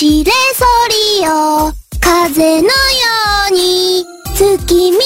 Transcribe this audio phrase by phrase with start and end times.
[0.00, 0.64] しれそ
[1.18, 2.70] りよ風のよ
[3.50, 4.02] うに
[4.34, 4.96] 月見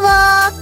[0.00, 0.55] 原を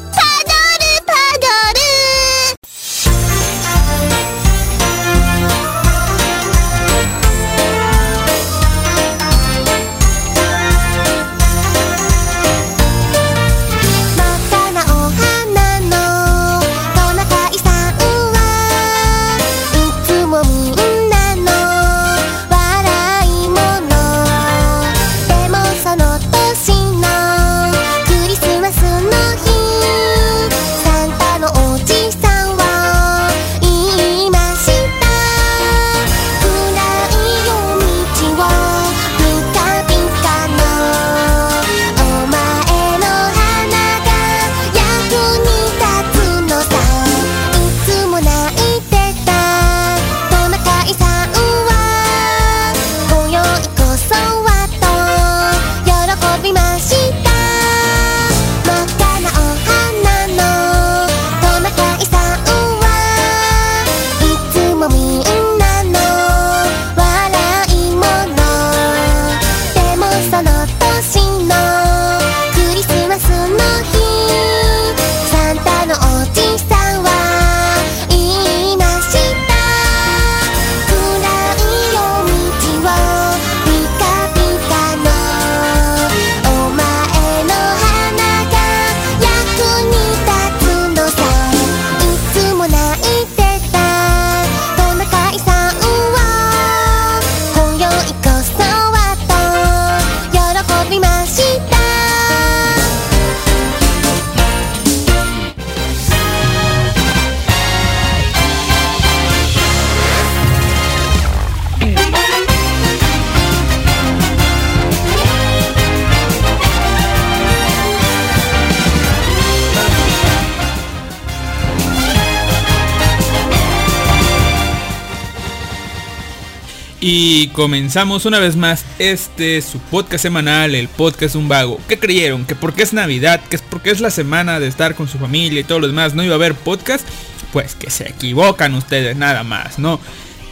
[127.17, 131.79] Y comenzamos una vez más este su podcast semanal, el podcast Un Vago.
[131.87, 132.45] ¿Qué creyeron?
[132.45, 133.41] ¿Que porque es Navidad?
[133.49, 136.15] ¿Que es porque es la semana de estar con su familia y todo lo demás
[136.15, 137.07] no iba a haber podcast?
[137.53, 140.01] Pues que se equivocan ustedes nada más, ¿no?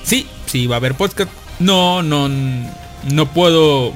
[0.05, 1.33] Sí, sí va a haber podcast.
[1.59, 3.93] No, no, no puedo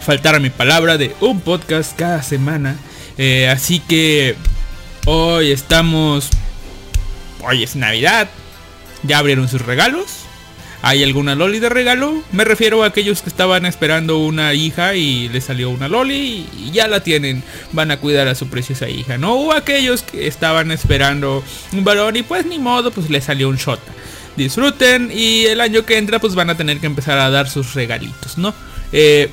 [0.00, 2.76] faltar a mi palabra de un podcast cada semana.
[3.18, 4.36] Eh, así que
[5.04, 6.30] hoy estamos...
[7.42, 8.30] Hoy es Navidad.
[9.02, 10.23] ¿Ya abrieron sus regalos?
[10.86, 12.22] ¿Hay alguna loli de regalo?
[12.30, 16.72] Me refiero a aquellos que estaban esperando una hija y le salió una loli y
[16.72, 17.42] ya la tienen.
[17.72, 19.32] Van a cuidar a su preciosa hija, ¿no?
[19.32, 23.56] O aquellos que estaban esperando un varón y pues ni modo, pues le salió un
[23.56, 23.80] shot.
[24.36, 27.72] Disfruten y el año que entra pues van a tener que empezar a dar sus
[27.72, 28.52] regalitos, ¿no?
[28.92, 29.30] Eh,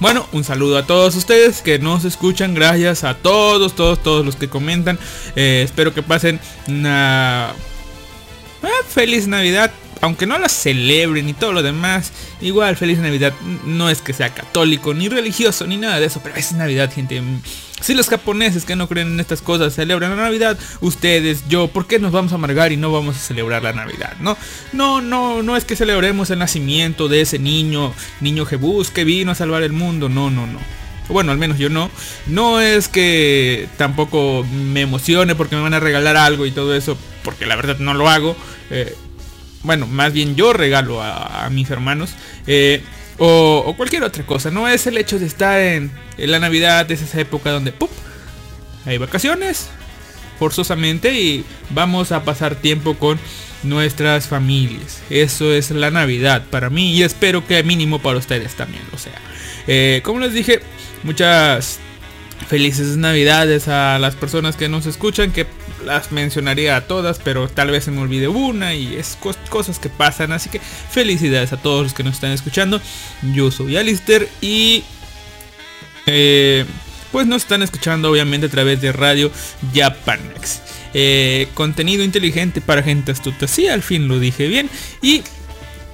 [0.00, 2.52] bueno, un saludo a todos ustedes que nos escuchan.
[2.52, 4.98] Gracias a todos, todos, todos los que comentan.
[5.34, 7.54] Eh, espero que pasen una
[8.62, 9.72] eh, feliz Navidad.
[10.02, 12.12] Aunque no la celebren y todo lo demás.
[12.40, 13.32] Igual, feliz Navidad.
[13.64, 16.20] No es que sea católico, ni religioso, ni nada de eso.
[16.22, 17.22] Pero es Navidad, gente.
[17.80, 21.86] Si los japoneses que no creen en estas cosas celebran la Navidad, ustedes, yo, ¿por
[21.86, 24.16] qué nos vamos a amargar y no vamos a celebrar la Navidad?
[24.20, 24.36] No,
[24.72, 29.30] no, no, no es que celebremos el nacimiento de ese niño, niño Jebus que vino
[29.30, 30.08] a salvar el mundo.
[30.08, 30.58] No, no, no.
[31.08, 31.90] Bueno, al menos yo no.
[32.26, 36.96] No es que tampoco me emocione porque me van a regalar algo y todo eso,
[37.22, 38.36] porque la verdad no lo hago.
[38.70, 38.96] Eh,
[39.62, 42.14] bueno, más bien yo regalo a, mis hermanos.
[42.46, 42.82] Eh,
[43.18, 44.50] o, cualquier otra cosa.
[44.50, 47.90] No es el hecho de estar en, en la Navidad, es esa época donde ¡pup!
[48.84, 49.68] hay vacaciones.
[50.38, 53.18] Forzosamente y vamos a pasar tiempo con
[53.62, 55.02] nuestras familias.
[55.08, 59.20] Eso es la Navidad para mí y espero que mínimo para ustedes también lo sea.
[59.68, 60.60] Eh, como les dije,
[61.04, 61.78] muchas
[62.48, 65.46] felices navidades a las personas que nos escuchan, que
[65.84, 69.78] las mencionaría a todas, pero tal vez se me olvide una y es cos cosas
[69.78, 72.80] que pasan, así que felicidades a todos los que nos están escuchando.
[73.34, 74.84] Yo soy Alister y
[76.06, 76.64] eh,
[77.10, 79.30] pues nos están escuchando obviamente a través de radio
[79.74, 80.62] Japanex.
[80.94, 84.68] Eh, contenido inteligente para gente astuta, sí, al fin lo dije bien
[85.00, 85.22] y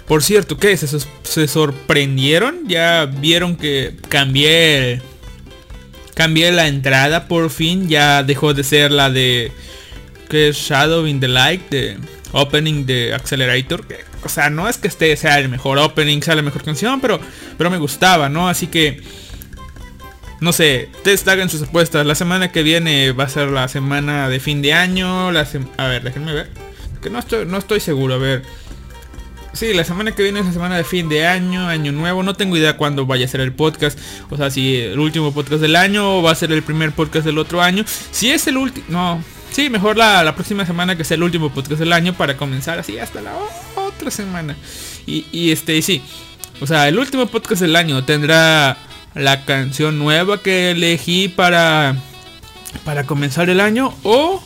[0.06, 0.76] por cierto, ¿qué?
[0.76, 0.86] ¿Se,
[1.22, 2.66] ¿Se, sorprendieron?
[2.66, 5.02] ¿Ya vieron que cambié
[6.14, 7.88] cambié la entrada por fin?
[7.88, 9.52] Ya dejó de ser la de
[10.28, 11.98] que Shadow in the Light de
[12.32, 13.84] opening de Accelerator.
[14.24, 17.20] O sea, no es que este sea el mejor opening, sea la mejor canción, pero
[17.56, 18.48] pero me gustaba, ¿no?
[18.48, 19.02] Así que
[20.40, 22.06] no sé, ustedes hagan sus apuestas.
[22.06, 25.32] La semana que viene va a ser la semana de fin de año.
[25.32, 25.46] La
[25.76, 26.48] a ver, déjenme ver.
[27.02, 28.14] Que no estoy, no estoy seguro.
[28.14, 28.42] A ver.
[29.58, 32.22] Sí, la semana que viene es la semana de fin de año, año nuevo.
[32.22, 33.98] No tengo idea cuándo vaya a ser el podcast.
[34.30, 37.26] O sea, si el último podcast del año o va a ser el primer podcast
[37.26, 37.84] del otro año.
[38.12, 38.86] Si es el último...
[38.88, 39.20] No.
[39.50, 43.00] Sí, mejor la, próxima semana que sea el último podcast del año para comenzar así
[43.00, 43.32] hasta la
[43.74, 44.54] otra semana.
[45.06, 46.02] Y, y este, sí.
[46.60, 48.76] O sea, el último podcast del año tendrá
[49.16, 51.96] la canción nueva que elegí para
[52.84, 54.40] para comenzar el año o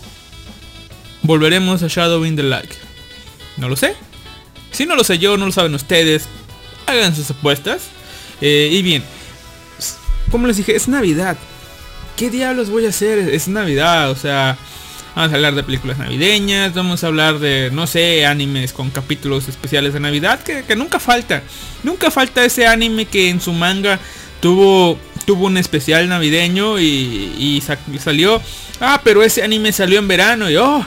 [1.21, 2.73] volveremos a Shadow in the Light.
[3.59, 3.95] No lo sé.
[4.73, 6.25] Si no lo sé yo, no lo saben ustedes.
[6.87, 7.83] Hagan sus apuestas.
[8.41, 9.05] Eh, y bien,
[10.31, 11.37] como les dije, es Navidad.
[12.17, 13.19] ¿Qué diablos voy a hacer?
[13.19, 14.57] Es Navidad, o sea,
[15.15, 19.49] vamos a hablar de películas navideñas, vamos a hablar de, no sé, animes con capítulos
[19.49, 21.43] especiales de Navidad, que, nunca falta.
[21.83, 23.99] Nunca falta ese anime que en su manga
[24.41, 27.63] tuvo tuvo un especial navideño y,
[28.01, 28.43] salió
[28.81, 30.85] ah pero ese anime salió en verano y oh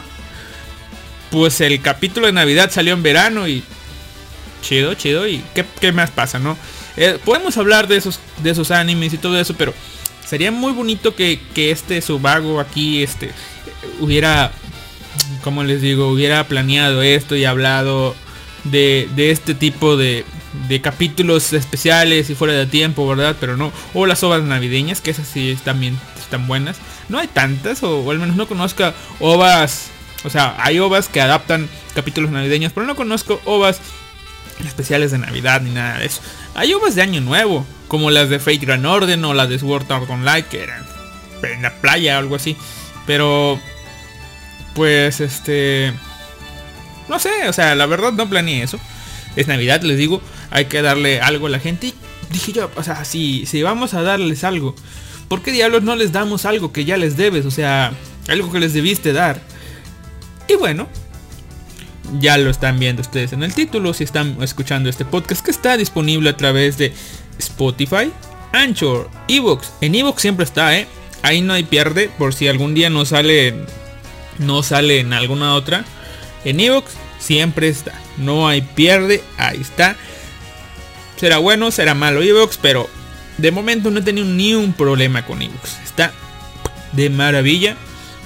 [1.31, 3.63] pues el capítulo de navidad salió en verano y
[4.61, 6.57] chido chido y qué, más pasa no
[6.97, 9.73] eh, podemos hablar de esos de esos animes y todo eso pero
[10.25, 13.31] sería muy bonito que, que este subago aquí este
[13.99, 14.51] hubiera
[15.43, 18.15] como les digo hubiera planeado esto y hablado
[18.63, 20.25] de, de este tipo de,
[20.67, 23.35] de capítulos especiales y fuera de tiempo, ¿verdad?
[23.39, 23.71] Pero no.
[23.93, 26.77] O las ovas navideñas, que esas sí también están buenas.
[27.09, 29.89] No hay tantas, o, al menos no conozco ovas.
[30.23, 33.79] O sea, hay ovas que adaptan capítulos navideños, pero no conozco ovas
[34.63, 36.21] especiales de Navidad ni nada de eso.
[36.55, 39.91] Hay ovas de Año Nuevo, como las de Fate Grand Orden o las de Sword
[39.91, 40.85] Art Online, que eran
[41.43, 42.55] en la playa o algo así.
[43.05, 43.59] Pero,
[44.73, 45.93] pues, este...
[47.07, 48.79] No sé, o sea, la verdad no planeé eso.
[49.35, 50.21] Es Navidad, les digo
[50.55, 51.87] hay que darle algo a la gente.
[51.87, 51.93] Y
[52.31, 54.75] dije yo, o sea, si, si vamos a darles algo,
[55.27, 57.45] ¿por qué diablos no les damos algo que ya les debes?
[57.45, 57.91] O sea,
[58.27, 59.41] algo que les debiste dar.
[60.47, 60.87] Y bueno,
[62.19, 65.77] ya lo están viendo ustedes en el título, si están escuchando este podcast que está
[65.77, 66.93] disponible a través de
[67.37, 68.11] Spotify,
[68.51, 69.71] Anchor, Evox.
[69.81, 70.87] En Evox siempre está, ¿eh?
[71.21, 73.55] Ahí no hay pierde por si algún día no sale
[74.39, 75.85] no sale en alguna otra.
[76.43, 77.93] En Evox siempre está.
[78.17, 79.95] No hay pierde, ahí está.
[81.17, 82.89] Será bueno, será malo Evox, pero
[83.37, 85.77] de momento no he tenido ni un problema con Evox.
[85.83, 86.13] Está
[86.91, 87.75] de maravilla.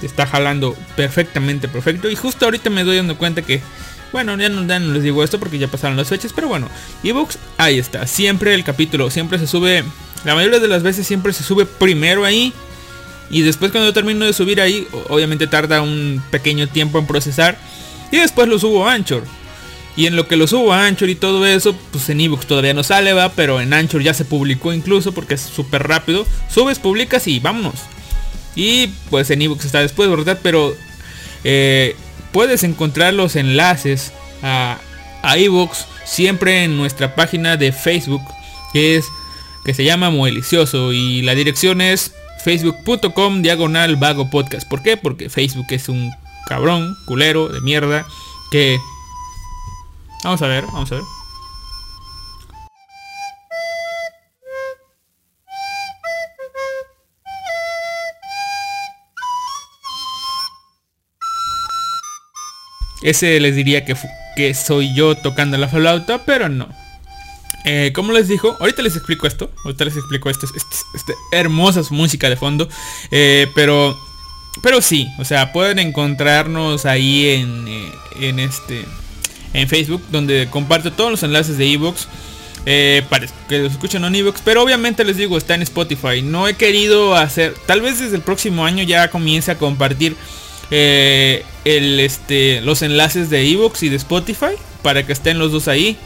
[0.02, 2.10] Está jalando perfectamente perfecto.
[2.10, 3.60] Y justo ahorita me doy dando cuenta que,
[4.12, 6.32] bueno, ya no, les digo esto porque ya pasaron las fechas.
[6.34, 6.68] Pero bueno,
[7.02, 8.06] Evox, ahí está.
[8.06, 9.84] Siempre el capítulo, siempre se sube.
[10.24, 12.52] La mayoría de las veces siempre se sube primero ahí.
[13.30, 17.58] Y después cuando termino de subir ahí, obviamente tarda un pequeño tiempo en procesar.
[18.10, 19.22] Y después lo subo a Anchor.
[19.96, 22.74] Y en lo que lo subo a Anchor y todo eso, pues en ebooks todavía
[22.74, 26.26] no sale, va, pero en Anchor ya se publicó incluso porque es súper rápido.
[26.48, 27.74] Subes, publicas y vámonos.
[28.54, 30.38] Y pues en ebooks está después, ¿verdad?
[30.42, 30.74] Pero
[31.44, 31.96] eh,
[32.32, 34.78] puedes encontrar los enlaces a,
[35.22, 38.22] a ebooks siempre en nuestra página de Facebook,
[38.72, 39.06] que es
[39.64, 42.12] que se llama Moelicioso y la dirección es
[42.44, 44.68] facebook.com diagonal vago podcast.
[44.68, 44.96] ¿Por qué?
[44.96, 46.10] Porque Facebook es un
[46.48, 48.06] cabrón, culero, de mierda,
[48.50, 48.78] que
[50.22, 51.19] Vamos a ver, vamos a ver.
[63.02, 63.96] Ese les diría que,
[64.36, 66.68] que soy yo tocando la flauta, pero no.
[67.64, 69.50] Eh, como les dijo, ahorita les explico esto.
[69.64, 70.30] Ahorita les explico.
[70.30, 70.46] Esta
[70.94, 72.68] este, hermosa música de fondo.
[73.10, 73.98] Eh, pero,
[74.62, 78.84] pero sí, o sea, pueden encontrarnos ahí en, eh, en este
[79.52, 82.08] en Facebook, donde comparto todos los enlaces de Evox.
[83.08, 86.22] Para que los escuchen en Evox, pero obviamente les digo, está en Spotify.
[86.22, 90.14] No he querido hacer, tal vez desde el próximo año ya comience a compartir
[90.70, 94.54] eh, el, este, los enlaces de Evox y de Spotify.
[94.82, 95.96] para que estén los dos ahí.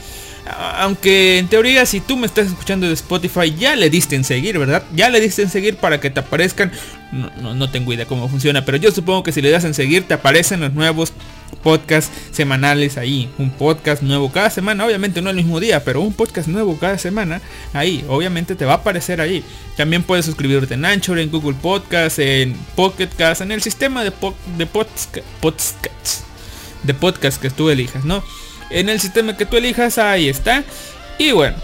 [0.76, 4.58] Aunque en teoría si tú me estás escuchando de Spotify ya le diste en seguir,
[4.58, 4.82] ¿verdad?
[4.94, 6.70] Ya le diste en seguir para que te aparezcan.
[7.12, 10.06] No, no, tengo idea cómo funciona, pero yo supongo que si le das en seguir
[10.06, 11.12] te aparecen los nuevos
[11.62, 13.30] podcasts semanales ahí.
[13.38, 16.98] Un podcast nuevo cada semana, obviamente no el mismo día, pero un podcast nuevo cada
[16.98, 17.40] semana
[17.72, 18.04] ahí.
[18.08, 19.44] Obviamente te va a aparecer ahí.
[19.76, 24.12] También puedes suscribirte en Anchor, en Google Podcast, en Pocket Cast, en el sistema de,
[24.58, 25.16] de podcast,
[26.82, 28.22] de podcast que tú elijas, ¿no?
[28.70, 30.64] en el sistema que tú elijas, ahí está.
[31.18, 31.56] Y bueno,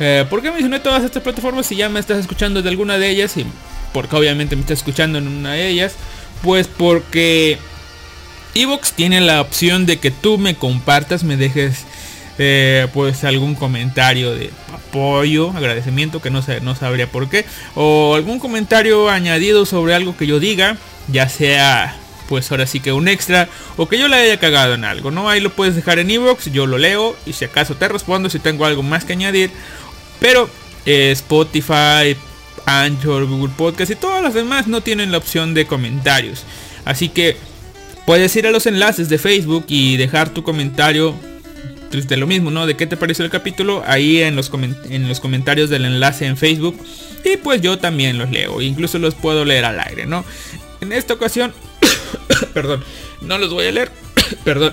[0.00, 3.10] eh, ¿por qué mencioné todas estas plataformas si ya me estás escuchando de alguna de
[3.10, 3.36] ellas?
[3.36, 3.46] Y
[3.92, 5.94] porque obviamente me estás escuchando en una de ellas.
[6.42, 7.58] Pues porque
[8.54, 11.84] Evox tiene la opción de que tú me compartas, me dejes
[12.38, 17.44] eh, pues algún comentario de apoyo, agradecimiento, que no, sé, no sabría por qué.
[17.74, 20.76] O algún comentario añadido sobre algo que yo diga,
[21.08, 21.96] ya sea
[22.28, 25.28] pues ahora sí que un extra o que yo le haya cagado en algo, ¿no?
[25.28, 28.38] Ahí lo puedes dejar en Evox, yo lo leo y si acaso te respondo si
[28.38, 29.50] tengo algo más que añadir.
[30.20, 30.48] Pero
[30.86, 32.16] eh, Spotify,
[32.66, 36.44] Anchor, Google Podcast y todas las demás no tienen la opción de comentarios.
[36.84, 37.36] Así que
[38.06, 41.14] puedes ir a los enlaces de Facebook y dejar tu comentario
[41.90, 42.66] de lo mismo, ¿no?
[42.66, 44.50] De qué te pareció el capítulo ahí en los,
[44.90, 46.76] en los comentarios del enlace en Facebook.
[47.24, 50.24] Y pues yo también los leo, incluso los puedo leer al aire, ¿no?
[50.80, 51.54] En esta ocasión
[52.54, 52.84] Perdón,
[53.20, 53.90] no los voy a leer.
[54.44, 54.72] Perdón.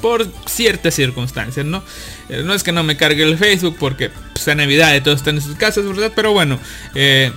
[0.00, 1.82] Por ciertas circunstancias, ¿no?
[2.28, 5.36] Eh, no es que no me cargue el Facebook porque pues, Navidad y todos están
[5.36, 6.12] en sus casas, ¿verdad?
[6.14, 6.58] Pero bueno,
[6.94, 7.30] eh,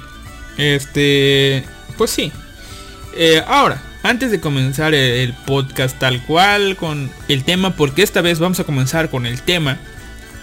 [0.57, 1.63] este,
[1.97, 2.31] pues sí.
[3.15, 8.39] Eh, ahora, antes de comenzar el, podcast tal cual con el tema, porque esta vez
[8.39, 9.77] vamos a comenzar con el tema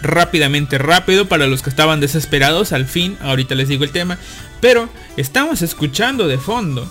[0.00, 4.18] rápidamente, rápido, para los que estaban desesperados, al fin, ahorita les digo el tema,
[4.60, 6.90] pero estamos escuchando de fondo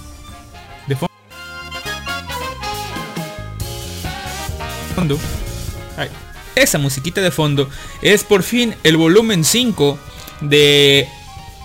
[6.55, 7.69] esa musiquita de fondo
[8.01, 9.97] es por fin el volumen 5
[10.41, 11.07] de...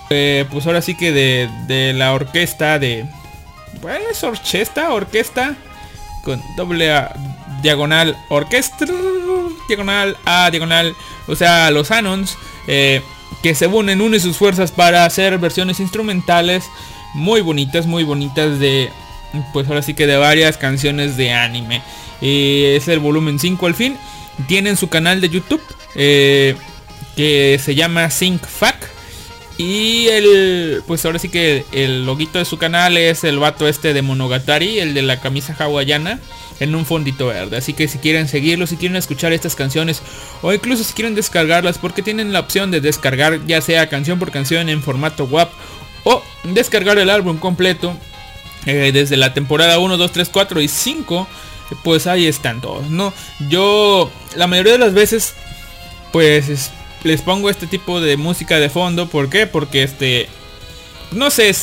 [0.09, 3.07] Eh, pues ahora sí que de, de la orquesta de...
[3.81, 5.57] Bueno, es orquesta, orquesta
[6.23, 7.15] con doble A,
[7.63, 8.85] diagonal orquesta,
[9.69, 10.95] diagonal A, diagonal,
[11.29, 13.01] o sea, los Anons, eh,
[13.43, 16.65] que se unen, unen sus fuerzas para hacer versiones instrumentales
[17.15, 18.91] muy bonitas, muy bonitas de,
[19.53, 21.83] pues ahora sí que de varias canciones de anime.
[22.21, 23.97] Eh, es el volumen 5 al fin.
[24.49, 25.63] Tienen su canal de YouTube
[25.95, 26.57] eh,
[27.17, 28.96] que se llama SyncFac.
[29.59, 33.95] Y el, pues ahora sí que el loguito de su canal es el vato este
[33.95, 36.21] de Monogatari, el de la camisa hawaiana,
[36.61, 37.57] en un fondito verde.
[37.57, 40.03] Así que si quieren seguirlo, si quieren escuchar estas canciones,
[40.43, 44.31] o incluso si quieren descargarlas, porque tienen la opción de descargar ya sea canción por
[44.31, 45.51] canción en formato WAP,
[46.05, 47.97] o descargar el álbum completo
[48.67, 51.27] eh, desde la temporada 1, 2, 3, 4 y 5
[51.83, 53.13] pues ahí están todos, ¿no?
[53.49, 55.35] Yo la mayoría de las veces
[56.13, 56.71] pues
[57.07, 59.47] les pongo este tipo de música de fondo, ¿por qué?
[59.47, 60.29] Porque este
[61.13, 61.55] no sé,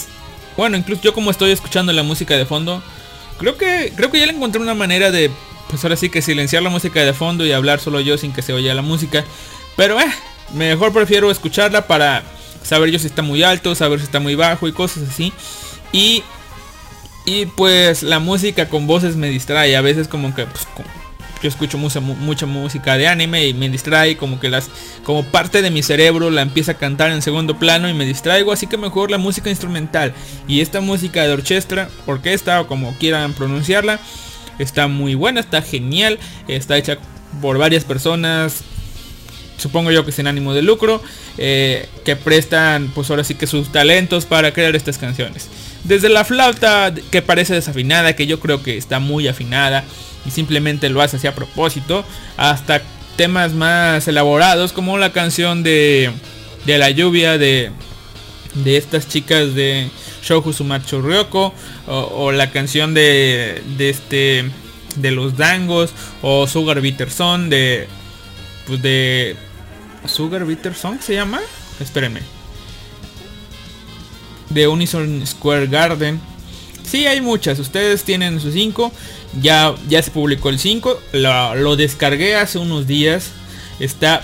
[0.58, 2.82] bueno, incluso yo como estoy escuchando la música de fondo,
[3.38, 5.30] creo que creo que ya le encontré una manera de
[5.70, 8.42] pues ahora sí que silenciar la música de fondo y hablar solo yo sin que
[8.42, 9.24] se oya la música,
[9.76, 10.12] pero eh,
[10.54, 12.24] mejor prefiero escucharla para
[12.64, 15.34] saber yo si está muy alto, saber si está muy bajo y cosas así.
[15.92, 16.24] Y
[17.26, 19.76] y pues la música con voces me distrae.
[19.76, 20.68] A veces como que pues,
[21.44, 24.16] yo escucho mucha, mucha música de anime y me distrae.
[24.16, 24.70] Como que las.
[25.04, 28.54] Como parte de mi cerebro la empieza a cantar en segundo plano y me distraigo.
[28.54, 30.14] Así que mejor la música instrumental.
[30.48, 34.00] Y esta música de orquesta, orquesta o como quieran pronunciarla.
[34.58, 36.18] Está muy buena, está genial.
[36.48, 36.98] Está hecha
[37.42, 38.64] por varias personas.
[39.58, 41.02] Supongo yo que sin ánimo de lucro.
[41.38, 45.50] Eh, que prestan pues ahora sí que sus talentos para crear estas canciones.
[45.84, 49.84] Desde la flauta que parece desafinada, que yo creo que está muy afinada
[50.26, 52.06] y simplemente lo hace así a propósito,
[52.38, 52.82] hasta
[53.18, 56.12] temas más elaborados como la canción de,
[56.66, 57.72] de la lluvia de,
[58.56, 59.90] de estas chicas de
[60.24, 61.54] Shoujo Sumacho Ryoko
[61.88, 64.50] o, la canción de, de este
[64.96, 67.88] de los dangos o Sugar Bitter Song de
[68.68, 69.36] pues de
[70.06, 71.42] Sugar Bitter Song se llama
[71.80, 72.22] espérenme
[74.54, 76.20] de Unison Square Garden.
[76.84, 77.60] Sí, hay muchas.
[77.60, 78.92] Ustedes tienen sus 5.
[79.42, 81.02] Ya, ya se publicó el 5.
[81.14, 83.32] Lo, descargué hace unos días.
[83.80, 84.24] Está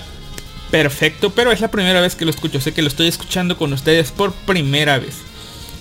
[0.70, 1.30] perfecto.
[1.30, 2.60] Pero es la primera vez que lo escucho.
[2.60, 5.16] Sé que lo estoy escuchando con ustedes por primera vez.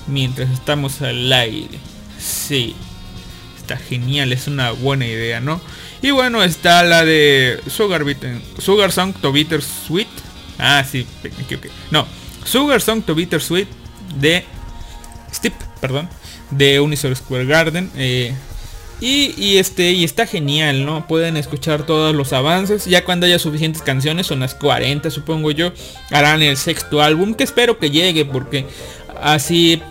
[0.07, 1.77] Mientras estamos al aire.
[2.19, 2.75] Sí.
[3.57, 4.33] Está genial.
[4.33, 5.61] Es una buena idea, ¿no?
[6.01, 8.03] Y bueno, está la de Sugar,
[8.57, 10.07] Sugar Song to Bitter Sweet.
[10.57, 11.05] Ah, sí,
[11.91, 12.05] No,
[12.45, 13.67] Sugar Song to Bitter Sweet
[14.15, 14.45] de
[15.33, 16.09] Step, perdón,
[16.51, 17.89] de Unisol Square Garden.
[17.95, 18.33] Eh,
[19.01, 21.07] Y, y, este y está genial, ¿no?
[21.07, 22.85] Pueden escuchar todos los avances.
[22.85, 25.71] Ya cuando haya suficientes canciones, son las 40 supongo yo,
[26.11, 28.65] harán el sexto álbum que espero que llegue porque
[29.21, 29.81] así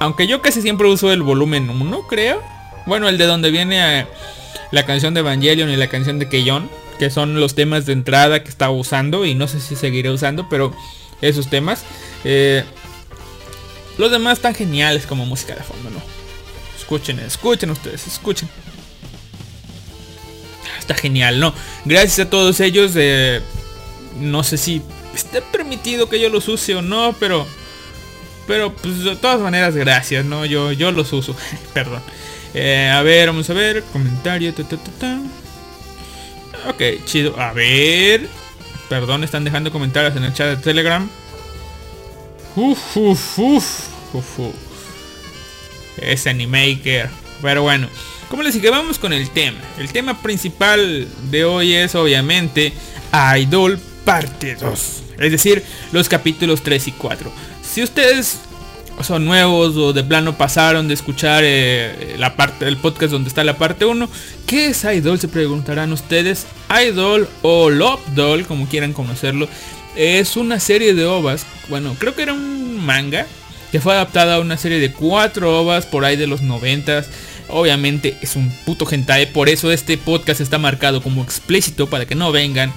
[0.00, 2.42] aunque yo casi siempre uso el volumen 1, creo.
[2.86, 4.06] Bueno, el de donde viene
[4.72, 8.42] la canción de Evangelion y la canción de Keyon, que son los temas de entrada
[8.42, 10.74] que estaba usando y no sé si seguiré usando, pero
[11.20, 11.84] esos temas.
[12.24, 12.64] Eh,
[14.00, 16.00] los demás están geniales como música de fondo, ¿no?
[16.76, 18.48] Escuchen, escuchen ustedes, escuchen.
[20.78, 21.54] Está genial, ¿no?
[21.84, 22.92] Gracias a todos ellos.
[22.96, 23.40] Eh,
[24.18, 24.82] no sé si
[25.14, 27.46] está permitido que yo los use o no, pero
[28.46, 30.44] pero pues de todas maneras, gracias, ¿no?
[30.44, 31.36] Yo, yo los uso.
[31.74, 32.02] Perdón.
[32.54, 33.84] Eh, a ver, vamos a ver.
[33.92, 34.52] Comentario.
[36.68, 37.38] ok, chido.
[37.38, 38.28] A ver.
[38.88, 41.08] Perdón, están dejando comentarios en el chat de Telegram.
[42.56, 43.89] Uf, uf, uf.
[45.98, 47.08] Es Animaker.
[47.42, 47.88] Pero bueno.
[48.30, 49.58] Como les dije, vamos con el tema.
[49.76, 52.72] El tema principal de hoy es obviamente
[53.36, 55.02] Idol parte 2.
[55.18, 57.32] Es decir, los capítulos 3 y 4.
[57.60, 58.38] Si ustedes
[59.02, 63.42] son nuevos o de plano pasaron de escuchar eh, la parte del podcast donde está
[63.42, 64.08] la parte 1,
[64.46, 65.18] ¿qué es Idol?
[65.18, 66.46] Se preguntarán ustedes.
[66.86, 69.48] Idol o Love Doll, como quieran conocerlo,
[69.96, 71.46] es una serie de ovas.
[71.68, 73.26] Bueno, creo que era un manga
[73.70, 77.04] que fue adaptada a una serie de cuatro ovas por ahí de los 90
[77.52, 82.14] Obviamente es un puto hentai, por eso este podcast está marcado como explícito para que
[82.14, 82.72] no vengan.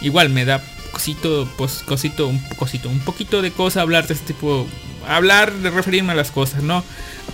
[0.00, 4.32] Igual me da cosito, pues cosito, un cosito, un poquito de cosa hablar de este
[4.32, 4.66] tipo,
[5.08, 6.84] hablar de referirme a las cosas, ¿no?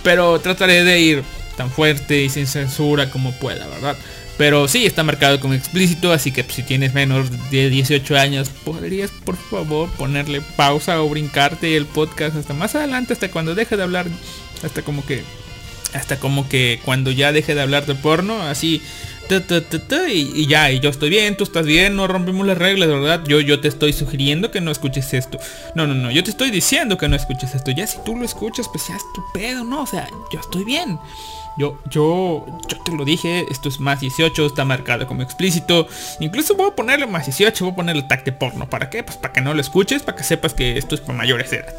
[0.03, 1.23] Pero trataré de ir
[1.57, 3.95] tan fuerte y sin censura como pueda, ¿verdad?
[4.39, 9.11] Pero sí, está marcado como explícito, así que si tienes menos de 18 años, podrías
[9.11, 13.83] por favor ponerle pausa o brincarte el podcast hasta más adelante, hasta cuando deje de
[13.83, 14.05] hablar,
[14.63, 15.25] hasta como que,
[15.93, 18.81] hasta como que cuando ya deje de hablar de porno, así
[20.07, 23.23] y, ya, y yo estoy bien, tú estás bien, no rompimos las reglas, ¿verdad?
[23.27, 25.37] Yo, yo te estoy sugiriendo que no escuches esto.
[25.75, 27.71] No, no, no, yo te estoy diciendo que no escuches esto.
[27.71, 29.83] Ya si tú lo escuchas, pues ya es tu pedo, ¿no?
[29.83, 30.97] O sea, yo estoy bien.
[31.59, 35.87] Yo, yo, yo te lo dije, esto es más 18, está marcado como explícito.
[36.21, 38.69] Incluso voy a ponerle más 18, voy a ponerle tag de porno.
[38.69, 39.03] ¿Para qué?
[39.03, 41.73] Pues para que no lo escuches, para que sepas que esto es para mayores edad,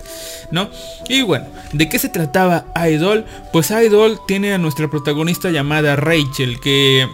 [0.50, 0.68] ¿no?
[1.08, 3.24] Y bueno, ¿de qué se trataba Idol?
[3.54, 7.08] Pues Idol tiene a nuestra protagonista llamada Rachel, que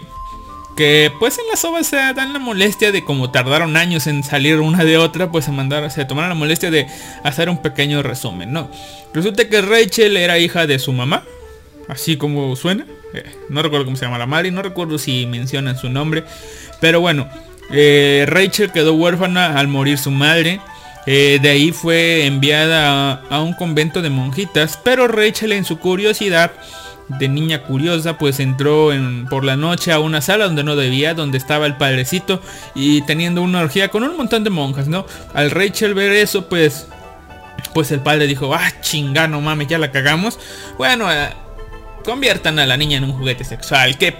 [0.75, 4.59] que pues en las ovas se dan la molestia de como tardaron años en salir
[4.59, 6.85] una de otra, pues se mandaron, se tomaron la molestia de
[7.23, 8.69] hacer un pequeño resumen, ¿no?
[9.13, 11.23] Resulta que Rachel era hija de su mamá,
[11.87, 15.77] así como suena, eh, no recuerdo cómo se llama la madre, no recuerdo si mencionan
[15.77, 16.23] su nombre,
[16.81, 17.27] pero bueno,
[17.71, 20.59] eh, Rachel quedó huérfana al morir su madre,
[21.05, 26.51] eh, de ahí fue enviada a, un convento de monjitas, pero Rachel en su curiosidad
[27.07, 31.13] de niña curiosa, pues entró en, por la noche a una sala donde no debía,
[31.13, 32.41] donde estaba el padrecito
[32.75, 35.05] y teniendo una orgía con un montón de monjas, ¿no?
[35.33, 36.87] Al Rachel ver eso, pues,
[37.73, 40.37] pues el padre dijo, ah, chingano mames, ya la cagamos.
[40.77, 41.07] Bueno,
[42.03, 44.15] conviertan a la niña en un juguete sexual, qué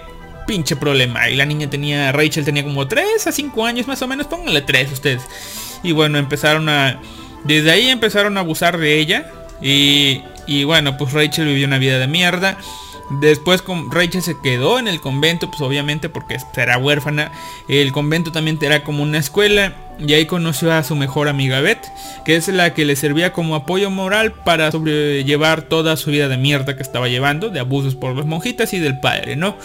[0.46, 1.28] pinche problema.
[1.28, 4.62] Y la niña tenía, Rachel tenía como 3 a 5 años más o menos, pónganle
[4.62, 5.22] 3 ustedes.
[5.82, 7.00] Y bueno, empezaron a,
[7.44, 9.30] desde ahí empezaron a abusar de ella.
[9.60, 12.58] Y, y bueno, pues Rachel vivió una vida de mierda.
[13.10, 17.32] Después con Rachel se quedó en el convento, pues obviamente porque era huérfana.
[17.68, 19.74] El convento también era como una escuela.
[19.98, 21.84] Y ahí conoció a su mejor amiga Beth,
[22.24, 26.36] que es la que le servía como apoyo moral para sobrellevar toda su vida de
[26.36, 29.56] mierda que estaba llevando, de abusos por las monjitas y del padre, ¿no?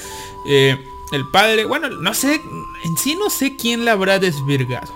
[0.50, 0.76] Eh,
[1.12, 2.42] el padre, bueno, no sé,
[2.84, 4.92] en sí no sé quién la habrá desvirgado.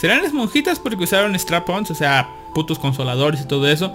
[0.00, 3.92] ¿Serán las monjitas porque usaron strap-ons, o sea, putos consoladores y todo eso?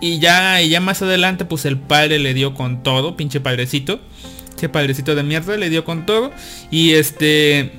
[0.00, 4.00] Y ya, y ya más adelante, pues el padre le dio con todo, pinche padrecito.
[4.56, 6.30] Ese padrecito de mierda le dio con todo.
[6.70, 7.72] Y este.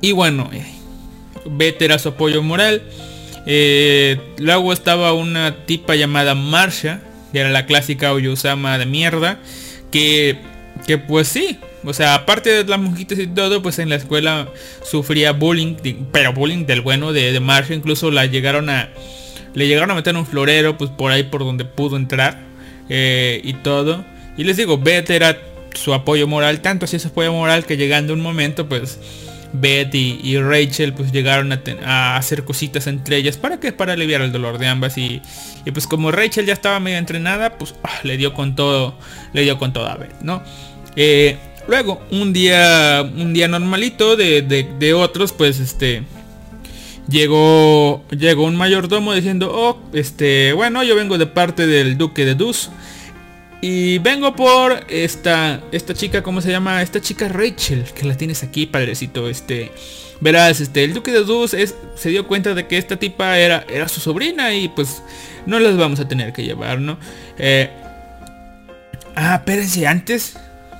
[0.00, 0.66] Y bueno, eh,
[1.46, 2.82] Beth era su apoyo moral.
[3.46, 7.00] Eh, luego estaba una tipa llamada Marsha,
[7.32, 9.40] que era la clásica Oyusama de mierda.
[9.90, 10.38] Que,
[10.86, 14.48] que pues sí, o sea, aparte de las monjitas y todo, pues en la escuela
[14.82, 15.76] sufría bullying,
[16.12, 17.74] pero bullying del bueno de, de.
[17.74, 18.88] Incluso la llegaron a,
[19.54, 22.48] le llegaron a meter un florero, pues por ahí por donde pudo entrar.
[22.88, 24.04] Eh, y todo.
[24.36, 25.38] Y les digo, Beth era
[25.74, 28.98] su apoyo moral, tanto así su apoyo moral que llegando un momento, pues
[29.52, 31.52] Beth y, Rachel pues llegaron
[31.84, 33.36] a, hacer cositas entre ellas.
[33.36, 33.72] ¿Para qué?
[33.72, 34.96] Para aliviar el dolor de ambas.
[34.96, 35.22] Y,
[35.72, 38.96] pues como Rachel ya estaba medio entrenada, pues ah, le dio con todo,
[39.32, 40.42] le dio con todo a Beth, ¿no?
[40.96, 41.36] Eh,
[41.68, 46.02] luego, un día, un día normalito de, de otros, pues este
[47.08, 52.34] llegó, llegó un mayordomo diciendo, oh, este, bueno, yo vengo de parte del duque de
[52.34, 52.70] Dus.
[53.60, 56.80] Y vengo por esta, esta chica, ¿cómo se llama?
[56.80, 59.28] Esta chica Rachel, que la tienes aquí, padrecito.
[59.28, 59.72] Este,
[60.20, 63.66] verás, este, el Duque de Dus es, se dio cuenta de que esta tipa era,
[63.68, 65.02] era su sobrina y pues
[65.44, 66.98] no las vamos a tener que llevar, ¿no?
[67.36, 67.68] Eh,
[69.16, 70.36] ah, espérense, antes.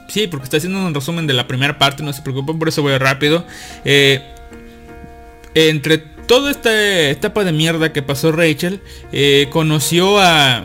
[0.09, 2.83] Sí, porque está haciendo un resumen de la primera parte, no se preocupen, por eso
[2.83, 3.45] voy rápido.
[3.85, 4.23] Eh,
[5.55, 8.81] entre toda esta etapa de mierda que pasó Rachel,
[9.13, 10.65] eh, conoció a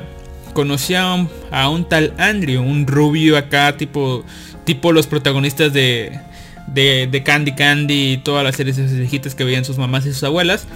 [0.53, 4.23] conocía a un, tal Andrew, un rubio acá, tipo,
[4.63, 6.19] tipo los protagonistas de,
[6.67, 10.23] de, Candy Candy y todas las series de viejitas que veían sus mamás y sus
[10.23, 10.67] abuelas.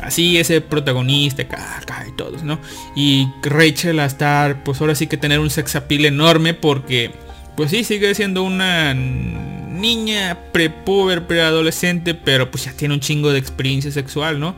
[0.00, 2.58] Así ese protagonista acá, acá y todos, ¿no?
[2.94, 7.10] Y Rachel a estar, pues ahora sí que tener un sex appeal enorme porque,
[7.56, 13.38] pues sí, sigue siendo una niña prepuber, preadolescente, pero pues ya tiene un chingo de
[13.38, 14.56] experiencia sexual, ¿no?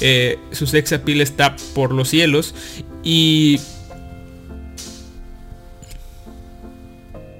[0.00, 2.54] Eh, su sex appeal está por los cielos
[3.02, 3.60] y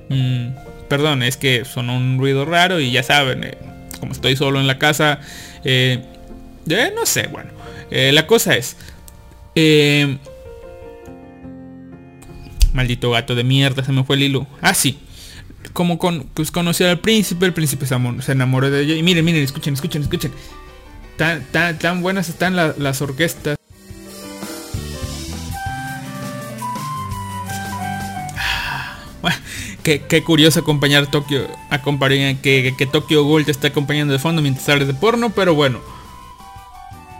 [0.08, 0.50] Mm,
[0.88, 3.58] perdón, es que sonó un ruido raro y ya saben, eh,
[4.00, 5.20] como estoy solo en la casa,
[5.64, 6.02] eh,
[6.94, 7.50] no sé, bueno,
[7.90, 8.76] la cosa es,
[12.72, 14.46] maldito gato de mierda, se me fue el hilo.
[14.60, 14.98] Ah, sí,
[15.72, 19.42] como con, pues conoció al príncipe, el príncipe se, enamoró de ella y miren, miren,
[19.42, 20.32] escuchen, escuchen, escuchen.
[21.16, 23.58] Tan, buenas están las orquestas
[29.96, 34.66] qué, curioso acompañar Tokio, acompañar que, que, Tokyo Ghoul te está acompañando de fondo mientras
[34.66, 35.80] sales de porno, pero bueno.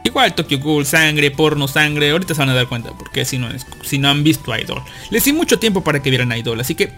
[0.04, 3.48] Igual Tokyo Ghoul, sangre, porno, sangre, ahorita se van a dar cuenta, porque si no,
[3.82, 4.82] si no han visto Idol.
[5.10, 6.92] Les di mucho tiempo para que vieran Idol, así que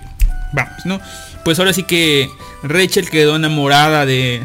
[0.53, 1.01] vamos, ¿no?
[1.45, 2.29] Pues ahora sí que
[2.63, 4.43] Rachel quedó enamorada de,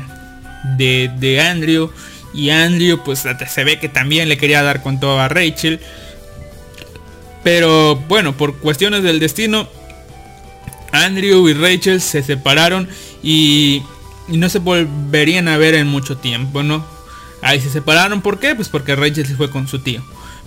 [0.77, 1.91] de, de Andrew.
[2.33, 5.79] Y Andrew pues se ve que también le quería dar con todo a Rachel.
[7.43, 9.69] Pero bueno, por cuestiones del destino,
[10.91, 12.89] Andrew y Rachel se separaron
[13.21, 13.83] y,
[14.27, 16.85] no se volverían a ver en mucho tiempo, ¿no?
[17.41, 18.55] Ahí se separaron, ¿por qué?
[18.55, 20.03] Pues porque Rachel se fue con su tío.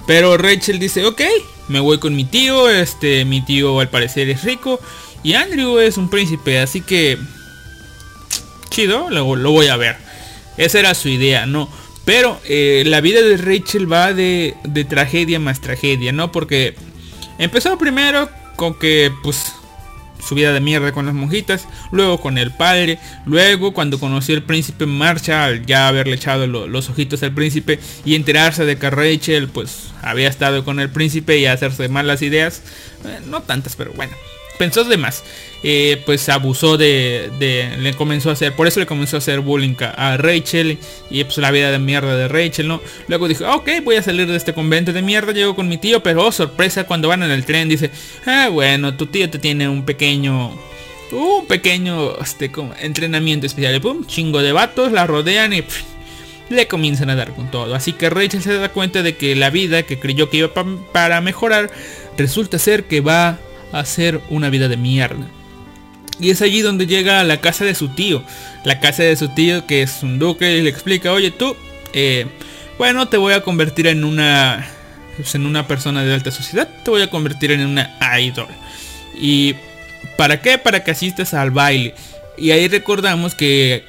[0.06, 1.20] Pero Rachel dice, ok,
[1.68, 4.80] me voy con mi tío, este, mi tío al parecer es rico
[5.22, 7.18] y Andrew es un príncipe, así que
[8.70, 9.96] chido, lo, lo voy a ver.
[10.56, 11.68] Esa era su idea, ¿no?
[12.04, 16.32] Pero eh, la vida de Rachel va de, de tragedia más tragedia, ¿no?
[16.32, 16.74] Porque
[17.38, 19.52] empezó primero con que pues
[20.20, 24.42] su vida de mierda con las monjitas, luego con el padre, luego cuando conoció al
[24.42, 29.48] príncipe marcha al ya haberle echado los ojitos al príncipe y enterarse de que Rachel
[29.48, 32.62] pues había estado con el príncipe y hacerse malas ideas,
[33.04, 34.12] eh, no tantas pero bueno,
[34.58, 35.24] pensó de más.
[35.64, 37.30] Eh, pues abusó de,
[37.78, 40.78] le comenzó a hacer, por eso le comenzó a hacer bullying a, Rachel
[41.10, 42.80] y pues la vida de mierda de Rachel, ¿no?
[43.08, 46.00] Luego dijo, ok, voy a salir de este convento de mierda, llego con mi tío,
[46.00, 47.90] pero oh, sorpresa, cuando van en el tren dice,
[48.24, 50.56] ah, bueno, tu tío te tiene un pequeño,
[51.10, 55.64] un pequeño, este, como, entrenamiento especial, y pum, chingo de vatos, la rodean y...
[56.50, 57.74] le comienzan a dar con todo.
[57.74, 60.50] Así que Rachel se da cuenta de que la vida que creyó que iba
[60.92, 61.70] para mejorar
[62.16, 63.40] resulta ser que va
[63.72, 65.26] a ser una vida de mierda.
[66.20, 68.22] Y es allí donde llega a la casa de su tío.
[68.64, 71.56] La casa de su tío que es un duque y le explica, oye tú,
[71.92, 72.26] eh,
[72.76, 74.66] bueno, te voy a convertir en una,
[75.16, 76.68] pues, en una persona de alta sociedad.
[76.84, 78.48] Te voy a convertir en una idol.
[79.14, 79.54] ¿Y
[80.16, 80.58] para qué?
[80.58, 81.94] Para que asistas al baile.
[82.36, 83.84] Y ahí recordamos que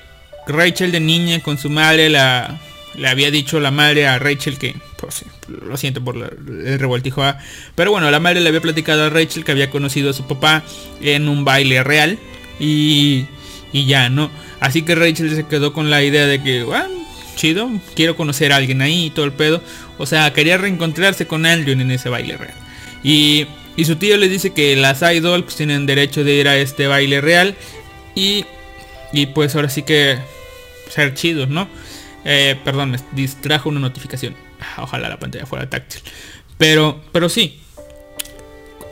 [0.47, 2.59] Rachel de niña con su madre la,
[2.95, 7.38] le había dicho la madre a Rachel que, pues, lo siento por el revoltijo, ¿ah?
[7.75, 10.63] pero bueno, la madre le había platicado a Rachel que había conocido a su papá
[11.02, 12.19] en un baile real
[12.60, 13.25] y,
[13.71, 14.30] y ya, ¿no?
[14.60, 16.89] Así que Rachel se quedó con la idea de que, bueno,
[17.36, 19.62] chido, quiero conocer a alguien ahí y todo el pedo.
[19.97, 22.54] O sea, quería reencontrarse con Andrew en ese baile real.
[23.04, 23.47] Y,
[23.78, 26.88] y su tío le dice que las idols pues, tienen derecho de ir a este
[26.88, 27.56] baile real
[28.13, 28.45] y,
[29.13, 30.17] y pues ahora sí que
[30.89, 31.69] ser chidos, ¿no?
[32.25, 34.36] Eh, perdón, me distrajo una notificación.
[34.60, 36.01] Ah, ojalá la pantalla fuera táctil.
[36.58, 37.60] Pero, pero sí.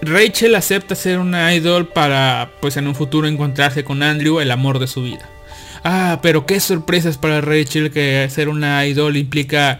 [0.01, 4.79] Rachel acepta ser una idol para, pues en un futuro encontrarse con Andrew, el amor
[4.79, 5.27] de su vida.
[5.83, 9.79] Ah, pero qué sorpresas para Rachel que ser una idol implica,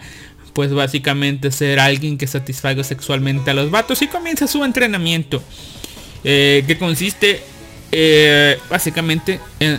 [0.52, 5.42] pues básicamente ser alguien que satisfaga sexualmente a los vatos y comienza su entrenamiento.
[6.24, 7.40] Eh, que consiste
[7.92, 9.78] eh, básicamente en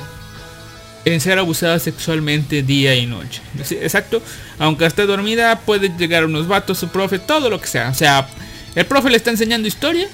[1.05, 3.41] en ser abusada sexualmente día y noche.
[3.81, 4.21] Exacto.
[4.57, 7.89] Aunque esté dormida, puede llegar unos vatos, su profe, todo lo que sea.
[7.89, 8.27] O sea,
[8.75, 10.07] el profe le está enseñando historia,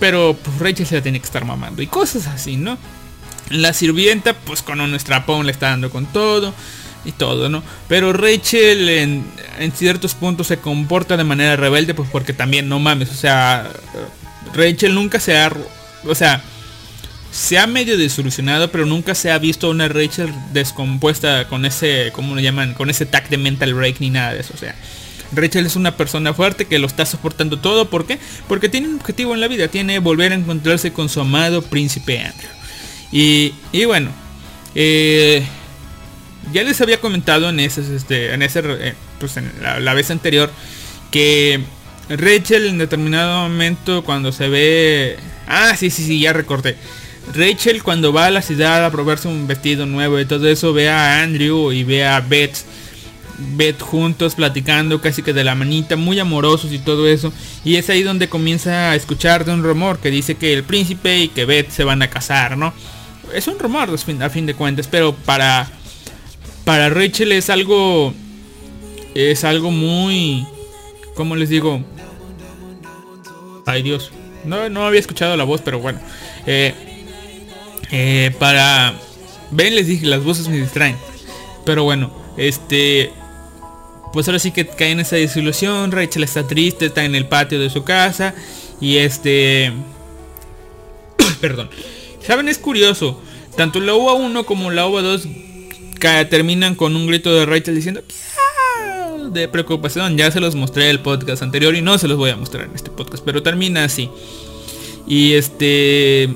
[0.00, 1.82] pero pues, Rachel se la tiene que estar mamando.
[1.82, 2.78] Y cosas así, ¿no?
[3.50, 6.52] La sirvienta, pues con un estrapón le está dando con todo
[7.04, 7.62] y todo, ¿no?
[7.88, 9.24] Pero Rachel en,
[9.60, 13.70] en, ciertos puntos se comporta de manera rebelde, pues porque también no mames, o sea,
[14.52, 15.52] Rachel nunca se ha
[16.08, 16.42] o sea,
[17.30, 22.34] se ha medio disolucionado, pero nunca se ha visto una Rachel descompuesta con ese, ¿cómo
[22.34, 22.74] lo llaman?
[22.74, 24.54] Con ese tag de mental break ni nada de eso.
[24.54, 24.74] O sea,
[25.32, 27.90] Rachel es una persona fuerte que lo está soportando todo.
[27.90, 28.18] ¿Por qué?
[28.48, 29.68] Porque tiene un objetivo en la vida.
[29.68, 32.50] Tiene volver a encontrarse con su amado príncipe Andrew.
[33.12, 34.10] Y, y bueno,
[34.74, 35.44] eh,
[36.52, 40.10] ya les había comentado en ese, este, en ese, eh, pues en la, la vez
[40.10, 40.50] anterior
[41.10, 41.60] que
[42.08, 45.16] Rachel en determinado momento cuando se ve...
[45.48, 46.76] Ah, sí, sí, sí, ya recorté.
[47.34, 50.88] Rachel cuando va a la ciudad a probarse un vestido nuevo y todo eso ve
[50.88, 52.56] a Andrew y ve a Beth.
[53.38, 57.32] Beth juntos platicando casi que de la manita, muy amorosos y todo eso.
[57.64, 61.18] Y es ahí donde comienza a escuchar de un rumor que dice que el príncipe
[61.18, 62.72] y que Beth se van a casar, ¿no?
[63.34, 65.68] Es un rumor a fin de cuentas, pero para
[66.64, 68.14] para Rachel es algo
[69.14, 70.46] es algo muy
[71.14, 71.84] ¿cómo les digo?
[73.66, 74.12] Ay Dios.
[74.44, 75.98] No, no había escuchado la voz, pero bueno.
[76.46, 76.95] Eh,
[77.90, 78.94] eh, para...
[79.50, 80.96] Ven, les dije, las voces me distraen.
[81.64, 83.12] Pero bueno, este...
[84.12, 85.92] Pues ahora sí que cae en esa desilusión.
[85.92, 88.34] Rachel está triste, está en el patio de su casa.
[88.80, 89.72] Y este...
[91.40, 91.70] Perdón.
[92.26, 93.20] Saben, es curioso.
[93.56, 95.28] Tanto la UA 1 como la UA 2
[96.30, 98.02] terminan con un grito de Rachel diciendo
[99.32, 100.16] de preocupación.
[100.16, 102.74] Ya se los mostré el podcast anterior y no se los voy a mostrar en
[102.74, 104.08] este podcast, pero termina así.
[105.06, 106.34] Y este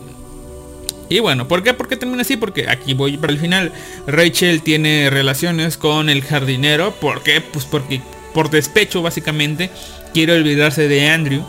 [1.10, 1.74] y bueno, ¿por qué?
[1.74, 2.36] ¿Por qué termina así?
[2.36, 3.72] Porque aquí voy para el final.
[4.06, 6.92] Rachel tiene relaciones con el jardinero.
[6.92, 7.40] ¿Por qué?
[7.40, 8.00] Pues porque
[8.32, 9.70] por despecho básicamente
[10.14, 11.44] quiere olvidarse de Andrew.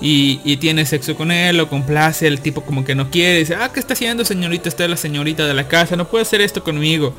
[0.00, 3.70] Y, tiene sexo con él, lo complace, el tipo como que no quiere, dice, ah,
[3.70, 4.66] ¿qué está haciendo señorita?
[4.68, 7.14] Está la señorita de la casa, no puede hacer esto conmigo.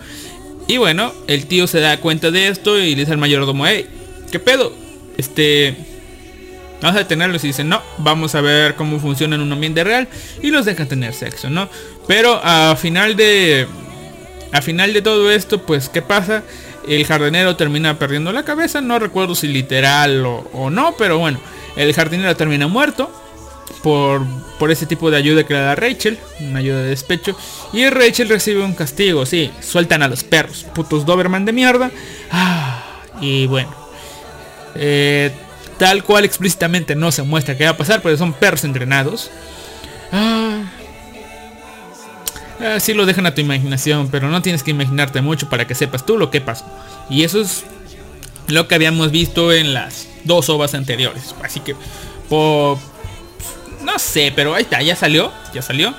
[0.68, 3.86] Y bueno, el tío se da cuenta de esto y le dice al mayordomo, hey,
[4.32, 4.74] ¿qué pedo?
[5.18, 5.76] Este,
[6.82, 10.08] vamos a detenerlos y dice, no, vamos a ver cómo funciona en un ambiente real
[10.42, 11.70] y los deja tener sexo, ¿no?
[12.08, 13.68] Pero a final de,
[14.52, 16.44] a final de todo esto, pues, ¿qué pasa?
[16.88, 21.40] El jardinero termina perdiendo la cabeza, no recuerdo si literal o, o no, pero bueno,
[21.76, 23.12] el jardinero termina muerto
[23.82, 24.26] por,
[24.60, 27.36] por ese tipo de ayuda que le da Rachel, una ayuda de despecho.
[27.74, 31.92] Y Rachel recibe un castigo, sí, sueltan a los perros, putos Doberman de mierda.
[32.32, 32.84] Ah,
[33.22, 33.74] y bueno,
[34.76, 35.32] eh,
[35.82, 39.32] tal cual explícitamente no se muestra qué va a pasar, pero son perros entrenados.
[40.12, 40.62] Ah,
[42.76, 46.06] así lo dejan a tu imaginación, pero no tienes que imaginarte mucho para que sepas
[46.06, 46.66] tú lo que pasó.
[47.10, 47.64] Y eso es
[48.46, 51.34] lo que habíamos visto en las dos ovas anteriores.
[51.42, 51.76] Así que,
[52.30, 52.78] por,
[53.84, 55.96] no sé, pero ahí está, ya salió, ya salió.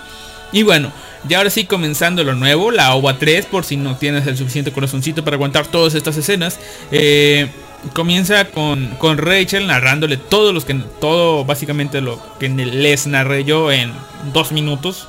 [0.53, 0.93] Y bueno,
[1.27, 4.71] ya ahora sí comenzando lo nuevo, la OVA 3, por si no tienes el suficiente
[4.71, 6.61] corazoncito para aguantar todas estas escenas.
[6.93, 7.51] Eh,
[7.93, 13.71] comienza con, con, Rachel narrándole todos los que todo básicamente lo que les narré yo
[13.73, 13.93] en
[14.33, 15.09] dos minutos.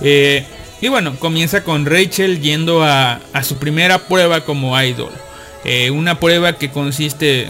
[0.00, 0.44] Eh,
[0.80, 5.12] y bueno, comienza con Rachel yendo a, a su primera prueba como idol.
[5.64, 7.48] Eh, una prueba que consiste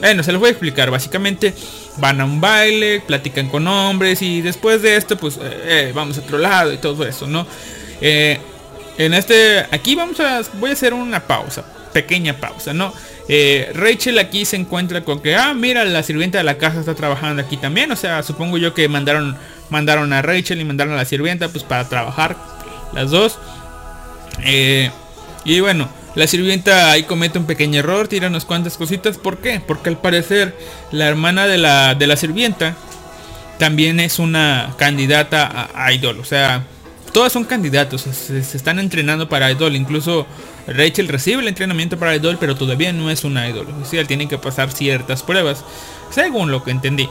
[0.00, 0.90] bueno, se los voy a explicar.
[0.90, 1.54] Básicamente
[1.96, 6.20] van a un baile, platican con hombres y después de esto, pues eh, vamos a
[6.20, 7.46] otro lado y todo eso, ¿no?
[8.98, 11.64] En este, aquí vamos a, voy a hacer una pausa,
[11.96, 12.92] pequeña pausa, ¿no?
[13.74, 17.42] Rachel aquí se encuentra con que, ah, mira, la sirvienta de la casa está trabajando
[17.42, 19.36] aquí también, o sea, supongo yo que mandaron,
[19.70, 22.36] mandaron a Rachel y mandaron a la sirvienta, pues para trabajar
[22.92, 23.38] las dos.
[25.44, 29.18] y bueno, la sirvienta ahí comete un pequeño error, tira unas cuantas cositas.
[29.18, 29.60] ¿Por qué?
[29.60, 30.56] Porque al parecer
[30.90, 32.74] la hermana de la, de la sirvienta
[33.58, 36.18] también es una candidata a, idol.
[36.18, 36.64] O sea,
[37.12, 39.76] todas son candidatos, se, están entrenando para idol.
[39.76, 40.26] Incluso
[40.66, 43.66] Rachel recibe el entrenamiento para idol, pero todavía no es una idol.
[43.80, 45.64] O sea, tienen que pasar ciertas pruebas,
[46.10, 47.08] según lo que entendí.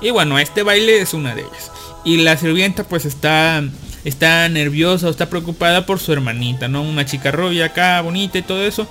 [0.00, 1.70] Y bueno, este baile es una de ellas.
[2.04, 3.62] Y la sirvienta pues está
[4.04, 6.82] está nerviosa está preocupada por su hermanita, ¿no?
[6.82, 8.86] Una chica rubia acá, bonita y todo eso.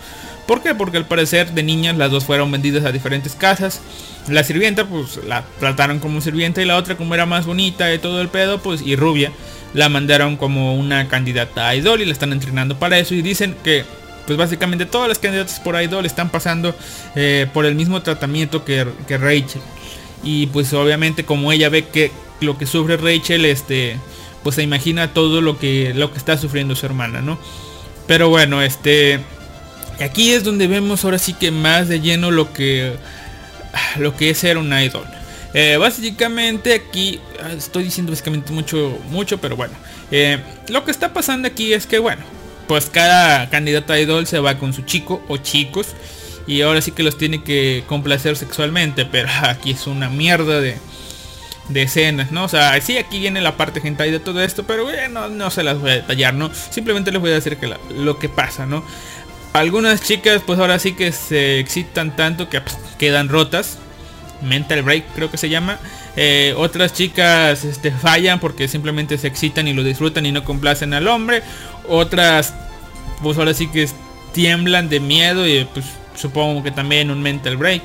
[0.45, 0.73] ¿Por qué?
[0.75, 3.81] Porque al parecer de niñas las dos fueron vendidas a diferentes casas.
[4.27, 7.99] La sirvienta pues la trataron como sirvienta y la otra como era más bonita y
[7.99, 9.31] todo el pedo pues y rubia
[9.73, 13.55] la mandaron como una candidata a idol y la están entrenando para eso y dicen
[13.63, 13.85] que
[14.25, 16.75] pues básicamente todas las candidatas por idol están pasando
[17.15, 19.61] eh, por el mismo tratamiento que, que Rachel
[20.23, 23.97] y pues obviamente como ella ve que lo que sufre Rachel este
[24.43, 27.39] pues se imagina todo lo que, lo que está sufriendo su hermana, ¿no?
[28.07, 29.19] Pero bueno, este...
[30.01, 32.93] Aquí es donde vemos ahora sí que más de lleno lo que,
[33.97, 35.05] lo que es ser un idol.
[35.53, 39.73] Eh, básicamente aquí ah, estoy diciendo básicamente mucho, mucho, pero bueno.
[40.11, 42.23] Eh, lo que está pasando aquí es que bueno,
[42.67, 45.87] pues cada candidato a idol se va con su chico o chicos
[46.45, 50.77] y ahora sí que los tiene que complacer sexualmente, pero aquí es una mierda de,
[51.69, 52.43] de escenas, ¿no?
[52.43, 55.63] O sea, sí, aquí viene la parte hentai de todo esto, pero bueno, no se
[55.63, 56.51] las voy a detallar, ¿no?
[56.53, 58.83] Simplemente les voy a decir que lo que pasa, ¿no?
[59.53, 63.79] Algunas chicas, pues ahora sí que se excitan tanto que pues, quedan rotas.
[64.41, 65.79] Mental break creo que se llama.
[66.15, 70.93] Eh, otras chicas este, fallan porque simplemente se excitan y lo disfrutan y no complacen
[70.93, 71.43] al hombre.
[71.87, 72.53] Otras,
[73.21, 73.87] pues ahora sí que
[74.33, 77.83] tiemblan de miedo y pues supongo que también un mental break.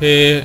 [0.00, 0.44] Eh,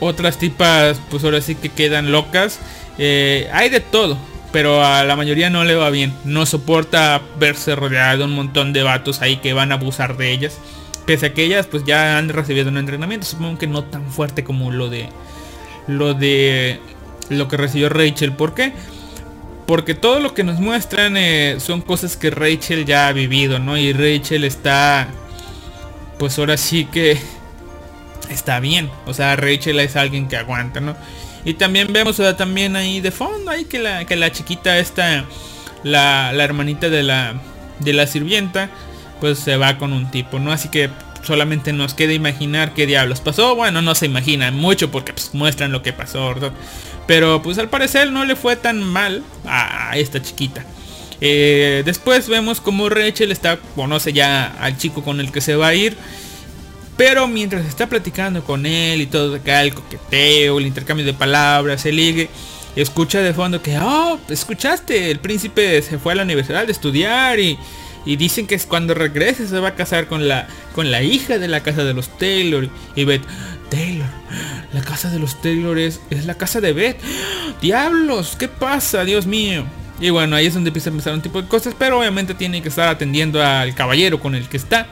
[0.00, 2.58] otras tipas, pues ahora sí que quedan locas.
[2.98, 4.16] Eh, hay de todo,
[4.52, 6.14] pero a la mayoría no le va bien.
[6.24, 10.32] No soporta verse rodeado de un montón de vatos ahí que van a abusar de
[10.32, 10.58] ellas.
[11.06, 14.44] Pese a que ellas pues ya han recibido un entrenamiento, supongo que no tan fuerte
[14.44, 15.08] como lo de
[15.86, 16.80] lo de
[17.28, 18.32] lo que recibió Rachel.
[18.32, 18.72] ¿Por qué?
[19.66, 23.76] Porque todo lo que nos muestran eh, son cosas que Rachel ya ha vivido, ¿no?
[23.76, 25.08] Y Rachel está,
[26.18, 27.18] pues ahora sí que
[28.30, 28.90] está bien.
[29.06, 30.96] O sea, Rachel es alguien que aguanta, ¿no?
[31.44, 35.24] Y también vemos también ahí de fondo, ahí que la, que la chiquita esta,
[35.84, 37.34] la, la hermanita de la,
[37.78, 38.70] de la sirvienta,
[39.20, 40.52] pues se va con un tipo, ¿no?
[40.52, 40.90] Así que
[41.22, 43.54] solamente nos queda imaginar qué diablos pasó.
[43.54, 46.52] Bueno, no se imagina mucho porque pues, muestran lo que pasó, ¿verdad?
[47.06, 50.64] Pero pues al parecer no le fue tan mal a esta chiquita.
[51.20, 55.68] Eh, después vemos como Rachel está, conoce ya al chico con el que se va
[55.68, 55.96] a ir.
[56.96, 61.84] Pero mientras está platicando con él y todo acá, el coqueteo, el intercambio de palabras,
[61.84, 62.30] el ligue,
[62.74, 67.38] escucha de fondo que, oh, escuchaste, el príncipe se fue a la universidad de estudiar
[67.38, 67.58] y,
[68.06, 71.48] y dicen que cuando regrese se va a casar con la, con la hija de
[71.48, 72.68] la casa de los Taylor.
[72.94, 73.22] Y Beth,
[73.68, 74.06] Taylor,
[74.72, 76.98] la casa de los Taylor es, es la casa de Beth.
[77.60, 79.04] Diablos, ¿qué pasa?
[79.04, 79.64] Dios mío.
[80.00, 82.62] Y bueno, ahí es donde empieza a empezar un tipo de cosas, pero obviamente tiene
[82.62, 84.86] que estar atendiendo al caballero con el que está.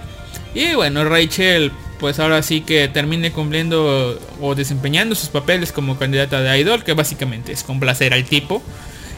[0.52, 6.40] Y bueno, Rachel, pues ahora sí que termine cumpliendo o desempeñando sus papeles como candidata
[6.40, 8.62] de idol, que básicamente es complacer al tipo.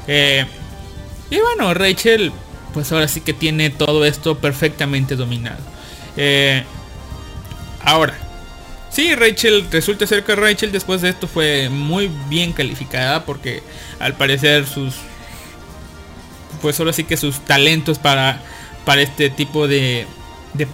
[0.06, 0.44] Eh,
[1.30, 2.32] y bueno, Rachel
[2.76, 5.56] pues ahora sí que tiene todo esto perfectamente dominado.
[6.14, 6.62] Eh,
[7.82, 8.12] ahora,
[8.90, 13.62] sí, Rachel, resulta ser que Rachel después de esto fue muy bien calificada porque
[13.98, 14.96] al parecer sus,
[16.60, 18.42] pues ahora sí que sus talentos para,
[18.84, 20.06] para este tipo de,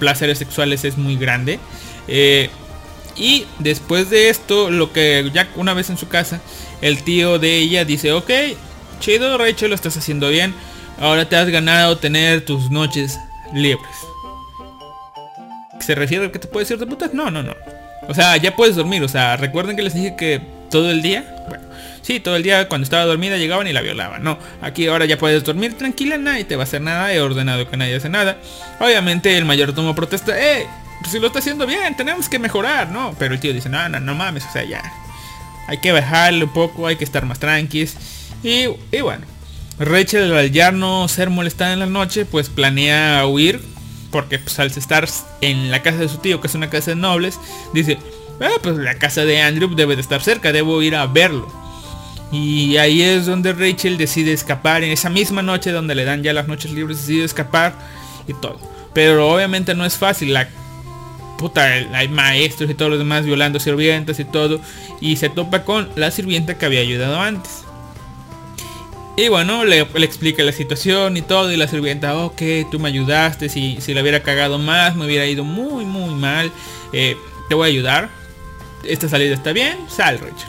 [0.01, 1.61] placeres sexuales es muy grande.
[2.09, 2.51] Eh,
[3.15, 6.41] y después de esto, lo que ya una vez en su casa,
[6.81, 8.31] el tío de ella dice, ok,
[8.99, 10.53] chido Rachel, lo estás haciendo bien
[11.03, 13.19] Ahora te has ganado tener tus noches
[13.53, 13.91] libres.
[15.81, 17.13] ¿Se refiere a que te puedes ir de putas?
[17.13, 17.57] No, no, no.
[18.07, 19.03] O sea, ya puedes dormir.
[19.03, 21.45] O sea, recuerden que les dije que todo el día.
[21.49, 21.65] Bueno,
[22.03, 24.23] sí, todo el día cuando estaba dormida llegaban y la violaban.
[24.23, 27.13] No, aquí ahora ya puedes dormir tranquila, nadie te va a hacer nada.
[27.13, 28.37] He ordenado que nadie hace nada.
[28.79, 30.41] Obviamente el mayordomo protesta.
[30.41, 30.69] ¡Eh!
[31.11, 33.13] Si lo está haciendo bien, tenemos que mejorar, ¿no?
[33.19, 34.81] Pero el tío dice, no, no, no mames, o sea, ya.
[35.67, 37.97] Hay que bajarle un poco, hay que estar más tranquis.
[38.45, 39.27] Y, y bueno,
[39.79, 43.61] Rachel al ya no ser molestada en la noche, pues planea huir,
[44.11, 45.09] porque pues, al estar
[45.41, 47.39] en la casa de su tío, que es una casa de nobles,
[47.73, 47.99] dice,
[48.41, 51.51] ah, pues la casa de Andrew debe de estar cerca, debo ir a verlo.
[52.31, 56.33] Y ahí es donde Rachel decide escapar, en esa misma noche donde le dan ya
[56.33, 57.75] las noches libres, decide escapar
[58.27, 58.59] y todo.
[58.95, 60.49] Pero obviamente no es fácil, la
[61.39, 64.61] puta, hay maestros y todos los demás violando sirvientas y todo.
[65.01, 67.65] Y se topa con la sirvienta que había ayudado antes.
[69.17, 71.53] Y bueno, le, explica la situación y todo.
[71.53, 73.49] Y la sirvienta, ok, tú me ayudaste.
[73.49, 76.51] Si, si le hubiera cagado más, me hubiera ido muy, muy mal.
[76.93, 77.17] Eh,
[77.49, 78.11] te voy a ayudar.
[78.85, 79.79] Esta salida está bien.
[79.89, 80.49] Sal, Rachel.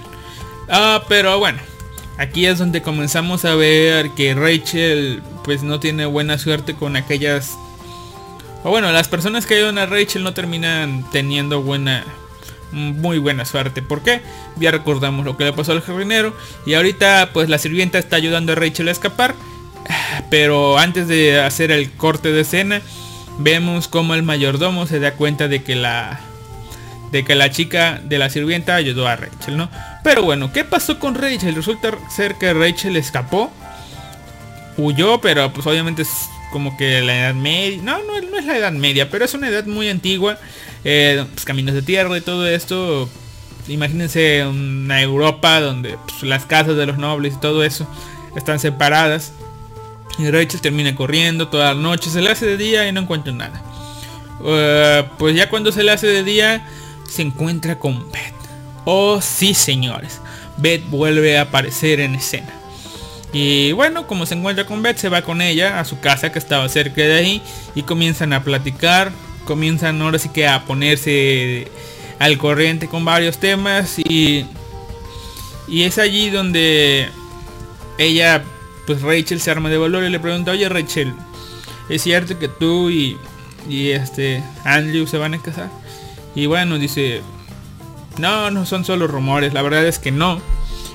[0.69, 1.59] Ah, pero bueno.
[2.17, 7.57] Aquí es donde comenzamos a ver que Rachel pues no tiene buena suerte con aquellas...
[8.63, 12.05] O bueno, las personas que ayudan a Rachel no terminan teniendo buena
[12.73, 13.81] muy buena suerte.
[13.81, 14.21] ¿Por qué?
[14.57, 16.35] Ya recordamos lo que le pasó al jardinero.
[16.65, 19.35] Y ahorita pues la sirvienta está ayudando a Rachel a escapar.
[20.29, 22.81] Pero antes de hacer el corte de escena,
[23.39, 26.19] vemos como el mayordomo se da cuenta de que la
[27.11, 29.69] de que la chica de la sirvienta ayudó a Rachel, ¿no?
[30.03, 31.53] Pero bueno, ¿qué pasó con Rachel?
[31.53, 33.51] Resulta ser que Rachel escapó.
[34.77, 36.09] Huyó, pero pues obviamente es
[36.51, 37.79] como que la edad media.
[37.83, 40.39] No, no, no es la edad media, pero es una edad muy antigua.
[40.83, 43.09] Eh, pues, caminos de tierra y todo esto.
[43.67, 47.87] Imagínense una Europa donde pues, las casas de los nobles y todo eso
[48.35, 49.33] están separadas.
[50.19, 53.33] Y Rachel termina corriendo toda la noche, se le hace de día y no encuentra
[53.33, 53.63] nada.
[54.45, 56.67] Eh, pues ya cuando se le hace de día,
[57.09, 58.33] se encuentra con Beth.
[58.85, 60.19] Oh sí señores,
[60.57, 62.53] Beth vuelve a aparecer en escena.
[63.31, 66.37] Y bueno, como se encuentra con Beth, se va con ella a su casa que
[66.37, 67.41] estaba cerca de ahí
[67.73, 69.11] y comienzan a platicar,
[69.45, 71.67] comienzan ahora sí que a ponerse
[72.19, 74.45] al corriente con varios temas y
[75.67, 77.09] Y es allí donde
[77.97, 78.43] ella,
[78.85, 81.13] pues Rachel se arma de valor y le pregunta, oye Rachel,
[81.89, 83.17] ¿es cierto que tú y,
[83.69, 85.69] y este Andrew se van a casar?
[86.35, 87.21] Y bueno, dice,
[88.17, 90.41] no, no son solo rumores, la verdad es que no.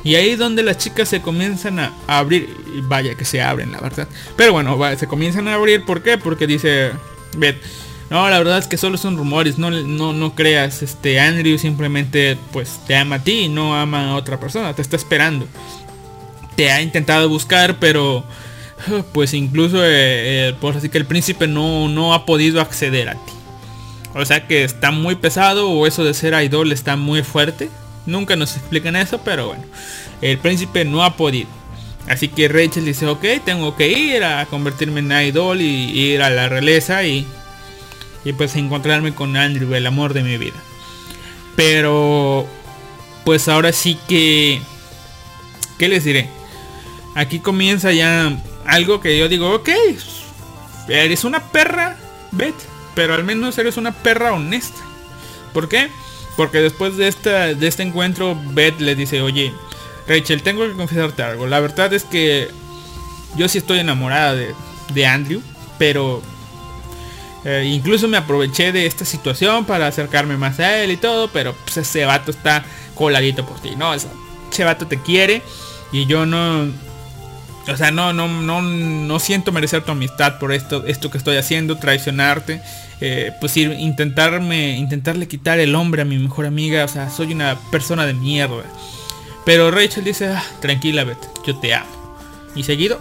[0.05, 2.49] Y ahí es donde las chicas se comienzan a abrir.
[2.85, 4.09] Vaya que se abren, la verdad.
[4.37, 5.85] Pero bueno, se comienzan a abrir.
[5.85, 6.19] ¿Por qué?
[6.19, 6.93] Porque dice
[7.37, 7.61] Beth.
[8.11, 9.59] No, la verdad es que solo son rumores.
[9.59, 10.83] No, no, no creas.
[10.83, 14.75] Este Andrew simplemente pues te ama a ti y no ama a otra persona.
[14.75, 15.47] Te está esperando.
[16.57, 18.25] Te ha intentado buscar, pero
[19.13, 19.79] pues incluso
[20.61, 23.33] pues así que el príncipe no, no ha podido acceder a ti.
[24.15, 27.69] O sea que está muy pesado o eso de ser idol está muy fuerte.
[28.07, 29.65] Nunca nos explican eso, pero bueno.
[30.23, 31.49] El príncipe no ha podido.
[32.09, 36.31] Así que Rachel dice, ok, tengo que ir a convertirme en idol y, ir a
[36.31, 37.27] la realeza y,
[38.29, 40.57] y pues encontrarme con Andrew, el amor de mi vida.
[41.57, 42.47] Pero
[43.24, 44.61] pues ahora sí que...
[45.79, 46.29] ¿Qué les diré?
[47.14, 49.70] Aquí comienza ya algo que yo digo, ok,
[50.89, 51.97] eres una perra,
[52.33, 52.55] Beth,
[52.95, 54.79] pero al menos eres una perra honesta.
[55.55, 55.89] ¿Por qué?
[56.37, 59.55] Porque después de, esta, de este encuentro, Beth le dice, oye,
[60.07, 61.47] Rachel, tengo que confesarte algo.
[61.47, 62.49] La verdad es que
[63.37, 65.41] yo sí estoy enamorada de, Andrew,
[65.79, 66.22] pero
[67.45, 71.55] eh, incluso me aproveché de esta situación para acercarme más a él y todo, pero
[71.64, 72.64] pues, ese vato está
[72.95, 73.95] coladito por ti, ¿no?
[73.95, 75.43] Ese vato te quiere
[75.93, 76.66] y yo no...
[77.68, 81.36] O sea, no, no, no, no siento merecer tu amistad por esto, esto que estoy
[81.36, 82.62] haciendo, traicionarte.
[83.01, 87.59] Eh, pues intentarme, intentarle quitar el hombre a mi mejor amiga, o sea, soy una
[87.70, 88.64] persona de mierda.
[89.45, 92.16] Pero Rachel dice, ah, tranquila, Beth, yo te amo.
[92.57, 93.01] Y seguido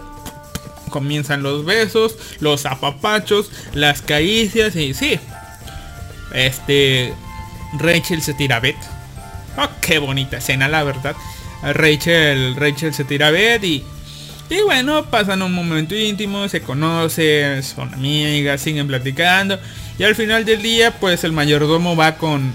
[0.88, 5.18] comienzan los besos, los apapachos, las caricias y sí.
[6.32, 7.14] Este
[7.78, 8.76] Rachel se tira a Beth.
[9.56, 11.16] Oh, qué bonita escena, la verdad.
[11.62, 13.84] Rachel, Rachel se tira a Beth y
[14.50, 19.58] y bueno, pasan un momento íntimo, se conocen, son amigas, siguen platicando.
[19.98, 22.52] Y al final del día, pues el mayordomo va con...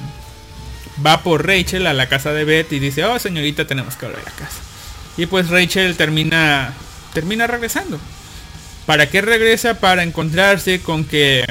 [1.06, 4.28] Va por Rachel a la casa de Beth y dice, oh señorita, tenemos que volver
[4.28, 4.62] a casa.
[5.18, 6.74] Y pues Rachel termina...
[7.14, 8.00] Termina regresando.
[8.86, 9.80] ¿Para qué regresa?
[9.80, 11.46] Para encontrarse con que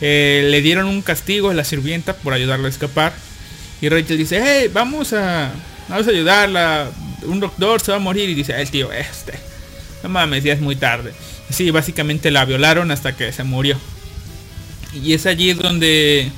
[0.00, 3.12] eh, le dieron un castigo a la sirvienta por ayudarla a escapar.
[3.80, 5.52] Y Rachel dice, hey, vamos a,
[5.88, 6.90] vamos a ayudarla.
[7.22, 8.28] Un doctor se va a morir.
[8.28, 9.34] Y dice, el tío, este,
[10.02, 11.12] no mames, ya es muy tarde.
[11.50, 13.78] Sí, básicamente la violaron hasta que se murió.
[14.92, 16.30] Y es allí donde...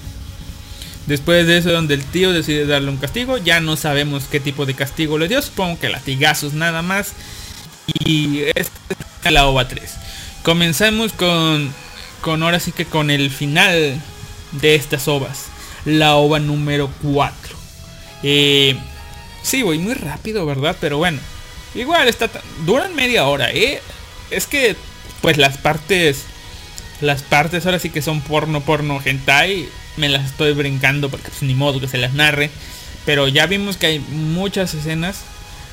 [1.07, 4.67] Después de eso, donde el tío decide darle un castigo, ya no sabemos qué tipo
[4.67, 7.15] de castigo le dio, supongo que latigazos nada más.
[8.05, 8.71] Y esta
[9.25, 10.02] es la OVA 3.
[10.43, 11.73] Comenzamos con,
[12.21, 14.01] con ahora sí que con el final
[14.53, 15.47] de estas ovas.
[15.85, 17.57] La OVA número 4.
[18.25, 18.77] Eh,
[19.43, 20.77] sí, voy muy rápido, ¿verdad?
[20.81, 21.21] Pero bueno.
[21.75, 22.29] Igual está
[22.67, 23.81] duran media hora, ¿eh?
[24.31, 24.77] Es que
[25.23, 26.25] pues las partes
[27.01, 31.43] las partes ahora sí que son porno porno hentai me las estoy brincando porque pues,
[31.43, 32.51] ni modo que se las narre,
[33.07, 35.23] pero ya vimos que hay muchas escenas.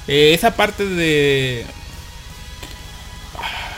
[0.08, 1.66] Eh, esa parte de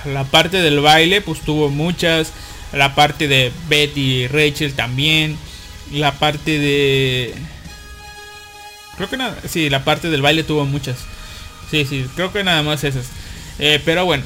[0.05, 2.33] la parte del baile pues tuvo muchas,
[2.73, 5.37] la parte de Betty y Rachel también,
[5.91, 7.35] la parte de
[8.97, 10.97] creo que nada, sí, la parte del baile tuvo muchas.
[11.69, 13.09] Sí, sí, creo que nada más esas.
[13.57, 14.23] Eh, pero bueno.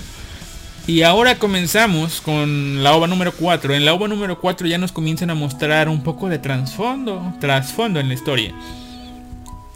[0.87, 3.73] Y ahora comenzamos con la OVA número 4.
[3.73, 7.99] En la OVA número 4 ya nos comienzan a mostrar un poco de trasfondo, trasfondo
[7.99, 8.53] en la historia.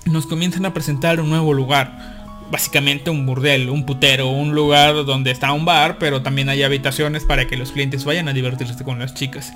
[0.05, 2.18] Nos comienzan a presentar un nuevo lugar.
[2.51, 7.23] Básicamente un burdel, un putero, un lugar donde está un bar, pero también hay habitaciones
[7.23, 9.53] para que los clientes vayan a divertirse con las chicas.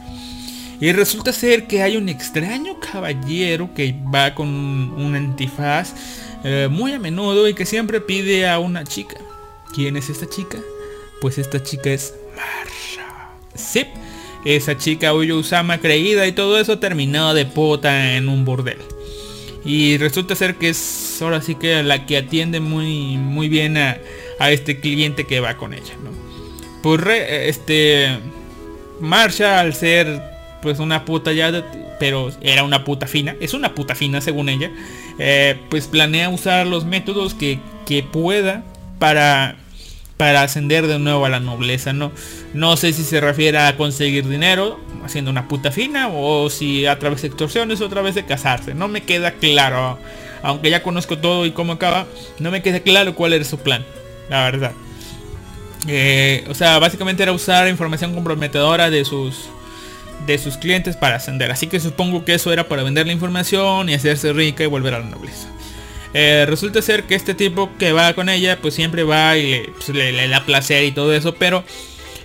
[0.80, 5.94] Y resulta ser que hay un extraño caballero que va con un antifaz
[6.44, 9.16] eh, muy a menudo y que siempre pide a una chica.
[9.74, 10.60] ¿Quién es esta chica?
[11.22, 13.30] Pues esta chica es Marsha.
[13.56, 13.86] Sí,
[14.44, 18.80] esa chica Uyo Usama creída y todo eso terminó de puta en un burdel.
[19.66, 23.98] Y resulta ser que es ahora sí que la que atiende muy, muy bien a,
[24.40, 25.94] este cliente que va con ella.
[26.04, 26.12] ¿no?
[26.82, 28.20] Pues este
[29.00, 30.22] Marsha al ser
[30.62, 31.64] pues una puta ya
[32.00, 34.72] pero era una puta fina, es una puta fina según ella,
[35.20, 37.60] eh, pues planea usar los métodos que,
[38.12, 38.64] pueda
[39.00, 39.56] para,
[40.18, 42.12] para ascender de nuevo a la nobleza, ¿no?
[42.54, 47.00] No sé si se refiere a conseguir dinero haciendo una puta fina o si a
[47.00, 50.00] través de extorsiones o a través de casarse, no me queda claro,
[50.44, 52.08] aunque ya conozco todo y cómo acaba,
[52.40, 53.84] no me queda claro cuál era su plan,
[54.30, 54.72] la verdad.
[55.88, 59.50] Eh, o sea, básicamente era usar información comprometedora de sus
[60.26, 61.52] de sus clientes para ascender.
[61.52, 64.94] Así que supongo que eso era para vender la información y hacerse rica y volver
[64.94, 65.50] a la nobleza.
[66.14, 69.70] Eh, resulta ser que este tipo que va con ella, pues siempre va y le,
[69.70, 71.64] pues, da placer y todo eso, pero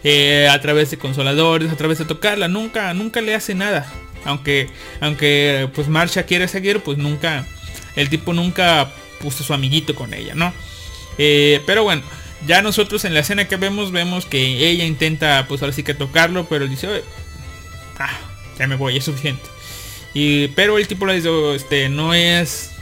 [0.05, 3.91] eh, a través de consoladores, a través de tocarla, nunca, nunca le hace nada.
[4.25, 4.69] Aunque,
[5.01, 7.47] aunque pues Marcia quiere seguir, pues nunca,
[7.97, 10.53] el tipo nunca puso su amiguito con ella, ¿no?
[11.17, 12.03] Eh, pero bueno,
[12.47, 15.95] ya nosotros en la escena que vemos, vemos que ella intenta pues ahora sí que
[15.95, 17.05] tocarlo, pero dice, "Oye,
[17.99, 18.19] ah,
[18.59, 19.45] ya me voy, es suficiente.
[20.15, 22.73] Y, pero el tipo le dice, "Oh, este, no es,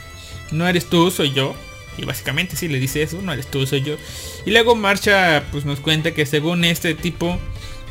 [0.51, 1.55] no eres tú, soy yo.
[1.97, 3.95] Y básicamente sí le dice eso, no eres tú, soy yo.
[4.45, 7.39] Y luego Marcha pues nos cuenta que según este tipo,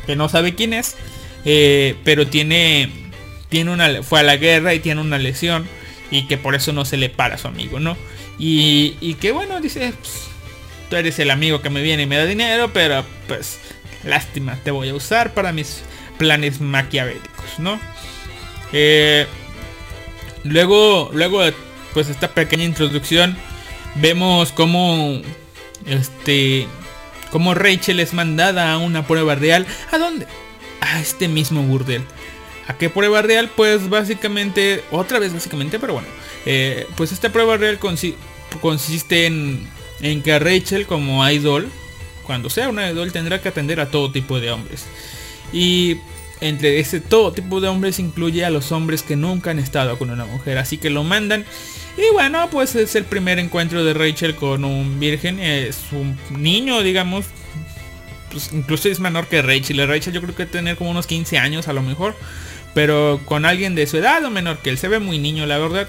[0.05, 0.95] que no sabe quién es,
[1.43, 2.89] eh, pero tiene,
[3.49, 5.67] tiene una, fue a la guerra y tiene una lesión
[6.09, 7.97] y que por eso no se le para a su amigo, ¿no?
[8.39, 10.27] Y, que bueno, dice, "Pues,
[10.89, 13.59] tú eres el amigo que me viene y me da dinero, pero pues
[14.03, 15.81] lástima, te voy a usar para mis
[16.17, 17.79] planes maquiavélicos, ¿no?
[18.73, 19.25] Eh,
[20.43, 21.43] luego, luego,
[21.97, 23.35] pues esta pequeña introducción,
[23.95, 25.19] vemos cómo,
[25.87, 26.67] este,
[27.31, 29.65] cómo Rachel es mandada a una prueba real.
[29.91, 30.27] ¿A dónde?
[30.79, 32.03] A este mismo burdel.
[32.67, 33.49] ¿A qué prueba real?
[33.55, 36.07] Pues básicamente, otra vez básicamente, pero bueno,
[36.45, 38.13] eh, pues esta prueba real consi-
[38.61, 39.67] consiste en,
[40.01, 41.67] en que Rachel como idol,
[42.27, 44.85] cuando sea una idol, tendrá que atender a todo tipo de hombres.
[45.51, 45.97] Y
[46.41, 50.11] entre ese todo tipo de hombres incluye a los hombres que nunca han estado con
[50.11, 50.59] una mujer.
[50.59, 51.43] Así que lo mandan.
[51.97, 55.39] Y bueno, pues es el primer encuentro de Rachel con un virgen.
[55.39, 57.25] Es un niño, digamos.
[58.31, 59.87] Pues incluso es menor que Rachel.
[59.87, 62.15] Rachel yo creo que tener como unos 15 años a lo mejor.
[62.75, 64.77] Pero con alguien de su edad o menor que él.
[64.77, 65.87] Se ve muy niño, la verdad.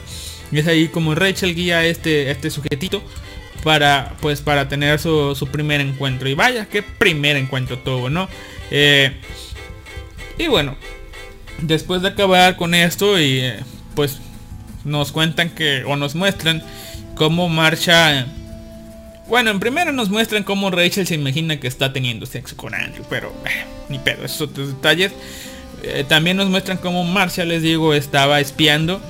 [0.51, 3.03] Y es ahí como Rachel guía a este, este sujetito.
[3.63, 6.27] Para, pues, para tener su, su primer encuentro.
[6.29, 8.29] Y vaya, qué primer encuentro tuvo, ¿no?
[8.71, 9.13] Eh,
[10.39, 10.77] y bueno,
[11.61, 13.61] después de acabar con esto y eh,
[13.95, 14.21] pues
[14.85, 16.63] nos cuentan que o nos muestran
[17.15, 18.27] cómo marcha
[19.29, 23.05] bueno, en primero nos muestran cómo Rachel se imagina que está teniendo sexo con Andrew,
[23.11, 25.13] pero eh, ni pedo, esos otros detalles.
[25.83, 29.03] Eh, también nos muestran cómo Marcia, les digo, estaba espiando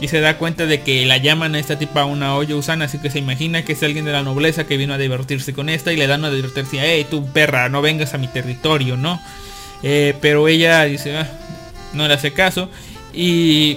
[0.00, 2.98] y se da cuenta de que la llaman a esta tipa una olla usana, así
[2.98, 5.92] que se imagina que es alguien de la nobleza que vino a divertirse con esta
[5.92, 9.20] y le dan a divertirse, hey, tú perra, no vengas a mi territorio, ¿no?
[9.82, 11.28] Eh, pero ella dice, "Ah",
[11.92, 12.70] no le hace caso.
[13.12, 13.76] Y,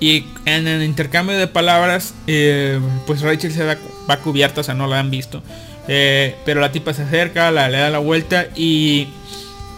[0.00, 3.78] y en el intercambio de palabras, eh, pues Rachel se da,
[4.08, 5.42] va cubierta, o sea, no la han visto.
[5.88, 9.08] Eh, pero la tipa se acerca, la, le da la vuelta y,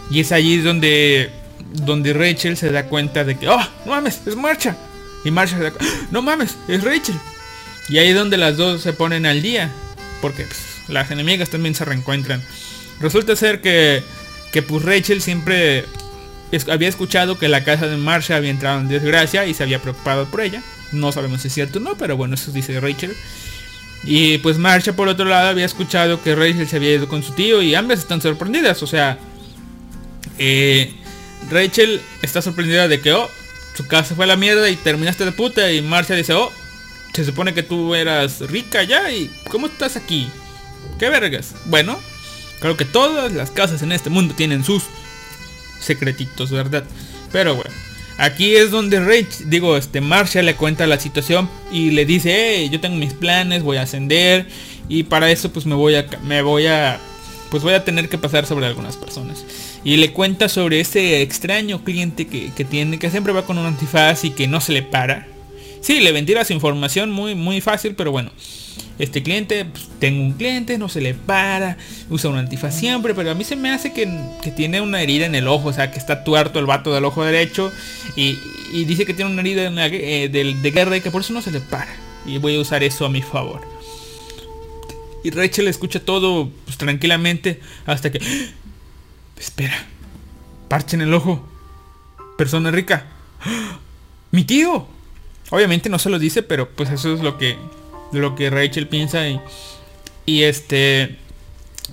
[0.09, 1.29] y es allí donde,
[1.73, 4.75] donde Rachel se da cuenta de que, oh, no mames, es Marcha.
[5.23, 7.15] Y Marcha se da cu- "Ah, no mames, es Rachel.
[7.89, 9.71] Y ahí es donde las dos se ponen al día.
[10.21, 10.59] Porque pues,
[10.89, 12.43] las enemigas también se reencuentran.
[12.99, 14.03] Resulta ser que,
[14.51, 15.85] que pues Rachel siempre
[16.69, 20.25] había escuchado que la casa de Marcia había entrado en desgracia y se había preocupado
[20.25, 20.63] por ella.
[20.91, 23.15] No sabemos si es cierto o no, pero bueno, eso dice Rachel.
[24.03, 27.33] Y pues Marcia por otro lado había escuchado que Rachel se había ido con su
[27.33, 28.81] tío y ambas están sorprendidas.
[28.81, 29.19] O sea,
[30.37, 30.93] eh,
[31.49, 33.29] Rachel está sorprendida de que, oh,
[33.75, 35.71] su casa fue a la mierda y terminaste de puta.
[35.71, 36.51] Y Marcia dice, oh,
[37.13, 40.29] se supone que tú eras rica ya y ¿cómo estás aquí?
[40.97, 41.53] ¿Qué vergas?
[41.65, 41.99] Bueno,
[42.59, 44.83] creo que todas las casas en este mundo tienen sus
[45.79, 46.83] secretitos, ¿verdad?
[47.31, 47.71] Pero bueno,
[48.17, 52.69] aquí es donde Rach, digo, este Marcia le cuenta la situación y le dice, hey,
[52.71, 54.47] yo tengo mis planes, voy a ascender
[54.87, 56.99] y para eso pues me voy a, me voy a,
[57.51, 59.45] pues voy a tener que pasar sobre algunas personas.
[59.83, 63.65] Y le cuenta sobre ese extraño cliente que, que tiene, que siempre va con un
[63.65, 65.27] antifaz y que no se le para.
[65.81, 68.31] Sí, le ventila su información muy, muy fácil, pero bueno.
[68.99, 71.77] Este cliente, pues, tengo un cliente, no se le para,
[72.09, 74.07] usa un antifaz siempre, pero a mí se me hace que,
[74.43, 77.05] que tiene una herida en el ojo, o sea, que está tuerto el vato del
[77.05, 77.71] ojo derecho
[78.17, 78.37] y,
[78.73, 81.41] y dice que tiene una herida eh, de, de guerra y que por eso no
[81.41, 81.95] se le para.
[82.25, 83.61] Y voy a usar eso a mi favor.
[85.23, 88.19] Y Rachel escucha todo pues, tranquilamente hasta que...
[89.39, 89.87] Espera,
[90.67, 91.47] parche en el ojo.
[92.37, 93.05] Persona rica.
[94.31, 94.87] Mi tío.
[95.51, 97.57] Obviamente no se lo dice, pero pues eso es lo que
[98.11, 99.39] lo que Rachel piensa y
[100.25, 101.17] y este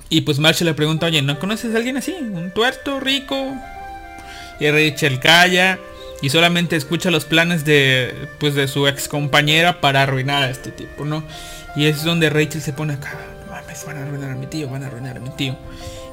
[0.08, 2.12] y pues Marshall le pregunta, "Oye, ¿no conoces a alguien así?
[2.12, 3.54] Un tuerto rico?"
[4.60, 5.78] Y Rachel calla
[6.22, 10.70] y solamente escucha los planes de pues de su ex compañera para arruinar a este
[10.70, 11.24] tipo, ¿no?
[11.74, 13.14] Y es donde Rachel se pone acá,
[13.46, 15.56] "No mames, van a arruinar a mi tío, van a arruinar a mi tío."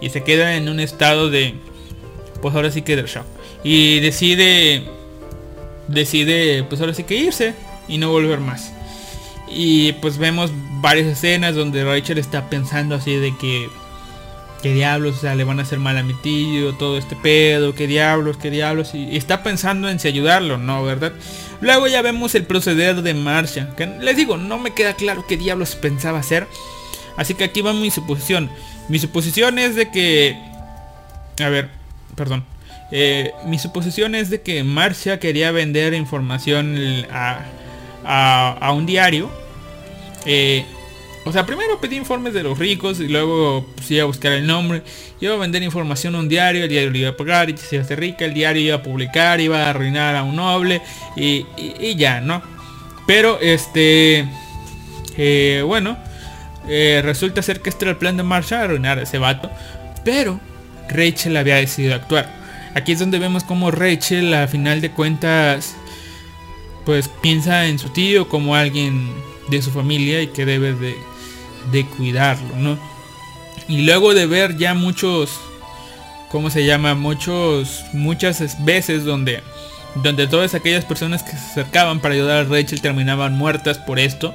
[0.01, 1.56] Y se queda en un estado de
[2.41, 3.26] pues ahora sí que del shock.
[3.64, 4.84] Y decide
[5.88, 7.54] decide pues ahora sí que irse
[7.88, 8.72] y no volver más.
[9.54, 10.51] Y pues vemos
[10.82, 13.70] varias escenas donde Rachel está pensando así de que
[14.62, 17.76] qué diablos, o sea, le van a hacer mal a mi tío, todo este pedo,
[17.76, 21.12] qué diablos, qué diablos y, está pensando en si ayudarlo, no, ¿verdad?
[21.60, 23.76] Luego ya vemos el proceder de Marcia.
[23.76, 26.47] Que les digo, no me queda claro qué diablos pensaba hacer.
[27.18, 28.49] Así que aquí va mi suposición.
[28.89, 30.38] Mi suposición es de que...
[31.39, 31.70] A ver,
[32.16, 32.43] perdón.
[32.91, 36.78] Eh, mi suposición es de que Marcia quería vender información
[37.12, 37.45] a,
[38.06, 39.32] a, un diario.
[40.26, 40.65] Eh,
[41.26, 44.45] o sea, primero pedí informes de los ricos y luego pues, iba a buscar el
[44.45, 44.84] nombre.
[45.21, 47.80] Iba a vender información a un diario, el diario le iba a pagar y se
[47.80, 50.82] hace rica, el diario iba a publicar, iba a arruinar a un noble
[51.15, 51.45] y,
[51.95, 52.41] ya, ¿no?
[53.07, 54.28] Pero este...
[55.15, 55.97] Eh, bueno,
[56.67, 59.49] eh, resulta ser que este era el plan de marcha, arruinar a ese vato.
[60.03, 60.39] Pero
[60.89, 62.43] Rachel había decidido actuar.
[62.76, 65.76] Aquí es donde vemos como Rachel a final de cuentas
[66.86, 69.09] pues piensa en su tío como alguien
[69.50, 70.96] de su familia y que debe de
[71.72, 72.78] de cuidarlo, ¿no?
[73.68, 75.39] Y luego de ver ya muchos,
[76.30, 76.96] ¿cómo se llama?
[76.96, 79.41] Muchos, muchas veces donde,
[79.96, 84.34] donde todas aquellas personas que se acercaban para ayudar a Rachel terminaban muertas por esto.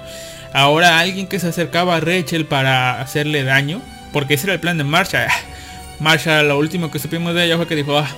[0.54, 3.82] Ahora alguien que se acercaba a Rachel para hacerle daño,
[4.12, 5.26] porque ese era el plan de Marsha.
[6.00, 8.08] Marsha, lo último que supimos de ella fue que dijo, ah,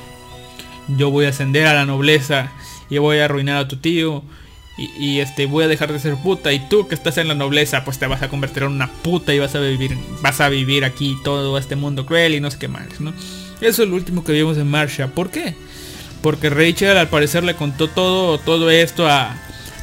[0.87, 2.53] yo voy a ascender a la nobleza
[2.89, 4.23] y voy a arruinar a tu tío
[4.77, 7.85] y, este voy a dejar de ser puta y tú que estás en la nobleza
[7.85, 10.85] pues te vas a convertir en una puta y vas a vivir vas a vivir
[10.85, 13.13] aquí todo este mundo cruel y no sé qué más, ¿no?
[13.61, 15.09] Eso es lo último que vimos en Marsha.
[15.09, 15.55] ¿Por qué?
[16.23, 19.37] Porque Rachel al parecer le contó todo todo esto a,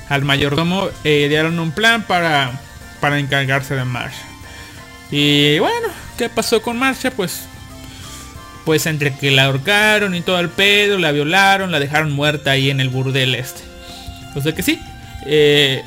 [0.10, 2.60] al mayordomo eh, dieron un plan para
[3.00, 4.26] para encargarse de Marsha.
[5.12, 7.12] Y bueno, ¿qué pasó con Marsha?
[7.12, 7.44] Pues
[8.66, 12.70] pues entre que la ahorcaron y todo el pedo, la violaron, la dejaron muerta ahí
[12.70, 13.67] en el burdel este.
[14.38, 14.80] O sea que sí.
[15.26, 15.84] Eh,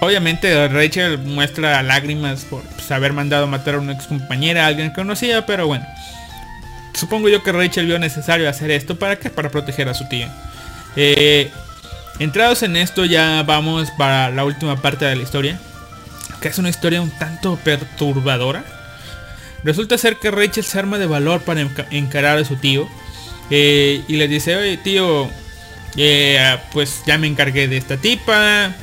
[0.00, 4.66] obviamente Rachel muestra lágrimas por pues, haber mandado a matar a una ex compañera, a
[4.66, 5.86] alguien que conocía, pero bueno.
[6.94, 10.30] Supongo yo que Rachel vio necesario hacer esto para que para proteger a su tía.
[10.94, 11.50] Eh,
[12.18, 15.58] entrados en esto ya vamos para la última parte de la historia.
[16.40, 18.64] Que es una historia un tanto perturbadora.
[19.64, 22.88] Resulta ser que Rachel se arma de valor para encarar a su tío.
[23.48, 25.30] Eh, y le dice, oye tío,
[25.96, 28.74] eh, pues ya me encargué de esta tipa.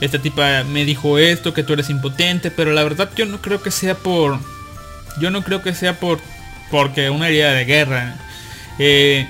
[0.00, 3.62] Esta tipa me dijo esto, que tú eres impotente, pero la verdad yo no creo
[3.62, 4.38] que sea por...
[5.18, 6.20] Yo no creo que sea por...
[6.70, 8.16] Porque una herida de guerra.
[8.78, 9.26] Eh,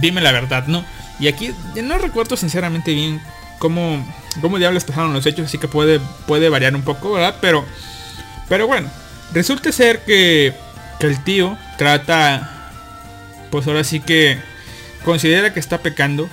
[0.00, 0.84] dime la verdad, ¿no?
[1.18, 3.20] Y aquí no recuerdo sinceramente bien
[3.58, 4.04] cómo,
[4.40, 7.36] cómo diablos pasaron los hechos, así que puede, puede variar un poco, ¿verdad?
[7.40, 7.64] Pero,
[8.48, 8.90] pero bueno,
[9.32, 10.54] resulta ser que,
[11.00, 12.70] que el tío trata,
[13.50, 14.38] pues ahora sí que
[15.06, 16.28] considera que está pecando,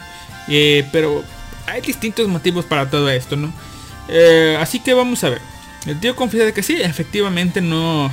[0.49, 1.23] eh, pero
[1.67, 3.53] hay distintos motivos para todo esto, ¿no?
[4.09, 5.41] Eh, así que vamos a ver.
[5.85, 8.11] El tío confiesa de que sí, efectivamente no,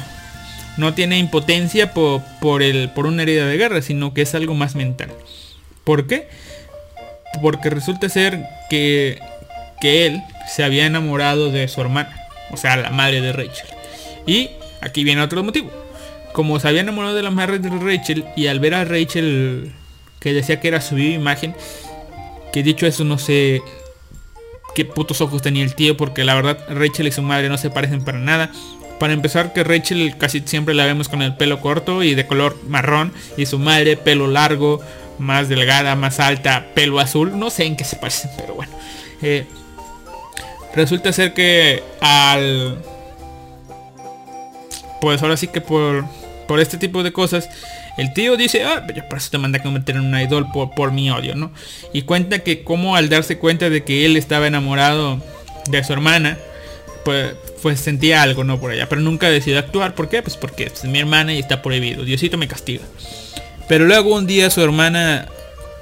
[0.76, 4.54] no tiene impotencia por, por, el, por una herida de guerra, sino que es algo
[4.54, 5.10] más mental.
[5.82, 6.28] ¿Por qué?
[7.40, 9.18] Porque resulta ser que,
[9.80, 12.14] que él se había enamorado de su hermana,
[12.50, 13.68] o sea, la madre de Rachel.
[14.26, 14.50] Y
[14.82, 15.70] aquí viene otro motivo.
[16.34, 19.72] Como se había enamorado de la madre de Rachel y al ver a Rachel
[20.20, 21.54] que decía que era su viva imagen.
[22.52, 23.62] Que dicho eso no sé
[24.74, 27.70] qué putos ojos tenía el tío porque la verdad Rachel y su madre no se
[27.70, 28.52] parecen para nada.
[29.00, 32.56] Para empezar que Rachel casi siempre la vemos con el pelo corto y de color
[32.68, 34.80] marrón y su madre pelo largo,
[35.18, 37.38] más delgada, más alta, pelo azul.
[37.38, 38.72] No sé en qué se parecen, pero bueno.
[39.22, 39.46] Eh,
[40.74, 42.82] resulta ser que al...
[45.00, 46.04] Pues ahora sí que por,
[46.46, 47.48] por este tipo de cosas
[47.96, 50.74] el tío dice, ah, yo por eso te manda a convertir en un idol por,
[50.74, 51.52] por mi odio, ¿no?
[51.92, 55.20] Y cuenta que como al darse cuenta de que él estaba enamorado
[55.68, 56.38] de su hermana,
[57.04, 58.60] pues, pues sentía algo, ¿no?
[58.60, 58.88] Por allá.
[58.88, 59.94] Pero nunca decidió actuar.
[59.94, 60.22] ¿Por qué?
[60.22, 62.04] Pues porque es mi hermana y está prohibido.
[62.04, 62.84] Diosito me castiga.
[63.68, 65.26] Pero luego un día su hermana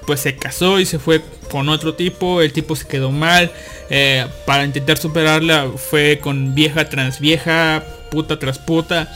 [0.06, 2.42] pues se casó y se fue con otro tipo.
[2.42, 3.50] El tipo se quedó mal.
[3.90, 9.08] Eh, para intentar superarla fue con vieja tras vieja, puta tras puta.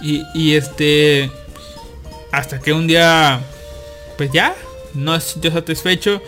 [0.00, 1.30] Y, y este
[2.32, 3.40] hasta que un día,
[4.16, 4.54] pues ya,
[4.94, 6.22] no sintió satisfecho.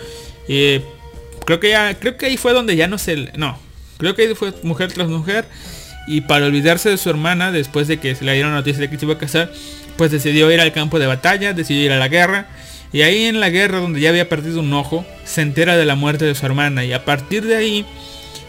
[0.47, 3.59] Creo que ya, creo que ahí fue donde ya no se, no,
[3.99, 5.47] creo que ahí fue mujer tras mujer.
[6.07, 8.91] Y para olvidarse de su hermana, después de que se le dieron la noticia de
[8.91, 9.51] que se iba a casar,
[9.97, 12.47] pues decidió ir al campo de batalla, decidió ir a la guerra.
[12.93, 15.95] Y ahí en la guerra, donde ya había perdido un ojo, se entera de la
[15.95, 16.85] muerte de su hermana.
[16.85, 17.87] Y a partir de ahí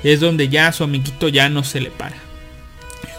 [0.04, 2.16] es donde ya su amiguito ya no se le para.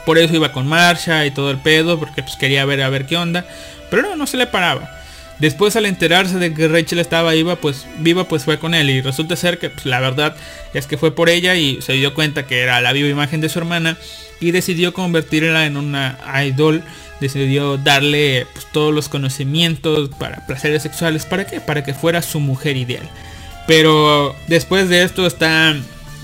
[0.04, 3.06] Por eso iba con marcha y todo el pedo, porque pues quería ver a ver
[3.06, 3.46] qué onda.
[3.90, 4.90] Pero no, no se le paraba.
[5.38, 8.88] Después al enterarse de que Rachel estaba viva, pues viva, pues fue con él.
[8.88, 10.34] Y resulta ser que pues, la verdad
[10.72, 13.48] es que fue por ella y se dio cuenta que era la viva imagen de
[13.50, 13.98] su hermana.
[14.40, 16.82] Y decidió convertirla en una idol.
[17.20, 21.26] Decidió darle pues, todos los conocimientos para placeres sexuales.
[21.26, 21.60] ¿Para qué?
[21.60, 23.08] Para que fuera su mujer ideal.
[23.66, 25.74] Pero después de esto está,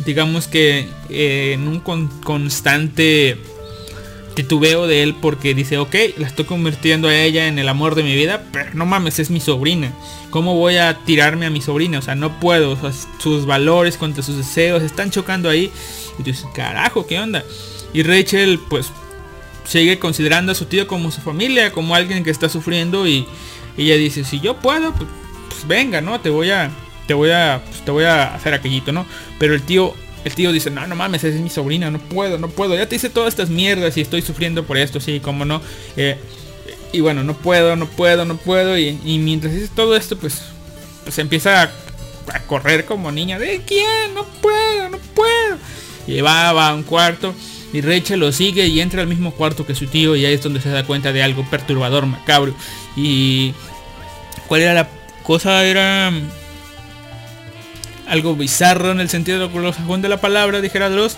[0.07, 3.37] digamos que eh, en un con- constante
[4.35, 8.03] titubeo de él porque dice, ok, la estoy convirtiendo a ella en el amor de
[8.03, 9.93] mi vida, pero no mames, es mi sobrina.
[10.30, 11.99] ¿Cómo voy a tirarme a mi sobrina?
[11.99, 12.70] O sea, no puedo.
[12.72, 15.70] O sea, sus valores contra sus deseos están chocando ahí.
[16.14, 17.45] Y tú dices, carajo, ¿qué onda?
[17.93, 18.91] Y Rachel, pues,
[19.64, 23.26] sigue considerando a su tío como su familia, como alguien que está sufriendo y
[23.76, 25.09] ella dice, si yo puedo, pues,
[25.49, 26.20] pues venga, ¿no?
[26.20, 26.70] Te voy a,
[27.07, 29.07] te voy a, pues, te voy a hacer aquellito, ¿no?
[29.39, 29.95] Pero el tío,
[30.25, 32.97] el tío dice, no, no mames, es mi sobrina, no puedo, no puedo, ya te
[32.97, 35.61] hice todas estas mierdas y estoy sufriendo por esto, sí, como no.
[35.97, 36.16] Eh,
[36.93, 38.79] y bueno, no puedo, no puedo, no puedo.
[38.79, 40.43] Y, y mientras dice todo esto, pues,
[41.05, 41.70] pues empieza a,
[42.33, 43.39] a correr como niña.
[43.39, 44.14] ¿De quién?
[44.14, 45.59] No puedo, no puedo.
[46.07, 47.35] Y va, va a un cuarto.
[47.73, 50.14] Y Rachel lo sigue y entra al mismo cuarto que su tío.
[50.14, 52.55] Y ahí es donde se da cuenta de algo perturbador, macabro.
[52.97, 53.55] Y...
[54.47, 54.89] ¿Cuál era la
[55.23, 55.64] cosa?
[55.64, 56.12] Era...
[58.07, 61.16] Algo bizarro en el sentido anglosajón de la palabra, dijera Dross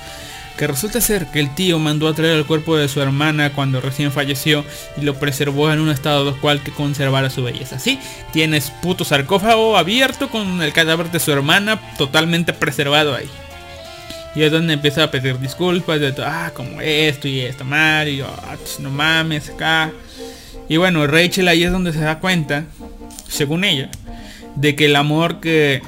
[0.56, 3.80] que resulta ser que el tío mandó a traer el cuerpo de su hermana cuando
[3.80, 4.64] recién falleció
[4.96, 7.78] y lo preservó en un estado del cual que conservara su belleza.
[7.78, 7.98] Sí,
[8.32, 13.28] tienes puto sarcófago abierto con el cadáver de su hermana totalmente preservado ahí.
[14.36, 18.20] Y es donde empieza a pedir disculpas de ah, como esto y esto mal, y
[18.20, 19.92] ah, no mames, acá.
[20.68, 22.64] Y bueno, Rachel ahí es donde se da cuenta,
[23.28, 23.90] según ella,
[24.56, 25.82] de que el amor que,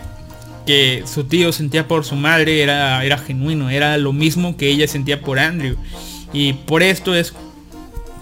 [0.66, 4.88] que su tío sentía por su madre era, era genuino, era lo mismo que ella
[4.88, 5.76] sentía por Andrew.
[6.32, 7.32] Y por esto es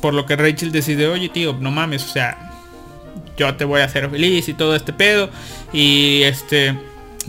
[0.00, 2.52] por lo que Rachel decide, oye tío, no mames, o sea,
[3.38, 5.30] yo te voy a hacer feliz y todo este pedo.
[5.72, 6.76] Y este,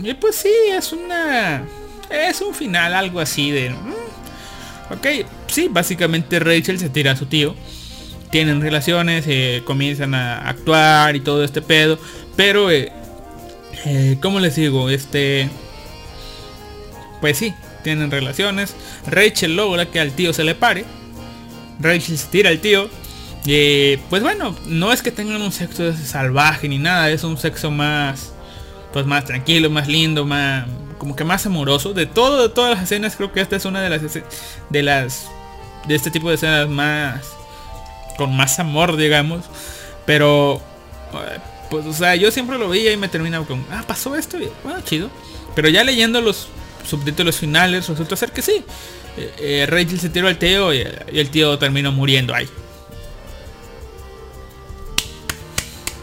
[0.02, 1.64] y pues sí, es una,
[2.10, 5.06] es un final algo así de, mm, ok,
[5.46, 7.54] sí, básicamente Rachel se tira a su tío.
[8.30, 11.98] Tienen relaciones, eh, comienzan a actuar y todo este pedo.
[12.36, 12.92] Pero eh,
[13.86, 14.90] eh, ¿Cómo les digo?
[14.90, 15.48] Este...
[17.20, 18.74] Pues sí, tienen relaciones.
[19.06, 20.84] Rachel logra que al tío se le pare.
[21.78, 22.90] Rachel se tira al tío.
[23.44, 27.10] Y pues bueno, no es que tengan un sexo salvaje ni nada.
[27.10, 28.32] Es un sexo más...
[28.92, 30.66] Pues más tranquilo, más lindo, más...
[30.98, 31.94] Como que más amoroso.
[31.94, 34.02] De todo, de todas las escenas, creo que esta es una de las...
[34.68, 35.28] De las...
[35.86, 37.24] De este tipo de escenas más...
[38.16, 39.44] Con más amor, digamos.
[40.06, 40.60] Pero...
[41.70, 44.48] pues o sea, yo siempre lo veía y me terminaba con, ah, pasó esto, y
[44.62, 45.10] bueno, chido.
[45.54, 46.48] Pero ya leyendo los
[46.86, 48.64] subtítulos finales, resulta ser que sí.
[49.16, 52.48] Eh, eh, Rachel se tiró al tío y, el tío terminó muriendo ahí.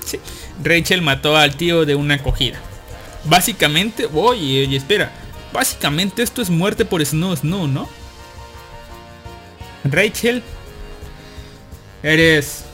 [0.05, 0.19] Sí,
[0.63, 2.59] Rachel mató al tío de una acogida.
[3.25, 5.11] Básicamente, oye, y espera,
[5.53, 7.87] básicamente esto es muerte por Snow Snow, ¿no?
[9.85, 10.41] Rachel,
[12.01, 12.65] eres,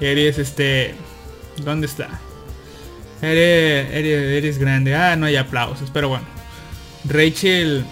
[0.00, 0.94] eres este,
[1.58, 2.08] ¿Dónde está?
[3.22, 4.94] Eres, eres, grande.
[4.94, 6.26] Ah, no hay aplausos, pero bueno.
[7.04, 7.84] Rachel.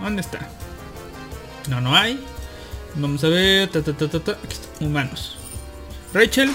[0.00, 0.48] ¿Dónde está?
[1.68, 2.24] No, no hay.
[2.94, 3.68] Vamos a ver.
[3.68, 4.38] Ta, ta, ta.
[4.80, 5.36] Humanos.
[6.14, 6.50] Rachel.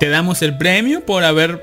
[0.00, 1.62] Te damos el premio por haber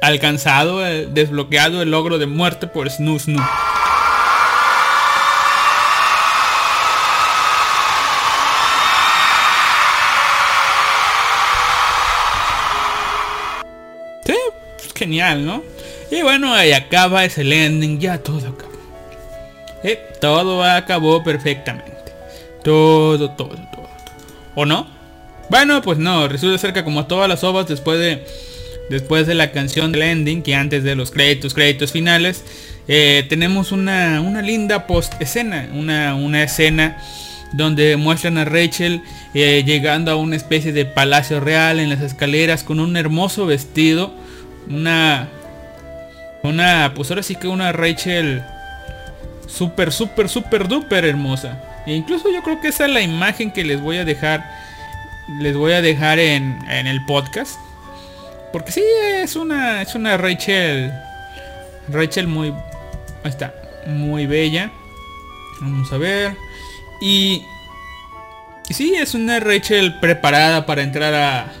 [0.00, 3.44] alcanzado, eh, desbloqueado el logro de muerte por Snoo Snoo.
[14.98, 15.62] Genial, ¿no?
[16.10, 18.72] Y bueno, ahí acaba ese ending, ya todo acabó.
[19.84, 21.92] Eh, todo acabó perfectamente.
[22.64, 23.88] Todo, todo, todo.
[24.54, 24.86] ¿O no?
[25.48, 28.24] Bueno, pues no, resulta que como todas las ovas después de
[28.88, 32.44] después de la canción del ending, que antes de los créditos, créditos finales,
[32.88, 36.98] eh, tenemos una, una linda post escena, una, una escena
[37.52, 39.02] donde muestran a Rachel
[39.34, 44.12] eh, llegando a una especie de palacio real en las escaleras con un hermoso vestido,
[44.68, 45.28] una,
[46.42, 48.42] una, pues ahora sí que una Rachel
[49.46, 51.62] súper, súper, súper duper hermosa.
[51.86, 54.44] E incluso yo creo que esa es la imagen que les voy a dejar,
[55.40, 57.58] les voy a dejar en, en el podcast.
[58.52, 58.82] Porque sí,
[59.14, 60.92] es una, es una Rachel,
[61.88, 63.54] Rachel muy, ahí está,
[63.86, 64.70] muy bella.
[65.60, 66.36] Vamos a ver.
[67.00, 67.42] Y,
[68.68, 71.52] y sí, es una Rachel preparada para entrar a,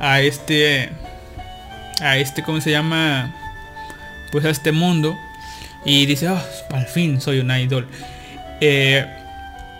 [0.00, 0.90] a este,
[2.00, 3.34] a este, ¿cómo se llama?
[4.32, 5.16] Pues a este mundo.
[5.84, 7.86] Y dice, oh, al fin soy un idol.
[8.60, 9.06] Eh,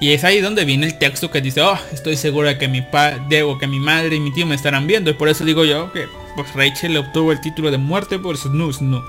[0.01, 2.83] y es ahí donde viene el texto que dice, oh, estoy segura de que mi
[2.83, 5.11] padre, o que mi madre y mi tío me estarán viendo.
[5.11, 6.07] Y por eso digo yo que
[6.37, 9.03] pues Rachel obtuvo el título de muerte por Snoo Snoo.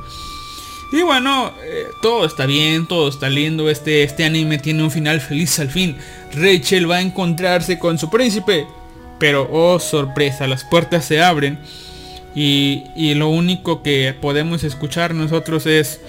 [0.93, 3.69] Y bueno, eh, todo está bien, todo está lindo.
[3.69, 5.97] Este, este anime tiene un final feliz al fin.
[6.33, 8.65] Rachel va a encontrarse con su príncipe.
[9.19, 11.59] Pero, oh sorpresa, las puertas se abren.
[12.39, 15.99] Y, lo único que podemos escuchar nosotros es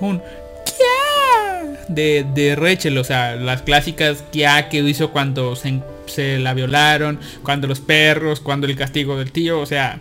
[0.00, 0.20] un
[0.66, 2.98] Kia de, de Rachel.
[2.98, 7.18] O sea, las clásicas Kia que hizo cuando se, se la violaron.
[7.42, 9.60] Cuando los perros, cuando el castigo del tío.
[9.60, 10.00] O sea,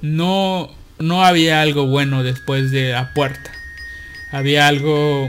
[0.00, 3.50] no, no había algo bueno después de la puerta.
[4.30, 5.28] Había algo...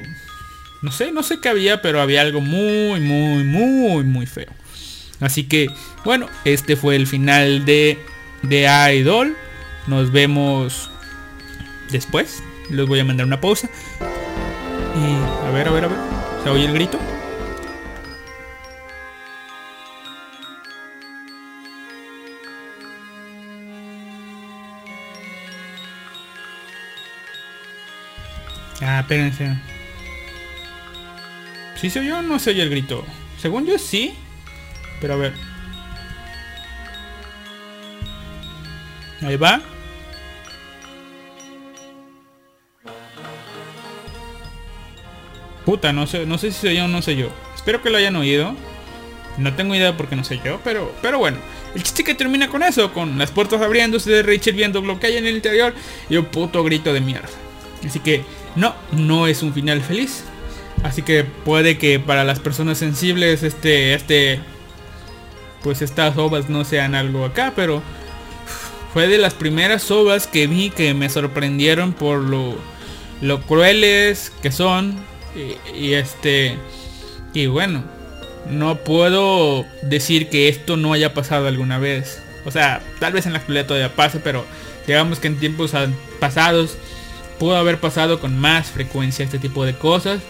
[0.83, 4.51] No sé, no sé qué había, pero había algo muy, muy, muy, muy feo.
[5.19, 5.69] Así que,
[6.05, 7.97] bueno, este fue el final de,
[8.43, 9.35] de Idol.
[9.87, 10.89] Nos vemos
[11.89, 12.43] después.
[12.69, 13.69] Les voy a mandar una pausa.
[14.95, 15.97] Y a ver, a ver, a ver.
[16.43, 16.99] ¿Se oye el grito?
[28.81, 29.57] Ah, espérense.
[31.75, 33.05] ¿Sí se oyó o no se oye el grito?
[33.37, 34.13] Según yo sí.
[34.99, 35.33] Pero a ver.
[39.21, 39.61] Ahí va.
[45.65, 47.29] Puta, no sé, no sé si se oyó o no sé yo.
[47.55, 48.55] Espero que lo hayan oído.
[49.37, 51.37] No tengo idea porque no sé yo, pero, pero bueno.
[51.73, 55.07] El chiste que termina con eso, con las puertas abriéndose, de Rachel viendo lo que
[55.07, 55.73] hay en el interior
[56.09, 57.29] y un puto grito de mierda.
[57.85, 58.23] Así que
[58.55, 60.25] no, no es un final feliz.
[60.83, 64.39] Así que puede que para las personas sensibles este, este,
[65.63, 67.81] pues estas ovas no sean algo acá, pero
[68.93, 72.55] fue de las primeras ovas que vi que me sorprendieron por lo,
[73.21, 74.99] lo crueles que son
[75.75, 76.57] y, este,
[77.33, 77.83] y bueno,
[78.49, 82.21] no puedo decir que esto no haya pasado alguna vez.
[82.45, 84.45] O sea, tal vez en la actualidad todavía pase, pero
[84.87, 85.73] digamos que en tiempos
[86.19, 86.77] pasados
[87.39, 90.21] pudo haber pasado con más frecuencia este tipo de cosas.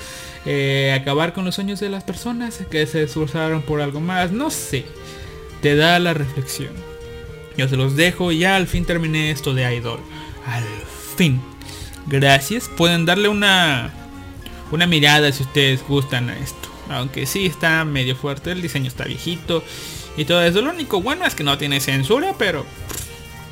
[0.45, 4.31] Eh, acabar con los sueños de las personas que se esforzaron por algo más.
[4.31, 4.85] No sé.
[5.61, 6.73] Te da la reflexión.
[7.57, 9.99] Yo se los dejo y ya al fin terminé esto de Idol.
[10.45, 10.63] Al
[11.15, 11.41] fin.
[12.07, 12.69] Gracias.
[12.75, 13.93] Pueden darle una,
[14.71, 16.69] una mirada si ustedes gustan a esto.
[16.89, 18.51] Aunque sí está medio fuerte.
[18.51, 19.63] El diseño está viejito.
[20.17, 20.61] Y todo eso.
[20.61, 22.33] Lo único bueno es que no tiene censura.
[22.37, 22.65] Pero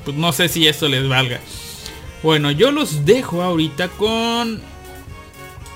[0.05, 1.39] pues no sé si esto les valga.
[2.23, 4.61] Bueno, yo los dejo ahorita con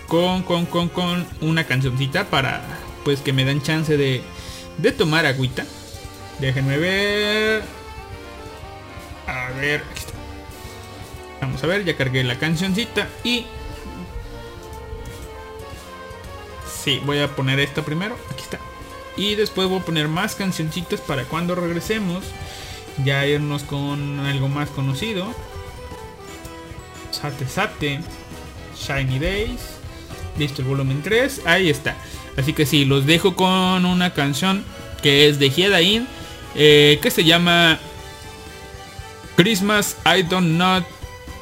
[0.08, 2.62] con, con, con, con una cancioncita para
[3.04, 4.22] pues que me dan chance de,
[4.78, 5.66] de tomar agüita.
[6.40, 7.64] Déjenme ver.
[9.28, 10.14] A ver, aquí está.
[11.42, 13.46] Vamos a ver, ya cargué la cancioncita y...
[16.84, 18.18] Sí, voy a poner esta primero.
[18.32, 18.60] Aquí está.
[19.16, 22.24] Y después voy a poner más cancioncitas para cuando regresemos.
[23.06, 25.34] Ya irnos con algo más conocido.
[27.12, 28.02] Sate Sate.
[28.78, 29.62] Shiny Days.
[30.38, 31.42] Listo, el volumen 3.
[31.46, 31.96] Ahí está.
[32.36, 34.66] Así que sí, los dejo con una canción
[35.02, 36.08] que es de Hiedain.
[36.56, 37.80] Eh, que se llama
[39.36, 40.84] Christmas I don't know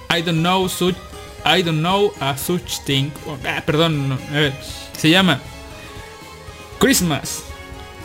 [0.09, 0.95] I don't know such
[1.43, 3.09] I don't know a such thing.
[3.25, 4.53] Oh, ah, perdón, a ver.
[5.01, 5.39] Se llama
[6.77, 7.43] Christmas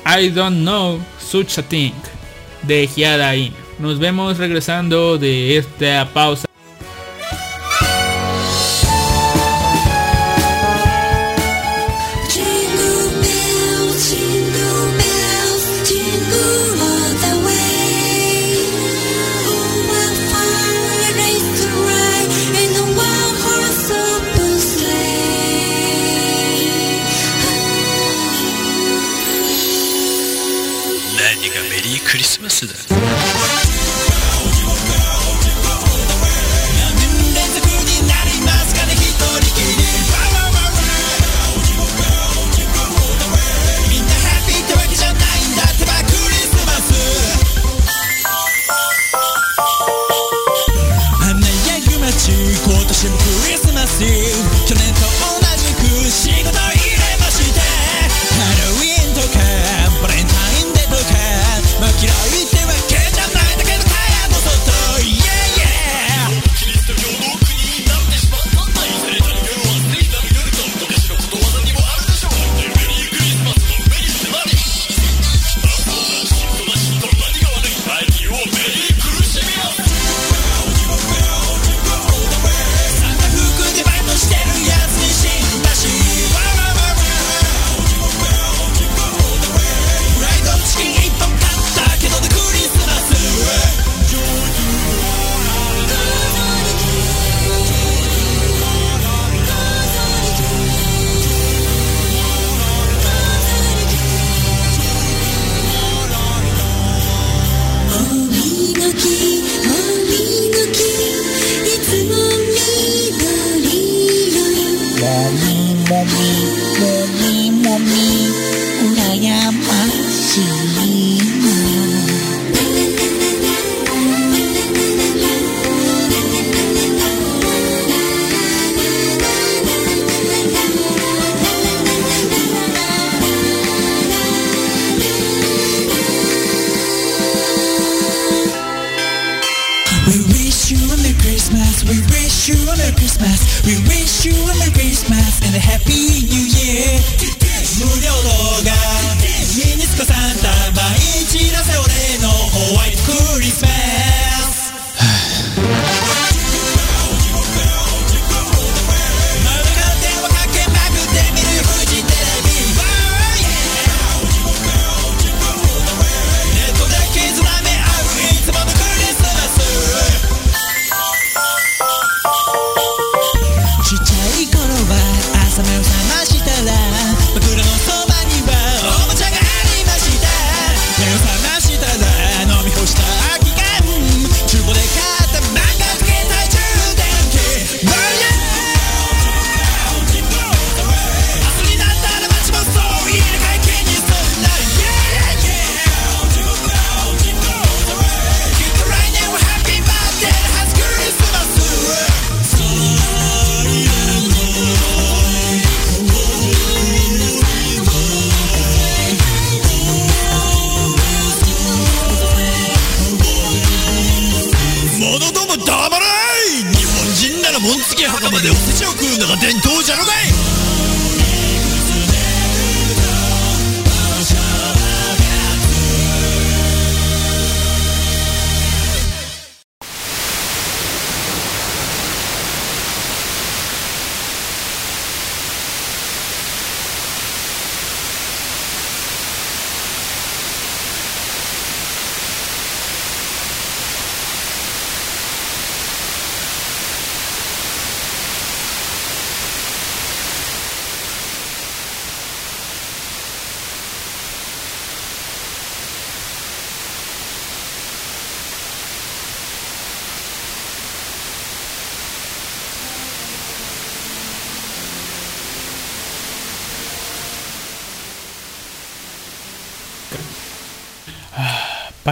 [0.06, 1.92] I don't know such a thing
[2.62, 3.52] de Hiedain.
[3.78, 6.46] Nos vemos regresando de esta pausa.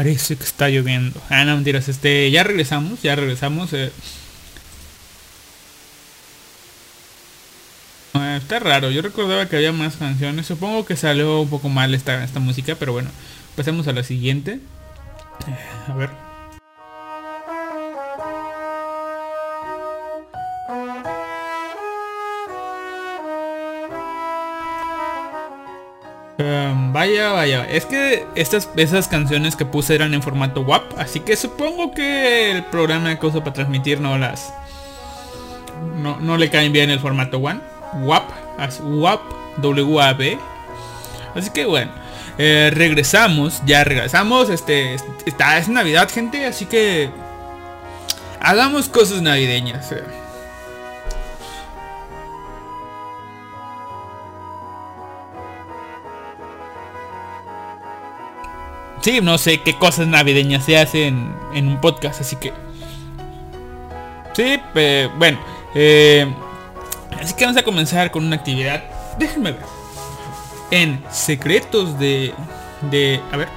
[0.05, 1.19] Parece que está lloviendo.
[1.31, 1.89] Ah, no, mentiras.
[1.89, 3.73] Este, ya regresamos, ya regresamos.
[3.73, 3.91] eh.
[8.13, 10.47] Ah, Está raro, yo recordaba que había más canciones.
[10.47, 13.11] Supongo que salió un poco mal esta, esta música, pero bueno.
[13.57, 14.61] Pasemos a la siguiente.
[15.47, 16.11] Eh, A ver.
[27.05, 27.67] Vaya, vaya.
[27.71, 32.51] Es que estas esas canciones que puse eran en formato WAP, así que supongo que
[32.51, 34.55] el programa que uso para transmitir no las
[35.97, 37.63] no, no le caen bien el formato WAN,
[38.01, 38.31] WAP,
[38.81, 39.21] WAP,
[39.63, 40.21] WAP.
[41.35, 41.93] Así que bueno,
[42.39, 44.49] eh, regresamos, ya regresamos.
[44.49, 44.97] Este,
[45.27, 47.11] está es Navidad, gente, así que
[48.41, 49.93] hagamos cosas navideñas.
[49.93, 50.24] eh.
[59.05, 62.55] Sí, no sé qué cosas navideñas se hacen en un podcast, así que...
[64.33, 65.39] Sí, eh, bueno.
[67.21, 68.83] así que vamos a comenzar con una actividad.
[69.19, 69.61] Déjenme ver.
[70.71, 72.33] En secretos de...
[72.91, 73.21] De...
[73.31, 73.49] A ver.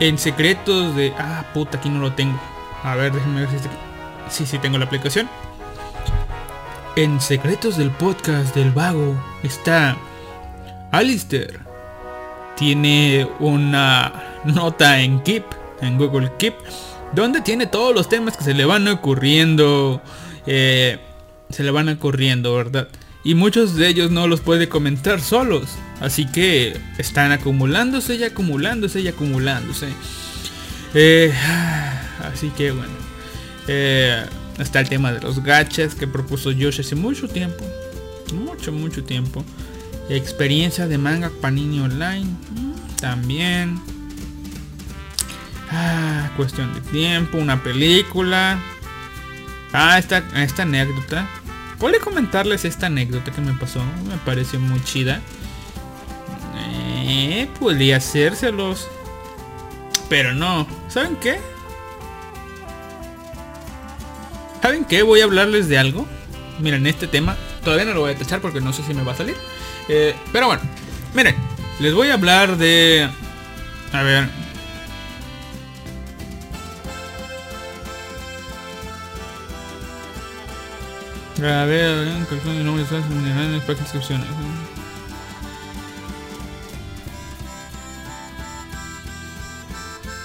[0.00, 1.14] En secretos de...
[1.16, 2.36] Ah, puta, aquí no lo tengo.
[2.82, 3.76] A ver, déjenme ver si aquí.
[4.28, 5.30] Sí, sí, tengo la aplicación.
[6.96, 9.14] En secretos del podcast del vago
[9.44, 9.96] está...
[10.90, 11.63] Alistair
[12.56, 15.44] tiene una nota en Keep,
[15.80, 16.54] en Google Keep,
[17.14, 20.02] donde tiene todos los temas que se le van ocurriendo,
[20.46, 20.98] eh,
[21.50, 22.88] se le van ocurriendo, ¿verdad?
[23.22, 29.00] Y muchos de ellos no los puede comentar solos, así que están acumulándose y acumulándose
[29.00, 29.88] y acumulándose.
[30.92, 31.32] Eh,
[32.32, 32.92] así que bueno,
[33.66, 34.24] eh,
[34.58, 37.64] está el tema de los gachas que propuso Josh hace mucho tiempo,
[38.34, 39.42] mucho, mucho tiempo.
[40.08, 42.26] Experiencia de manga Panini Online.
[43.00, 43.80] También.
[45.70, 47.38] Ah, cuestión de tiempo.
[47.38, 48.58] Una película.
[49.72, 51.28] Ah, esta, esta anécdota.
[51.78, 53.80] ¿Puedo comentarles esta anécdota que me pasó?
[54.08, 55.20] Me pareció muy chida.
[56.56, 58.88] Eh, podría hacérselos.
[60.08, 60.66] Pero no.
[60.88, 61.40] ¿Saben qué?
[64.62, 65.02] ¿Saben qué?
[65.02, 66.06] Voy a hablarles de algo.
[66.60, 69.12] Miren, este tema todavía no lo voy a tachar porque no sé si me va
[69.12, 69.36] a salir.
[69.88, 70.62] Eh, pero bueno,
[71.14, 71.36] miren,
[71.80, 73.08] les voy a hablar de...
[73.92, 74.28] A ver.
[81.42, 82.08] A ver.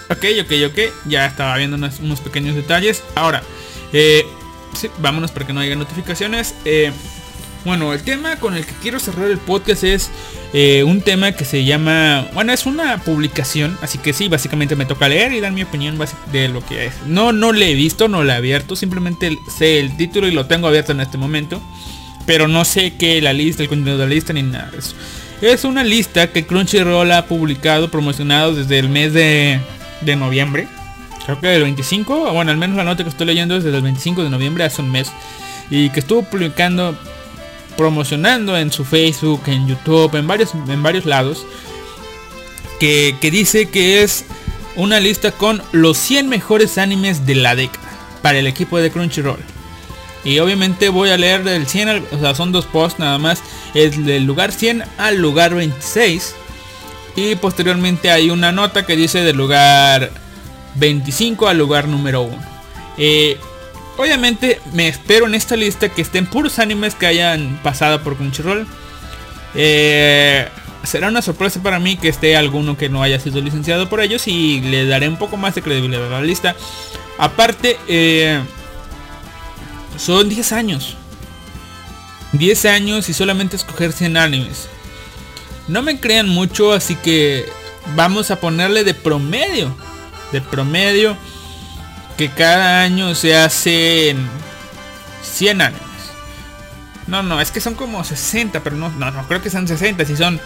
[0.10, 0.80] Ok, ok, ok.
[1.06, 3.04] Ya estaba viendo unos, unos pequeños detalles.
[3.16, 3.44] Ahora,
[3.94, 4.26] eh,
[5.00, 6.56] vámonos para que no haya notificaciones.
[6.66, 6.92] Eh,
[7.66, 10.10] bueno, el tema con el que quiero cerrar el podcast es
[10.54, 12.28] eh, un tema que se llama...
[12.34, 15.98] Bueno, es una publicación, así que sí, básicamente me toca leer y dar mi opinión
[16.32, 16.94] de lo que es.
[17.06, 20.46] No, no le he visto, no la he abierto, simplemente sé el título y lo
[20.46, 21.62] tengo abierto en este momento.
[22.26, 24.96] Pero no sé qué la lista, el contenido de la lista ni nada de eso.
[25.42, 29.60] Es una lista que Crunchyroll ha publicado, promocionado desde el mes de,
[30.02, 30.68] de noviembre.
[31.26, 33.78] Creo que el 25, o bueno, al menos la nota que estoy leyendo es desde
[33.78, 35.12] el 25 de noviembre, hace un mes.
[35.70, 36.98] Y que estuvo publicando,
[37.80, 41.46] promocionando en su Facebook, en YouTube, en varios, en varios lados.
[42.78, 44.26] Que, que dice que es
[44.76, 47.88] una lista con los 100 mejores animes de la década
[48.22, 49.40] para el equipo de Crunchyroll.
[50.26, 53.42] Y obviamente voy a leer del 100 al, o sea, son dos posts nada más.
[53.74, 56.36] Es del lugar 100 al lugar 26.
[57.16, 60.12] Y posteriormente hay una nota que dice del lugar
[60.76, 62.38] 25 al lugar número 1.
[62.98, 63.40] Eh,
[64.00, 68.66] obviamente me espero en esta lista que estén puros animes que hayan pasado por Crunchyroll.
[69.56, 70.48] Eh,
[70.84, 74.26] será una sorpresa para mí que esté alguno que no haya sido licenciado por ellos
[74.28, 76.56] y le daré un poco más de credibilidad a la lista.
[77.18, 78.40] Aparte, eh,
[79.98, 80.96] son 10 años.
[82.32, 84.70] 10 años y solamente escoger 100 animes.
[85.68, 87.46] No me crean mucho, así que
[87.98, 89.76] vamos a ponerle de promedio.
[90.32, 91.18] De promedio.
[92.20, 94.28] Que cada año se hacen
[95.24, 95.82] 100 animes.
[97.08, 100.04] No, no, es que son como 60, pero no, no, no creo que sean 60.
[100.04, 100.38] Si son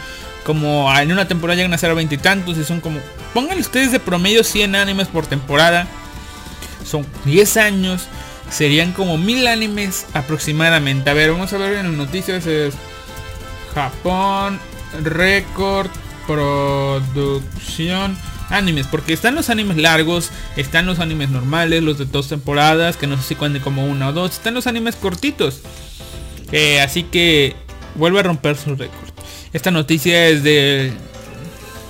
[0.46, 3.00] como en una temporada llegan a ser veintitantos y son como...
[3.34, 5.88] Pongan ustedes de promedio 100 animes por temporada.
[6.86, 8.04] Son 10 años.
[8.52, 11.10] Serían como mil animes aproximadamente.
[11.10, 12.46] A ver, vamos a ver en las noticias.
[12.46, 12.76] Es
[13.74, 14.60] Japón,
[15.02, 15.90] récord,
[16.28, 18.16] producción,
[18.50, 18.88] animes.
[18.88, 23.18] Porque están los animes largos, están los animes normales, los de dos temporadas, que no
[23.18, 24.32] sé si cuenten como una o dos.
[24.32, 25.62] Están los animes cortitos.
[26.52, 27.56] Eh, así que
[27.96, 29.10] vuelve a romper su récord.
[29.54, 30.94] Esta noticia es de...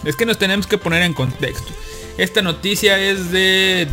[0.05, 1.71] Es que nos tenemos que poner en contexto.
[2.17, 3.87] Esta noticia es de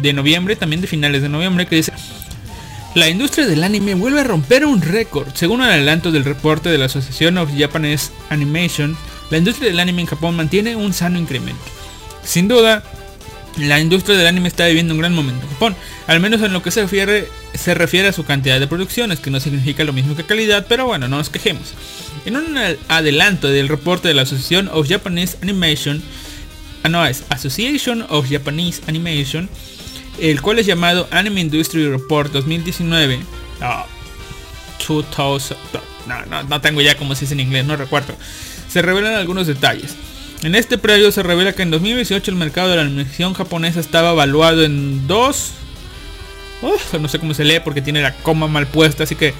[0.00, 1.92] de noviembre, también de finales de noviembre, que dice
[2.94, 5.28] la industria del anime vuelve a romper un récord.
[5.34, 8.96] Según el adelanto del reporte de la Asociación of Japanese Animation,
[9.30, 11.62] la industria del anime en Japón mantiene un sano incremento.
[12.24, 12.82] Sin duda,
[13.58, 16.62] la industria del anime está viviendo un gran momento en Japón, al menos en lo
[16.62, 20.14] que se refiere, se refiere a su cantidad de producciones, que no significa lo mismo
[20.14, 21.72] que calidad, pero bueno, no nos quejemos.
[22.26, 22.58] En un
[22.88, 26.02] adelanto del reporte de la Asociación of Japanese Animation,
[26.82, 29.48] ah, no, es Association of Japanese Animation,
[30.20, 33.20] el cual es llamado Anime Industry Report 2019.
[33.60, 33.86] Ah,
[34.86, 35.56] 2000,
[36.06, 38.14] no, no, no tengo ya como se dice en inglés, no recuerdo.
[38.68, 39.94] Se revelan algunos detalles.
[40.42, 44.12] En este previo se revela que en 2018 el mercado de la animación japonesa estaba
[44.12, 45.52] evaluado en 2...
[47.00, 49.34] no sé cómo se lee porque tiene la coma mal puesta, así que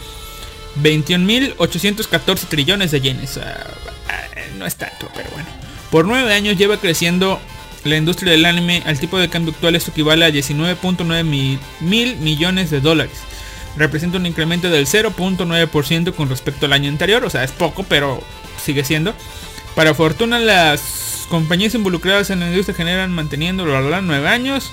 [0.82, 3.39] 21.814 trillones de yenes.
[3.39, 3.66] Ah,
[4.09, 5.48] ah, no es tanto, pero bueno.
[5.90, 7.40] Por 9 años lleva creciendo
[7.85, 12.16] la industria del anime al tipo de cambio actual esto equivale a 19.9 mil, mil
[12.16, 13.19] millones de dólares.
[13.77, 18.23] Representa un incremento del 0.9% con respecto al año anterior, o sea, es poco, pero
[18.62, 19.15] sigue siendo.
[19.74, 24.70] Para fortuna las compañías involucradas en la industria generan manteniendo los 9 años.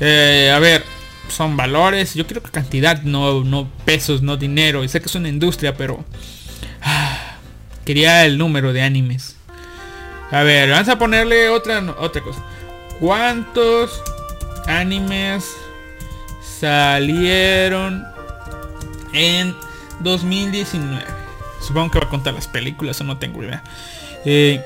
[0.00, 0.84] Eh, a ver,
[1.28, 4.84] son valores, yo creo que cantidad, no, no pesos, no dinero.
[4.84, 6.04] Y sé que es una industria, pero
[6.82, 7.36] ah,
[7.84, 9.36] quería el número de animes.
[10.30, 12.42] A ver, vamos a ponerle otra, otra cosa.
[13.00, 14.02] ¿Cuántos
[14.66, 15.44] animes
[16.60, 18.04] salieron
[19.12, 19.54] en
[20.00, 21.19] 2019?
[21.70, 23.62] Supongo que va a contar las películas o no tengo idea.
[24.24, 24.60] Eh,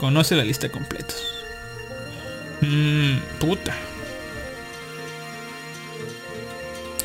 [0.00, 1.12] conoce la lista completa.
[2.62, 3.76] Mmm, puta.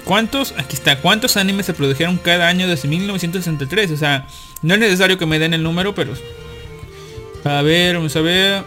[0.06, 0.54] ¿Cuántos?
[0.58, 0.98] Aquí está.
[1.00, 3.92] ¿Cuántos animes se produjeron cada año desde 1963?
[3.92, 4.28] O sea,
[4.62, 6.14] no es necesario que me den el número, pero
[7.44, 8.64] a ver, vamos a ver.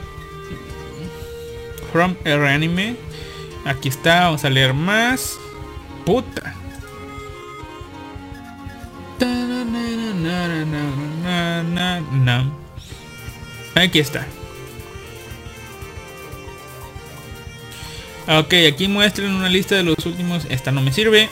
[1.90, 2.96] From R Anime.
[3.64, 5.38] Aquí está, vamos a leer más.
[6.04, 6.54] Puta.
[13.74, 14.26] Aquí está.
[18.26, 20.46] Ok, aquí muestran una lista de los últimos.
[20.48, 21.28] Esta no me sirve.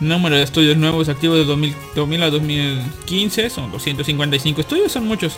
[0.00, 3.50] Número de estudios nuevos activos de 2000, 2000 a 2015.
[3.50, 5.36] Son 255 estudios, son muchos.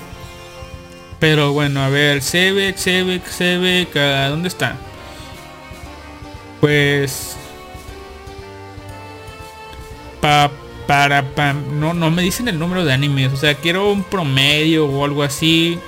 [1.19, 3.95] Pero bueno, a ver, Sebek, Sebek, Sebek,
[4.29, 4.77] ¿dónde está?
[6.61, 7.37] Pues...
[10.21, 10.51] Pa,
[10.87, 14.87] para, pa, no, no me dicen el número de animes, o sea, quiero un promedio
[14.87, 15.79] o algo así.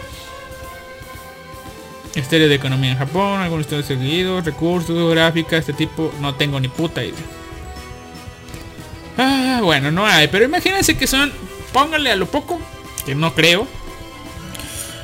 [2.15, 6.69] Historia de economía en Japón, algunos estudios seguidos, recursos, gráfica, este tipo, no tengo ni
[6.69, 7.15] puta idea.
[9.19, 10.29] Ah, bueno, no hay.
[10.29, 11.33] Pero imagínense que son.
[11.73, 12.61] Póngale a lo poco.
[13.05, 13.67] Que no creo.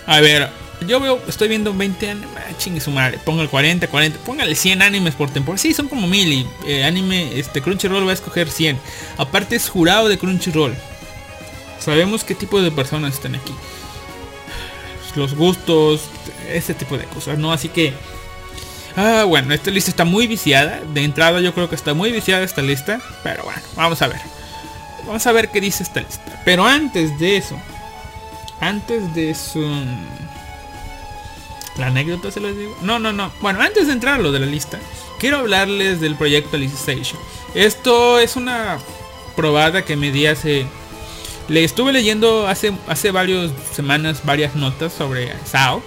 [0.07, 0.49] A ver.
[0.87, 2.31] Yo veo, estoy viendo 20 animes.
[2.37, 3.19] Ah, chingue su madre.
[3.19, 4.19] Póngale 40, 40.
[4.21, 5.59] Póngale 100 animes por temporada.
[5.59, 6.33] Sí, son como mil.
[6.33, 8.79] Y eh, anime, este Crunchyroll va a escoger 100.
[9.17, 10.75] Aparte es jurado de Crunchyroll.
[11.79, 13.55] Sabemos qué tipo de personas están aquí.
[15.17, 16.09] Los gustos,
[16.51, 17.53] ese tipo de cosas, ¿no?
[17.53, 17.93] Así que...
[18.97, 20.81] Ah, bueno, esta lista está muy viciada.
[20.93, 23.01] De entrada yo creo que está muy viciada esta lista.
[23.23, 24.21] Pero bueno, vamos a ver.
[25.07, 26.43] Vamos a ver qué dice esta lista.
[26.45, 27.59] Pero antes de eso.
[28.61, 29.61] Antes de eso...
[31.79, 32.77] La anécdota se las digo.
[32.83, 33.33] No, no, no.
[33.41, 34.79] Bueno, antes de entrar a lo de la lista.
[35.19, 37.19] Quiero hablarles del proyecto Alicization.
[37.55, 38.79] Esto es una
[39.37, 40.67] probada que me di hace...
[41.49, 45.83] Le estuve leyendo hace, hace varias semanas varias notas sobre SAO.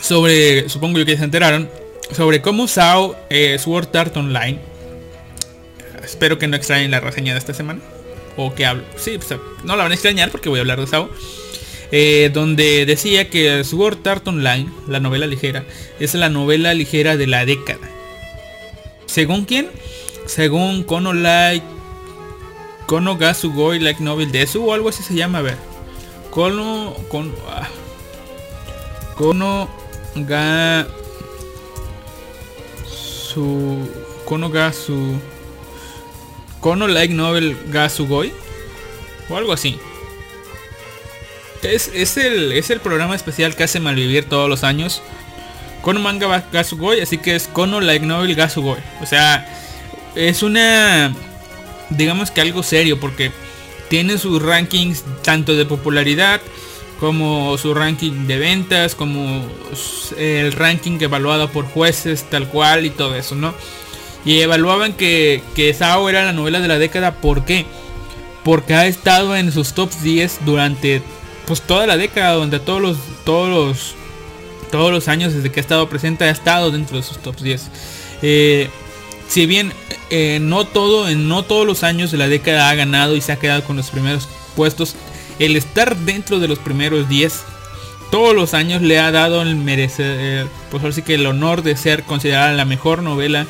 [0.00, 1.70] Sobre, supongo yo que se enteraron,
[2.16, 4.58] sobre cómo SAO eh, Sword Art Online.
[6.02, 7.80] Espero que no extrañen la reseña de esta semana.
[8.36, 8.84] O que hablo.
[8.96, 11.10] Sí, pues, no la van a extrañar porque voy a hablar de SAO.
[11.92, 15.64] Eh, donde decía que Sword Art Online, la novela ligera,
[15.98, 17.88] es la novela ligera de la década.
[19.06, 19.68] ¿Según quién?
[20.26, 21.66] Según Kono Like
[22.86, 25.56] Kono Gasugoi Like Novel Desu o algo así se llama, a ver.
[26.30, 27.68] Kono Kono ah.
[29.16, 29.68] Kono
[30.14, 30.86] ga
[32.86, 33.88] su
[34.24, 35.14] Kono ga su
[36.60, 38.32] Kono Like Novel ga Sugoi
[39.28, 39.78] o algo así.
[41.62, 45.02] Es, es, el, es el programa especial que hace Malvivir todos los años.
[45.82, 48.80] Kono Manga ga Sugoi, así que es Kono Like Novel ga Sugoi.
[49.02, 49.46] O sea,
[50.14, 51.14] es una
[51.90, 53.32] digamos que algo serio porque
[53.88, 56.40] tiene sus rankings tanto de popularidad
[56.98, 59.44] como su ranking de ventas, como
[60.18, 63.54] el ranking evaluado por jueces tal cual y todo eso, ¿no?
[64.24, 67.66] Y evaluaban que, que Sao era la novela de la década, ¿por qué?
[68.44, 71.02] Porque ha estado en sus top 10 durante
[71.46, 73.94] pues toda la década, donde todos los todos los
[74.70, 77.70] todos los años desde que ha estado presente ha estado dentro de sus top 10.
[78.22, 78.70] Eh,
[79.28, 79.72] si bien
[80.10, 83.32] eh, no todo, en no todos los años de la década ha ganado y se
[83.32, 84.96] ha quedado con los primeros puestos,
[85.38, 87.42] el estar dentro de los primeros 10
[88.10, 92.02] todos los años le ha dado el merecer, pues ahora que el honor de ser
[92.02, 93.46] considerada la mejor novela eh,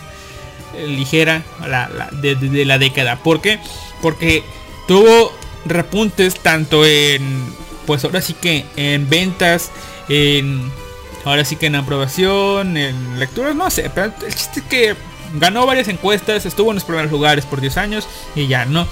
[0.74, 3.16] ligera la, la, de, la década.
[3.16, 3.58] ¿Por qué?
[4.02, 4.42] Porque
[4.86, 5.32] tuvo
[5.64, 7.52] repuntes tanto en,
[7.86, 9.70] pues ahora sí que en ventas,
[10.08, 10.70] en,
[11.24, 14.96] ahora sí que en aprobación, en lecturas, no sé, pero el chiste es que
[15.34, 18.86] ganó varias encuestas, estuvo en los primeros lugares por 10 años y ya no.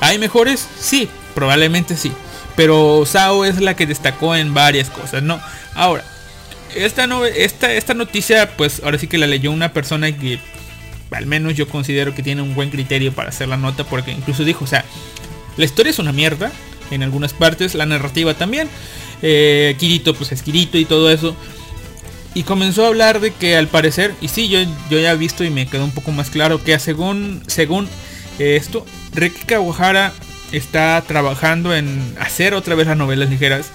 [0.00, 0.66] ¿Hay mejores?
[0.80, 2.12] Sí, probablemente sí.
[2.56, 5.40] Pero Sao es la que destacó en varias cosas, ¿no?
[5.74, 6.04] Ahora,
[6.74, 10.38] esta, no, esta, esta noticia, pues ahora sí que la leyó una persona que
[11.14, 14.44] al menos yo considero que tiene un buen criterio para hacer la nota, porque incluso
[14.44, 14.84] dijo, o sea,
[15.56, 16.52] la historia es una mierda
[16.90, 18.68] en algunas partes, la narrativa también.
[19.22, 21.36] Eh, Kirito, pues es Kirito y todo eso.
[22.34, 24.60] Y comenzó a hablar de que al parecer, y sí, yo,
[24.90, 27.88] yo ya he visto y me quedó un poco más claro que según, según
[28.38, 30.12] esto, Ricky Kawahara
[30.52, 33.70] está trabajando en hacer otra vez las novelas ligeras.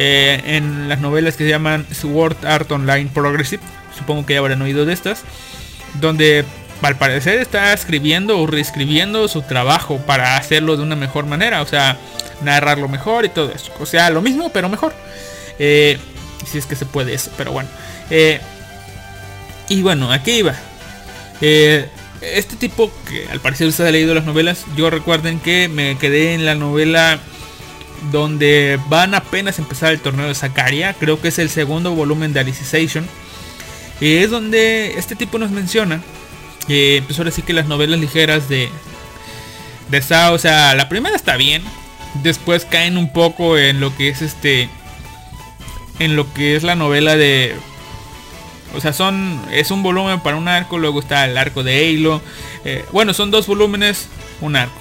[0.00, 3.62] Eh, en las novelas que se llaman Sword Art Online Progressive.
[3.96, 5.24] Supongo que ya habrán oído de estas.
[6.00, 6.44] Donde
[6.82, 11.62] al parecer está escribiendo o reescribiendo su trabajo para hacerlo de una mejor manera.
[11.62, 11.98] O sea,
[12.42, 13.72] narrarlo mejor y todo eso.
[13.80, 14.94] O sea, lo mismo pero mejor.
[15.58, 15.98] Eh,
[16.46, 17.30] si es que se puede eso.
[17.36, 17.68] Pero bueno.
[18.10, 18.40] Eh,
[19.68, 20.54] y bueno, aquí iba.
[21.40, 21.88] Eh,
[22.20, 26.34] este tipo que al parecer usted ha leído las novelas, yo recuerden que me quedé
[26.34, 27.20] en la novela
[28.10, 32.32] donde van apenas a empezar el torneo de Sakaria, creo que es el segundo volumen
[32.32, 33.06] de Alicization.
[34.00, 36.00] Y es donde este tipo nos menciona
[36.68, 38.68] que pues ahora sí que las novelas ligeras de
[39.90, 41.62] de Sao, o sea, la primera está bien,
[42.22, 44.68] después caen un poco en lo que es este
[45.98, 47.56] en lo que es la novela de
[48.74, 52.20] o sea, son es un volumen para un arco, luego está el arco de Halo.
[52.64, 54.08] Eh, bueno, son dos volúmenes,
[54.40, 54.78] un arco.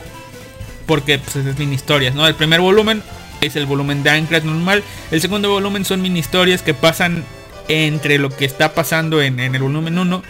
[0.86, 2.28] Porque pues, es mini historias, ¿no?
[2.28, 3.02] El primer volumen
[3.42, 4.84] es el volumen de Anchorage normal.
[5.12, 7.24] El segundo volumen son mini historias que pasan
[7.70, 10.24] entre lo que está pasando en, en el volumen 1.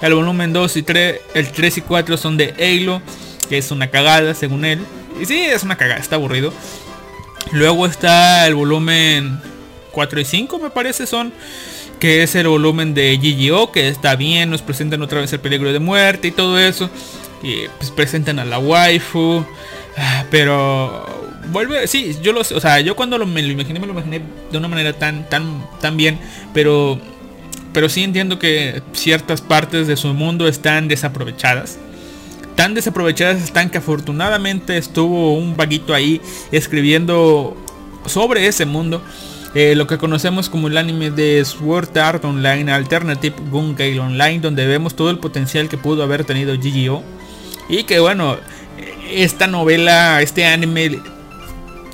[0.00, 3.02] El volumen 2 y 3, el 3 y 4 son de Halo,
[3.48, 4.80] que es una cagada según él.
[5.20, 6.52] Y sí, es una cagada, está aburrido.
[7.52, 9.40] Luego está el volumen
[9.92, 11.32] 4 y 5 me parece son
[11.98, 15.70] que es el volumen de GGO, que está bien, nos presentan otra vez el peligro
[15.70, 16.88] de muerte y todo eso.
[17.42, 19.44] Y pues presentan a la waifu.
[20.30, 21.06] Pero
[21.52, 24.22] vuelve, sí, yo lo sé, o sea, yo cuando me lo imaginé, me lo imaginé
[24.50, 26.18] de una manera tan, tan, tan bien,
[26.54, 26.98] pero
[27.72, 31.78] pero sí entiendo que ciertas partes de su mundo están desaprovechadas.
[32.56, 36.20] Tan desaprovechadas están que afortunadamente estuvo un vaguito ahí
[36.52, 37.56] escribiendo
[38.06, 39.02] sobre ese mundo.
[39.54, 44.38] eh, lo que conocemos como el anime de Sword Art Online Alternative Gun Gale Online,
[44.38, 47.02] donde vemos todo el potencial que pudo haber tenido GGO.
[47.68, 48.36] Y que bueno,
[49.10, 51.00] esta novela, este anime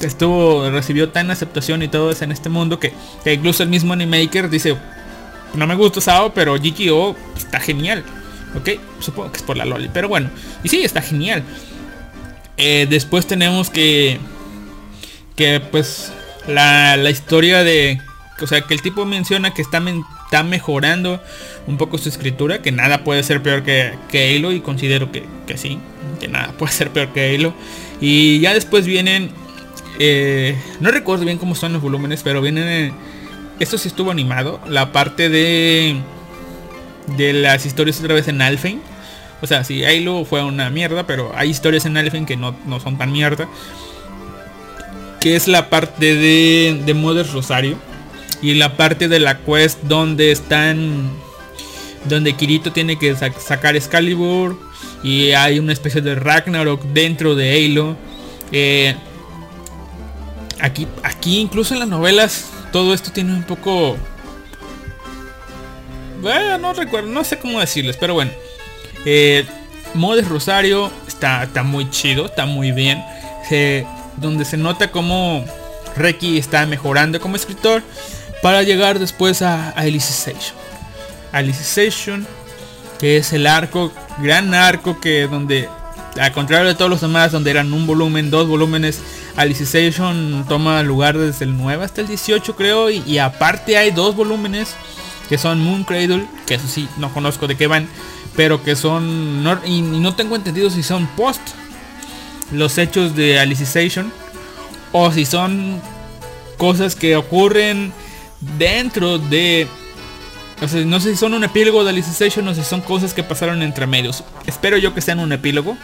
[0.01, 2.93] estuvo recibió tan aceptación y todo eso en este mundo que,
[3.25, 4.77] que incluso el mismo animaker dice
[5.55, 8.05] no me gusta Sao pero GGO está genial.
[8.59, 8.71] Ok
[9.01, 10.31] supongo que es por la loli pero bueno.
[10.63, 11.43] Y sí está genial.
[12.57, 14.19] Eh, después tenemos que
[15.37, 16.13] que pues
[16.47, 18.01] la, la historia de
[18.41, 19.83] o sea que el tipo menciona que está,
[20.25, 21.23] está mejorando
[21.67, 25.25] un poco su escritura que nada puede ser peor que, que Halo y considero que,
[25.47, 25.79] que sí
[26.21, 27.53] que nada puede ser peor que Halo.
[28.01, 29.31] Y ya después vienen
[29.99, 32.69] eh, no recuerdo bien cómo son los volúmenes, pero vienen.
[32.69, 33.06] en-
[33.61, 34.61] esto sí estuvo animado.
[34.69, 35.97] La parte de.
[37.17, 38.81] De las historias otra vez en Alphen.
[39.43, 42.81] O sea, si Halo fue una mierda, pero hay historias en Alphen que no, no
[42.81, 43.49] son tan mierda.
[45.21, 46.83] Que es la parte de.
[46.85, 47.77] De Rosario.
[48.43, 51.11] Y la parte de la quest donde están.
[52.09, 54.59] Donde Kirito tiene que sa- sacar Excalibur.
[55.03, 57.97] Y hay una especie de Ragnarok dentro de Halo.
[58.53, 58.95] Eh,
[60.61, 63.97] aquí, aquí incluso en las novelas todo esto tiene un poco...
[66.21, 68.31] Bueno, no recuerdo, no sé cómo decirles, pero bueno.
[69.07, 69.47] Eh,
[69.95, 73.03] Modes Rosario está, está muy chido, está muy bien.
[74.19, 75.43] Donde se nota como
[75.97, 77.83] Reki está mejorando como escritor
[78.43, 80.55] para llegar después a, a Alicization.
[81.33, 82.27] Alicization,
[82.99, 85.67] que es el arco, gran arco que donde
[86.21, 89.01] al contrario de todos los demás donde eran un volumen, dos volúmenes,
[89.37, 94.75] Alicization toma lugar desde el 9 hasta el 18 creo y, aparte hay dos volúmenes
[95.29, 97.89] que son Moon Cradle, que eso sí no conozco de qué van,
[98.37, 101.41] pero que son y, no tengo entendido si son post
[102.53, 104.13] los hechos de Alicization
[104.93, 105.81] o si son
[106.57, 107.93] cosas que ocurren
[108.59, 109.69] dentro de
[110.63, 113.23] o sea, no sé si son un epílogo de Alicization o si son cosas que
[113.23, 114.25] pasaron entre medios.
[114.47, 115.77] Espero yo que sean un epílogo.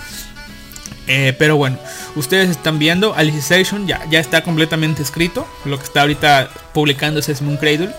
[1.09, 1.79] Eh, pero bueno,
[2.15, 5.47] ustedes están viendo Alicization ya, ya está completamente escrito.
[5.65, 7.91] Lo que está ahorita publicándose es Moon Cradle.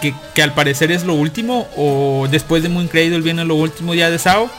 [0.00, 1.68] Que, que al parecer es lo último.
[1.76, 4.50] O después de Moon Cradle viene lo último ya de Sao.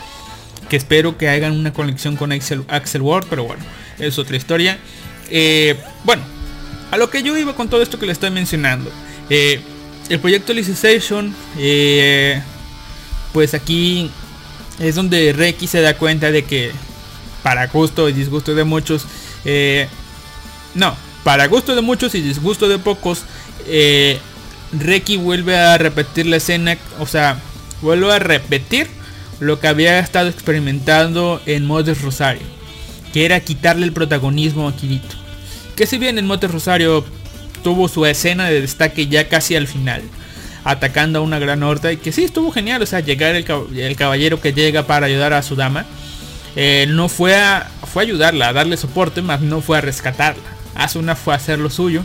[0.69, 3.27] Que espero que hagan una conexión con Axel, Axel Ward.
[3.29, 3.63] Pero bueno,
[3.99, 4.77] es otra historia.
[5.29, 6.23] Eh, bueno,
[6.91, 8.91] a lo que yo iba con todo esto que le estoy mencionando.
[9.29, 9.59] Eh,
[10.09, 11.35] el proyecto Alicization,
[13.33, 14.09] pues aquí
[14.79, 16.71] es donde Reki se da cuenta de que
[17.47, 19.05] para gusto y disgusto de muchos,
[19.45, 19.87] eh,
[20.75, 20.93] no,
[21.23, 23.21] para gusto de muchos y disgusto de pocos,
[23.67, 24.19] eh,
[25.21, 27.39] vuelve a repetir la escena, o sea,
[27.81, 28.87] vuelve a repetir
[29.39, 32.45] lo que había estado experimentando en Modes Rosario,
[33.13, 35.15] que era quitarle el protagonismo a Kirito.
[35.77, 37.05] Que si bien en Modes Rosario
[37.63, 40.01] tuvo su escena de destaque ya casi al final,
[40.65, 43.45] atacando a una gran horda y que sí estuvo genial, o sea, llegar el,
[43.77, 45.85] el caballero que llega para ayudar a su dama,
[46.59, 50.41] eh, no fue a, fue ayudarla, a darle soporte, más no fue a rescatarla.
[50.73, 52.01] Asuna fue a hacer lo suyo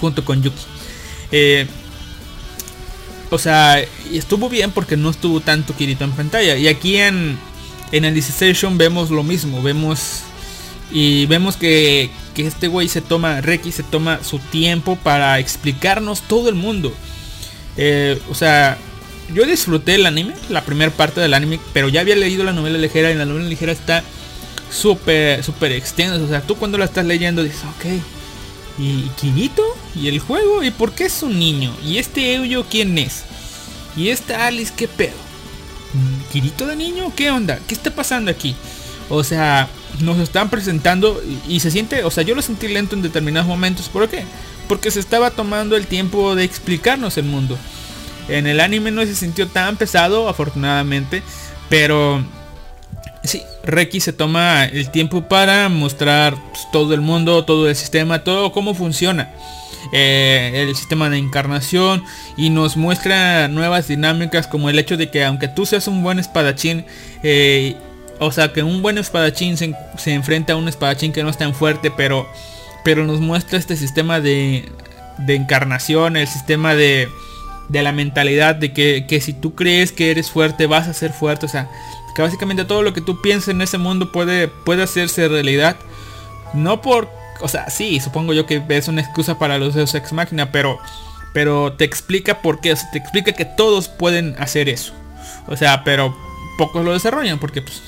[0.00, 0.62] junto con Yuki.
[1.32, 1.66] Eh,
[3.30, 3.78] o sea,
[4.10, 6.56] estuvo bien porque no estuvo tanto Kirito en pantalla.
[6.56, 7.38] Y aquí en,
[7.92, 10.22] en Alicization vemos lo mismo, vemos
[10.90, 16.22] y vemos que, que este güey se toma, Reki se toma su tiempo para explicarnos
[16.22, 16.90] todo el mundo.
[17.76, 18.78] Eh, o sea,
[19.34, 22.78] yo disfruté el anime, la primera parte del anime, pero ya había leído la novela
[22.78, 24.02] ligera y la novela ligera está
[24.70, 26.16] súper, súper extensa.
[26.22, 28.02] O sea, tú cuando la estás leyendo dices, ok,
[28.78, 29.62] ¿y Kirito?
[29.94, 30.62] ¿Y el juego?
[30.62, 31.74] ¿Y por qué es un niño?
[31.84, 33.24] ¿Y este Euyo quién es?
[33.96, 35.16] ¿Y esta Alice qué pedo?
[36.32, 37.12] ¿Kirito de niño?
[37.14, 37.58] ¿Qué onda?
[37.66, 38.54] ¿Qué está pasando aquí?
[39.10, 39.68] O sea,
[40.00, 43.48] nos están presentando y, y se siente, o sea, yo lo sentí lento en determinados
[43.48, 43.88] momentos.
[43.88, 44.24] ¿Por qué?
[44.68, 47.58] Porque se estaba tomando el tiempo de explicarnos el mundo.
[48.28, 51.22] En el anime no se sintió tan pesado, afortunadamente,
[51.68, 52.22] pero
[53.24, 58.24] sí, Reki se toma el tiempo para mostrar pues, todo el mundo, todo el sistema,
[58.24, 59.30] todo cómo funciona.
[59.92, 62.04] eh, el sistema de encarnación
[62.36, 66.18] y nos muestra nuevas dinámicas como el hecho de que aunque tú seas un buen
[66.18, 66.84] espadachín
[67.22, 67.76] eh,
[68.18, 71.38] o sea que un buen espadachín se, se enfrenta a un espadachín que no es
[71.38, 72.28] tan fuerte pero
[72.84, 74.68] pero nos muestra este sistema de,
[75.18, 77.08] de encarnación el sistema de,
[77.68, 81.12] de la mentalidad de que, que si tú crees que eres fuerte vas a ser
[81.12, 81.68] fuerte o sea
[82.14, 85.76] que básicamente todo lo que tú pienses en ese mundo puede puede hacerse realidad
[86.54, 87.08] no por
[87.40, 90.78] o sea, sí, supongo yo que es una excusa para los Deus Ex Machina, pero
[91.32, 94.92] pero te explica por qué, o sea, te explica que todos pueden hacer eso.
[95.46, 96.16] O sea, pero
[96.56, 97.82] pocos lo desarrollan porque pues,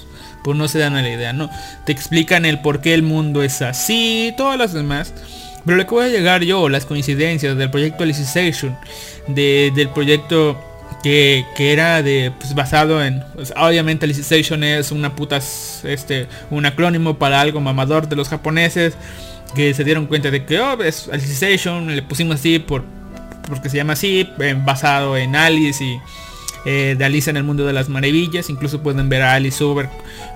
[0.44, 1.50] pues no se dan a la idea, ¿no?
[1.84, 5.12] Te explican el por qué el mundo es así, todas las demás.
[5.64, 8.78] Pero lo que voy a llegar yo, las coincidencias del proyecto Alicization,
[9.26, 10.56] de, del proyecto
[11.02, 15.40] que, que era de pues, basado en pues, obviamente Alicization es una puta
[15.84, 18.94] este un acrónimo para algo mamador de los japoneses
[19.54, 22.84] que se dieron cuenta de que oh, es Alicization le pusimos así por
[23.48, 24.28] porque se llama así
[24.64, 25.98] basado en Alice y
[26.66, 29.88] eh, de Alicia en el mundo de las maravillas incluso pueden ver a Alice Uber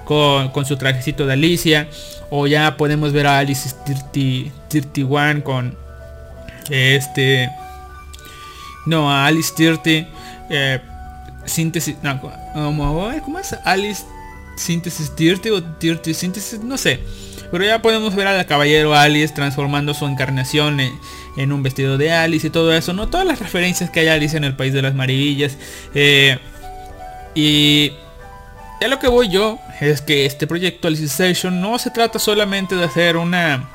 [0.05, 1.89] con, con su trajecito de Alicia
[2.31, 5.77] o ya podemos ver a Alice 30, 31 con
[6.71, 7.51] este
[8.87, 10.09] no a Alice 30
[10.51, 10.81] eh,
[11.45, 13.57] síntesis no, como, ¿cómo es?
[13.65, 14.03] Alice
[14.57, 17.01] síntesis 30 o 30 síntesis no sé
[17.51, 20.93] pero ya podemos ver al caballero Alice transformando su encarnación en,
[21.37, 24.15] en, un vestido de Alice y todo eso no todas las referencias que hay a
[24.15, 25.57] Alice en el país de las maravillas
[25.95, 26.39] eh,
[27.35, 27.93] y
[28.81, 32.85] ya lo que voy yo es que este proyecto Alicization no se trata solamente de
[32.85, 33.69] hacer una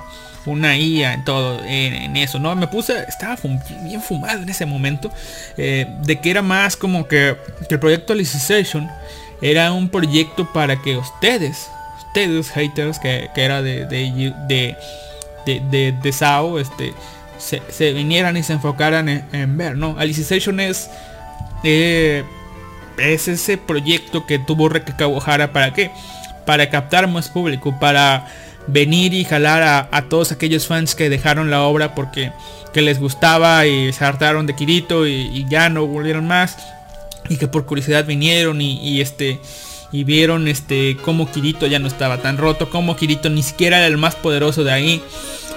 [0.45, 3.37] una IA en todo en, eso no me puse estaba
[3.83, 5.11] bien fumado en ese momento
[5.57, 7.35] eh, de que era más como que,
[7.67, 8.89] que el proyecto Alicization
[9.41, 11.69] era un proyecto para que ustedes
[12.07, 16.93] ustedes haters que, que era de de, de, de, de, SAO este
[17.37, 20.89] se, vinieran y se enfocaran en, ver no Alicization es
[21.63, 22.23] eh,
[22.97, 25.91] es ese proyecto que tuvo Reque Kawahara para qué
[26.45, 28.27] para captar más público para
[28.71, 32.31] venir y jalar a, todos aquellos fans que dejaron la obra porque
[32.73, 36.57] que les gustaba y se hartaron de Kirito y, ya no volvieron más.
[37.29, 39.39] Y que por curiosidad vinieron y, este
[39.91, 43.87] y vieron este cómo Kirito ya no estaba tan roto como Kirito ni siquiera era
[43.87, 45.01] el más poderoso de ahí.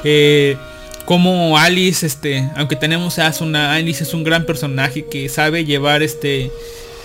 [0.05, 0.56] Eh,
[1.05, 6.02] como Alice este aunque tenemos a Asuna Alice es un gran personaje que sabe llevar
[6.02, 6.51] este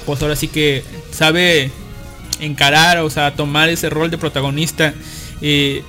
[0.06, 1.72] pues ahora sí que sabe
[2.40, 4.94] encarar o sea tomar ese rol de protagonista.
[5.42, 5.84] Eh,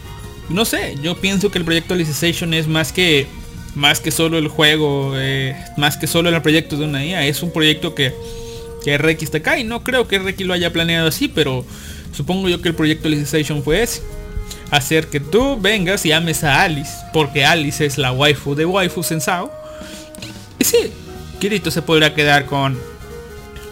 [0.48, 3.26] no sé, yo pienso que el proyecto Alicization es más que
[3.74, 7.42] más que solo el juego, eh, más que solo el proyecto de una IA, es
[7.42, 8.12] un proyecto que,
[8.82, 11.64] que Reiki está acá y no creo que Reiki lo haya planeado así, pero
[12.12, 14.02] supongo yo que el proyecto Alicization fue ese.
[14.70, 19.02] Hacer que tú vengas y ames a Alice, porque Alice es la waifu de waifu
[19.02, 19.50] Sensao.
[20.58, 20.92] Y sí,
[21.38, 22.78] Kirito se podrá quedar con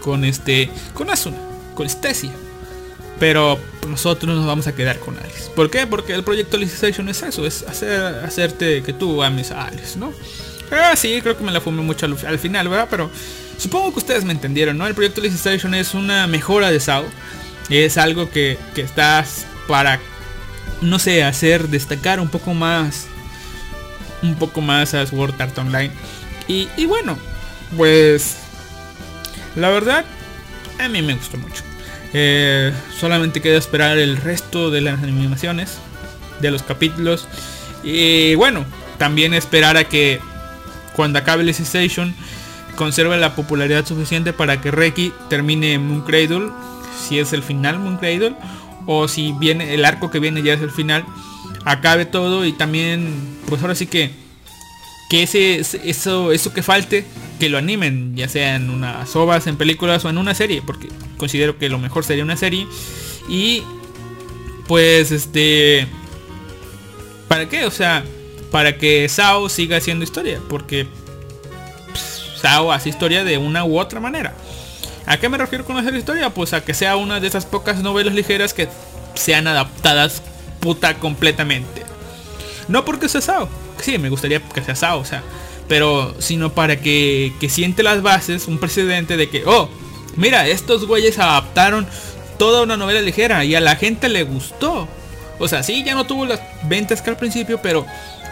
[0.00, 1.38] con este con Asuna,
[1.74, 2.30] con Stacia.
[3.18, 5.50] Pero nosotros nos vamos a quedar con Alice.
[5.54, 5.86] ¿Por qué?
[5.86, 10.12] Porque el proyecto Alicization es eso, es hacer, hacerte que tú ames a Alice, ¿no?
[10.70, 12.88] Ah, sí, creo que me la fumé mucho al, al, final, ¿verdad?
[12.90, 13.10] Pero
[13.56, 14.86] supongo que ustedes me entendieron, ¿no?
[14.86, 17.04] El proyecto Alicization es una mejora de SAO.
[17.70, 20.00] Es algo que, que estás para,
[20.80, 23.06] no sé, hacer destacar un poco más,
[24.22, 25.90] un poco más a Sword Art Online.
[26.48, 27.18] Y, y bueno,
[27.76, 28.36] pues,
[29.56, 30.04] la verdad,
[30.78, 31.65] a mí me gustó mucho.
[32.18, 35.76] Eh, solamente queda esperar el resto de las animaciones
[36.40, 37.28] de los capítulos.
[37.84, 38.64] Y bueno,
[38.96, 40.18] también esperar a que
[40.94, 42.14] cuando acabe el Station
[42.74, 46.52] conserve la popularidad suficiente para que Reiki termine Moon Cradle,
[46.98, 48.34] si es el final Moon Cradle,
[48.86, 51.04] o si viene el arco que viene ya es el final,
[51.66, 53.12] acabe todo y también,
[53.46, 54.10] pues ahora sí que
[55.10, 57.04] que ese eso eso que falte
[57.38, 60.88] que lo animen ya sea en unas ovas en películas o en una serie porque
[61.16, 62.66] considero que lo mejor sería una serie.
[63.28, 63.62] Y
[64.66, 65.86] pues este
[67.28, 68.04] para qué o sea
[68.50, 70.86] para que Sao siga haciendo historia porque
[71.90, 74.34] pues, Sao hace historia de una u otra manera.
[75.06, 77.82] A qué me refiero con hacer historia pues a que sea una de esas pocas
[77.82, 78.68] novelas ligeras que
[79.14, 80.22] sean adaptadas
[80.60, 81.82] puta completamente.
[82.68, 83.48] No porque sea Sao.
[83.80, 85.22] Sí, me gustaría que sea Sao, o sea,
[85.68, 89.68] pero sino para que, que siente las bases, un precedente de que, oh,
[90.16, 91.86] mira, estos güeyes adaptaron
[92.38, 94.88] toda una novela ligera y a la gente le gustó.
[95.38, 97.86] O sea, sí, ya no tuvo las ventas que al principio, pero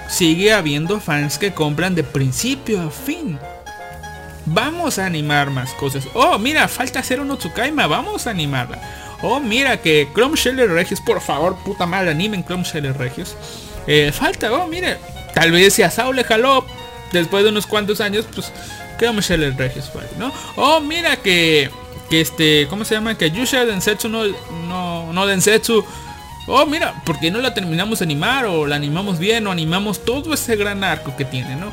[0.08, 3.38] sigue habiendo fans que compran de principio a fin.
[4.46, 6.04] Vamos a animar más cosas.
[6.14, 8.78] Oh, mira, falta hacer un Otsukaima, vamos a animarla.
[9.22, 13.36] Oh, mira que Chrome Sheller Regios, por favor, puta madre, animen Chrome Sheller Regios.
[13.86, 14.98] Eh, falta, oh, mira,
[15.34, 16.64] Tal vez si a Sao le jaló
[17.12, 18.52] después de unos cuantos años, pues
[18.96, 20.32] quedamos el Regis ¿no?
[20.56, 21.70] Oh, mira que,
[22.10, 23.16] que este, ¿cómo se llama?
[23.16, 24.24] Que Yusha Densetsu no,
[24.68, 25.84] no, no Densetsu.
[26.46, 28.44] Oh, mira, ¿por qué no la terminamos de animar?
[28.46, 31.72] O la animamos bien, o animamos todo ese gran arco que tiene, ¿no?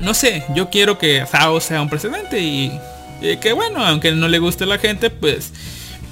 [0.00, 2.72] No sé, yo quiero que Sao sea un precedente y,
[3.20, 5.52] y que bueno, aunque no le guste a la gente, pues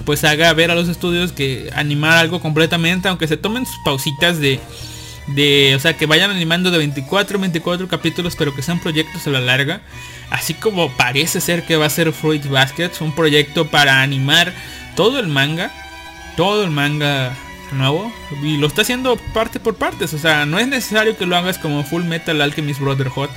[0.05, 4.39] pues haga ver a los estudios que animar algo completamente, aunque se tomen sus pausitas
[4.39, 4.59] de
[5.35, 9.27] De, o sea, que vayan animando de 24 en 24 capítulos, pero que sean proyectos
[9.27, 9.81] a la larga.
[10.31, 14.53] Así como parece ser que va a ser Fruit Basket, un proyecto para animar
[14.97, 15.71] todo el manga.
[16.37, 17.37] Todo el manga
[17.73, 18.13] nuevo.
[18.43, 20.15] Y lo está haciendo parte por partes.
[20.15, 23.31] O sea, no es necesario que lo hagas como Full Metal Alchemist Brotherhood.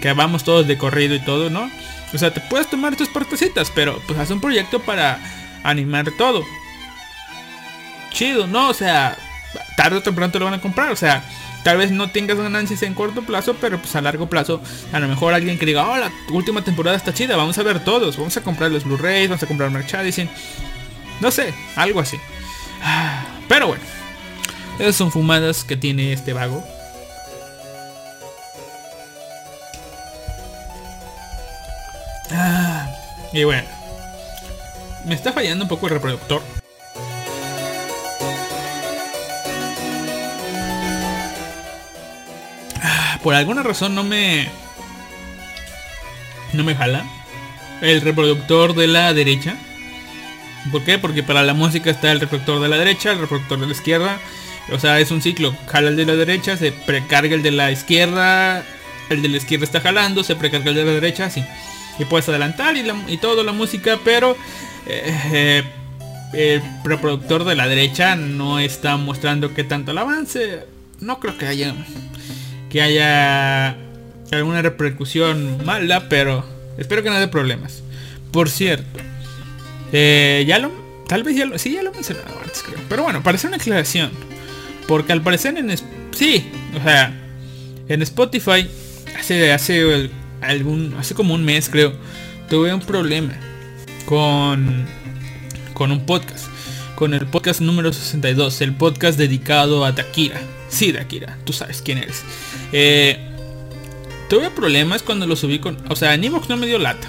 [0.00, 1.70] Que vamos todos de corrido y todo, ¿no?
[2.12, 5.18] O sea, te puedes tomar tus partecitas, pero pues haz un proyecto para
[5.64, 6.44] animar todo.
[8.10, 8.68] Chido, ¿no?
[8.68, 9.16] O sea,
[9.76, 10.90] tarde o temprano te lo van a comprar.
[10.92, 11.24] O sea,
[11.62, 14.60] tal vez no tengas ganancias en corto plazo, pero pues a largo plazo,
[14.92, 17.82] a lo mejor alguien que diga, oh, la última temporada está chida, vamos a ver
[17.82, 20.28] todos, vamos a comprar los Blu-rays, vamos a comprar merchandising.
[21.20, 22.18] No sé, algo así.
[23.48, 23.82] Pero bueno,
[24.78, 26.64] esas son fumadas que tiene este vago.
[32.32, 32.88] Ah,
[33.32, 33.68] y bueno,
[35.04, 36.42] me está fallando un poco el reproductor.
[43.24, 44.48] Por alguna razón no me...
[46.52, 47.04] No me jala.
[47.80, 49.56] El reproductor de la derecha.
[50.70, 50.98] ¿Por qué?
[50.98, 54.18] Porque para la música está el reproductor de la derecha, el reproductor de la izquierda.
[54.72, 55.56] O sea, es un ciclo.
[55.66, 58.62] Jala el de la derecha, se precarga el de la izquierda.
[59.10, 61.44] El de la izquierda está jalando, se precarga el de la derecha, así.
[61.98, 64.36] Y puedes adelantar y, la- y todo la música, pero
[64.86, 65.62] eh, eh,
[66.34, 70.60] el reproductor de la derecha no está mostrando que tanto el avance.
[71.00, 71.74] No creo que haya
[72.74, 73.76] que haya
[74.32, 76.44] alguna repercusión mala, pero
[76.76, 77.84] espero que no haya problemas.
[78.32, 78.98] Por cierto,
[79.92, 80.72] eh, ya lo,
[81.06, 82.80] tal vez ya lo, sí, ya lo he mencionado antes, creo.
[82.88, 84.10] Pero bueno, para hacer una aclaración,
[84.88, 85.72] porque al parecer en,
[86.10, 87.16] sí, o sea,
[87.86, 88.68] en Spotify
[89.16, 90.10] hace, hace
[90.40, 91.92] algún, hace como un mes creo,
[92.50, 93.34] tuve un problema
[94.04, 94.84] con,
[95.74, 96.46] con un podcast,
[96.96, 100.40] con el podcast número 62, el podcast dedicado a Takira.
[100.68, 102.24] Sí, Takira, tú sabes quién eres.
[102.76, 103.16] Eh,
[104.28, 107.06] tuve problemas cuando lo subí con, o sea, Animox no me dio lata.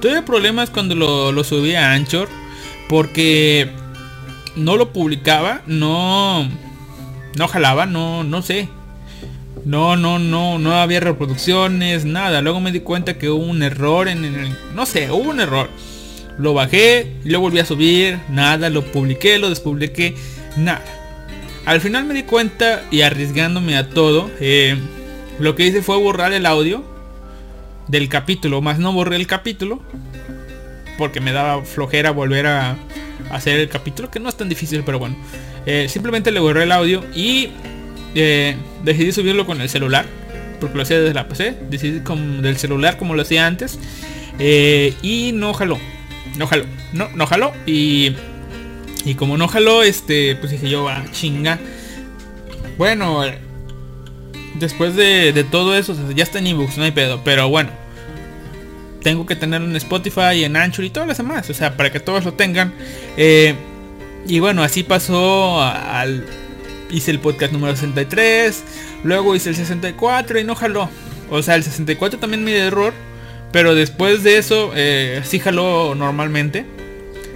[0.00, 2.28] Tuve problemas cuando lo, lo subí a Anchor
[2.88, 3.70] porque
[4.54, 6.48] no lo publicaba, no,
[7.36, 8.68] no jalaba, no, no sé.
[9.64, 12.40] No, no, no, no había reproducciones, nada.
[12.40, 14.56] Luego me di cuenta que hubo un error en el...
[14.76, 15.70] No sé, hubo un error.
[16.38, 20.14] Lo bajé, lo volví a subir, nada, lo publiqué, lo despubliqué,
[20.56, 20.84] nada.
[21.66, 24.76] Al final me di cuenta y arriesgándome a todo, eh,
[25.38, 26.84] lo que hice fue borrar el audio
[27.88, 29.80] del capítulo, más no borré el capítulo,
[30.98, 32.76] porque me daba flojera volver a
[33.30, 35.16] hacer el capítulo, que no es tan difícil, pero bueno.
[35.64, 37.48] Eh, simplemente le borré el audio y
[38.14, 40.04] eh, decidí subirlo con el celular,
[40.60, 43.78] porque lo hacía desde la PC, decidí con del celular como lo hacía antes,
[44.38, 45.78] y no jaló,
[46.36, 48.12] no jaló, no, no jaló, y,
[49.04, 51.58] y como no jaló, este, pues dije yo, ah, chinga.
[52.78, 53.38] Bueno, eh,
[54.54, 57.70] después de, todo eso, ya está en ebooks, no hay pedo, pero bueno.
[59.02, 62.00] Tengo que tenerlo en Spotify, en Anchor y todas las demás, o sea, para que
[62.00, 62.72] todos lo tengan.
[63.18, 63.54] Eh,
[64.26, 66.24] y bueno, así pasó al...
[66.90, 68.62] Hice el podcast número 63,
[69.02, 70.88] luego hice el 64 y no jaló.
[71.28, 72.94] O sea, el 64 también me dio error,
[73.52, 76.64] pero después de eso eh, sí jaló normalmente.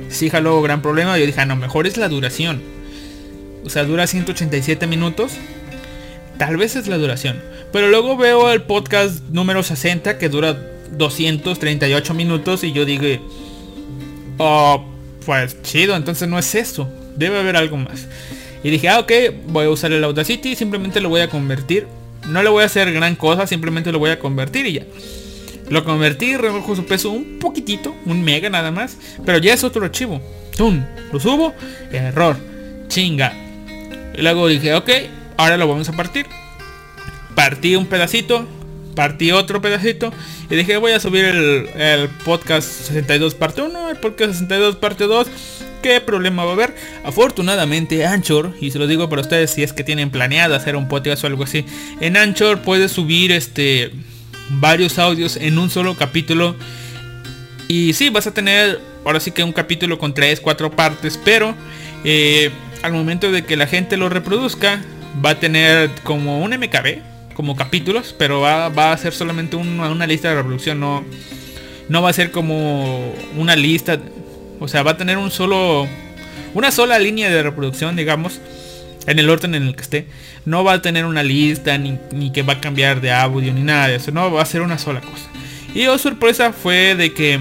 [0.09, 1.19] Sí jaló gran problema.
[1.19, 2.63] Yo dije, ah, no, mejor es la duración.
[3.65, 5.33] O sea, dura 187 minutos.
[6.39, 7.43] Tal vez es la duración.
[7.73, 10.57] Pero luego veo el podcast número 60 que dura
[10.97, 13.21] 238 minutos y yo dije,
[14.39, 14.85] oh,
[15.27, 16.89] pues chido, entonces no es eso.
[17.17, 18.07] Debe haber algo más.
[18.63, 19.13] Y dije, ah, ok,
[19.49, 21.87] voy a usar el Audacity, simplemente lo voy a convertir.
[22.29, 24.83] No le voy a hacer gran cosa, simplemente lo voy a convertir y ya.
[25.71, 28.97] Lo convertí, rebajo su peso un poquitito, un mega nada más.
[29.25, 30.21] Pero ya es otro archivo.
[30.57, 30.85] ¡Tum!
[31.13, 31.55] Lo subo,
[31.93, 32.37] error.
[32.89, 33.33] Chinga.
[34.17, 34.91] Y luego dije, ok,
[35.37, 36.27] ahora lo vamos a partir.
[37.35, 38.47] Partí un pedacito,
[38.99, 40.13] partí otro pedacito
[40.51, 45.05] y dije voy a subir el, el podcast 62 parte 1, el podcast 62 parte
[45.05, 45.29] 2.
[45.83, 46.75] ¿Qué problema va a haber?
[47.05, 50.89] Afortunadamente Anchor, y se lo digo para ustedes si es que tienen planeado hacer un
[50.89, 51.65] podcast o algo así,
[52.01, 53.93] en Anchor puedes subir este
[54.51, 56.57] varios audios en un solo capítulo.
[57.69, 61.55] Y sí, vas a tener ahora sí que un capítulo con 3, 4 partes, pero
[62.05, 62.51] eh,
[62.83, 64.83] al momento de que la gente lo reproduzca,
[65.25, 66.99] va a tener como un MKB,
[67.35, 71.05] como capítulos, pero va, va a ser solamente un- una lista de reproducción, no,
[71.89, 73.99] no va a ser como una lista,
[74.61, 75.87] o sea, va a tener un solo,
[76.55, 78.41] una sola línea de reproducción, digamos,
[79.09, 80.07] en el orden en el que esté.
[80.45, 83.63] No va a tener una lista, ni, ni que va a cambiar de audio, ni
[83.63, 85.29] nada de eso, no, va a ser una sola cosa.
[85.75, 87.41] Y oh, sorpresa fue de que,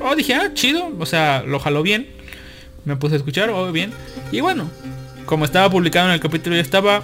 [0.00, 2.06] oh, dije, ah, chido, o sea, lo jaló bien,
[2.84, 3.92] me puse a escuchar, oh, bien.
[4.30, 4.70] Y bueno,
[5.24, 7.02] como estaba publicado en el capítulo, ya estaba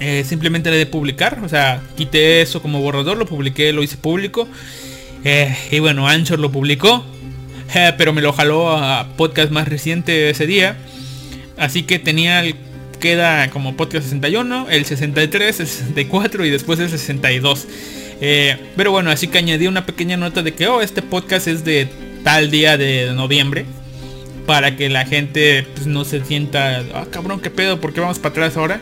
[0.00, 3.96] Eh, simplemente le de publicar, o sea, quité eso como borrador, lo publiqué, lo hice
[3.96, 4.48] público.
[5.24, 7.04] Eh, y bueno, Anchor lo publicó,
[7.74, 10.76] eh, pero me lo jaló a podcast más reciente ese día.
[11.56, 12.56] Así que tenía el,
[13.04, 17.66] queda como podcast 61, el 63, el 64 y después el 62.
[18.22, 21.66] Eh, pero bueno, así que añadí una pequeña nota de que, oh, este podcast es
[21.66, 21.86] de
[22.22, 23.66] tal día de noviembre.
[24.46, 28.18] Para que la gente pues, no se sienta, ah, cabrón, qué pedo, ¿por qué vamos
[28.18, 28.80] para atrás ahora?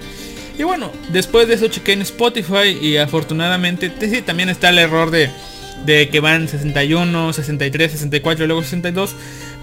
[0.57, 5.11] Y bueno, después de eso chequé en Spotify y afortunadamente sí, también está el error
[5.11, 5.31] de,
[5.85, 9.17] de que van 61, 63, 64 y luego 62.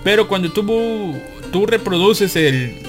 [0.04, 1.16] Pero cuando tú,
[1.54, 2.89] tú reproduces el,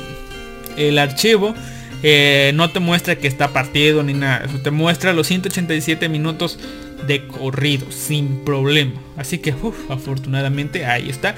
[0.89, 1.55] el archivo,
[2.02, 4.44] eh, no te muestra que está partido ni nada.
[4.47, 6.59] Eso te muestra los 187 minutos
[7.07, 8.93] de corrido, sin problema.
[9.16, 11.35] Así que, uf, afortunadamente, ahí está.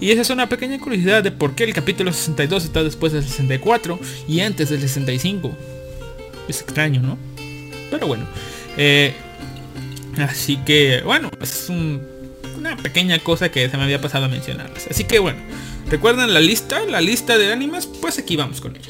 [0.00, 3.22] Y esa es una pequeña curiosidad de por qué el capítulo 62 está después del
[3.24, 3.98] 64
[4.28, 5.56] y antes del 65.
[6.48, 7.18] Es extraño, ¿no?
[7.90, 8.26] Pero bueno.
[8.76, 9.14] eh,
[10.18, 12.02] así que, bueno, es un-
[12.58, 14.86] una pequeña cosa que se me había pasado a mencionarles.
[14.90, 15.38] Así que bueno,
[15.90, 16.80] ¿recuerdan la lista?
[16.88, 18.88] La lista de animes, pues aquí vamos con ella.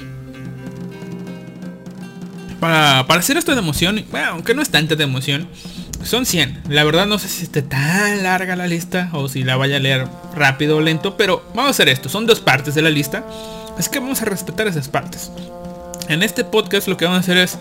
[2.61, 5.47] Para, para hacer esto de emoción, bueno, aunque no es tanta de emoción,
[6.03, 6.63] son 100.
[6.71, 9.81] La verdad no sé si esté tan larga la lista o si la vaya a
[9.81, 12.09] leer rápido o lento, pero vamos a hacer esto.
[12.09, 13.25] Son dos partes de la lista,
[13.79, 15.31] así que vamos a respetar esas partes.
[16.09, 17.59] En este podcast lo que vamos a hacer es,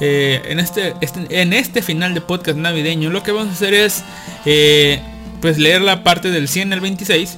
[0.00, 3.74] eh, en, este, este- en este final de podcast navideño, lo que vamos a hacer
[3.74, 4.02] es,
[4.46, 5.02] eh,
[5.42, 7.36] pues leer la parte del 100 al 26.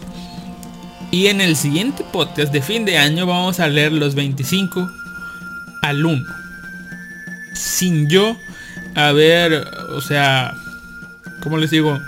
[1.14, 4.90] Y en el siguiente podcast de fin de año vamos a leer los 25
[5.80, 6.24] al 1.
[7.54, 8.36] Sin yo
[8.96, 10.56] haber, o sea,
[11.40, 12.00] ¿cómo les digo?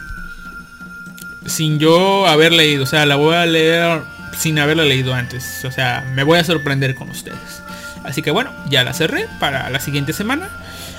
[1.46, 4.02] Sin yo haber leído, o sea, la voy a leer
[4.36, 5.64] sin haberla leído antes.
[5.64, 7.62] O sea, me voy a sorprender con ustedes.
[8.02, 10.50] Así que bueno, ya la cerré para la siguiente semana.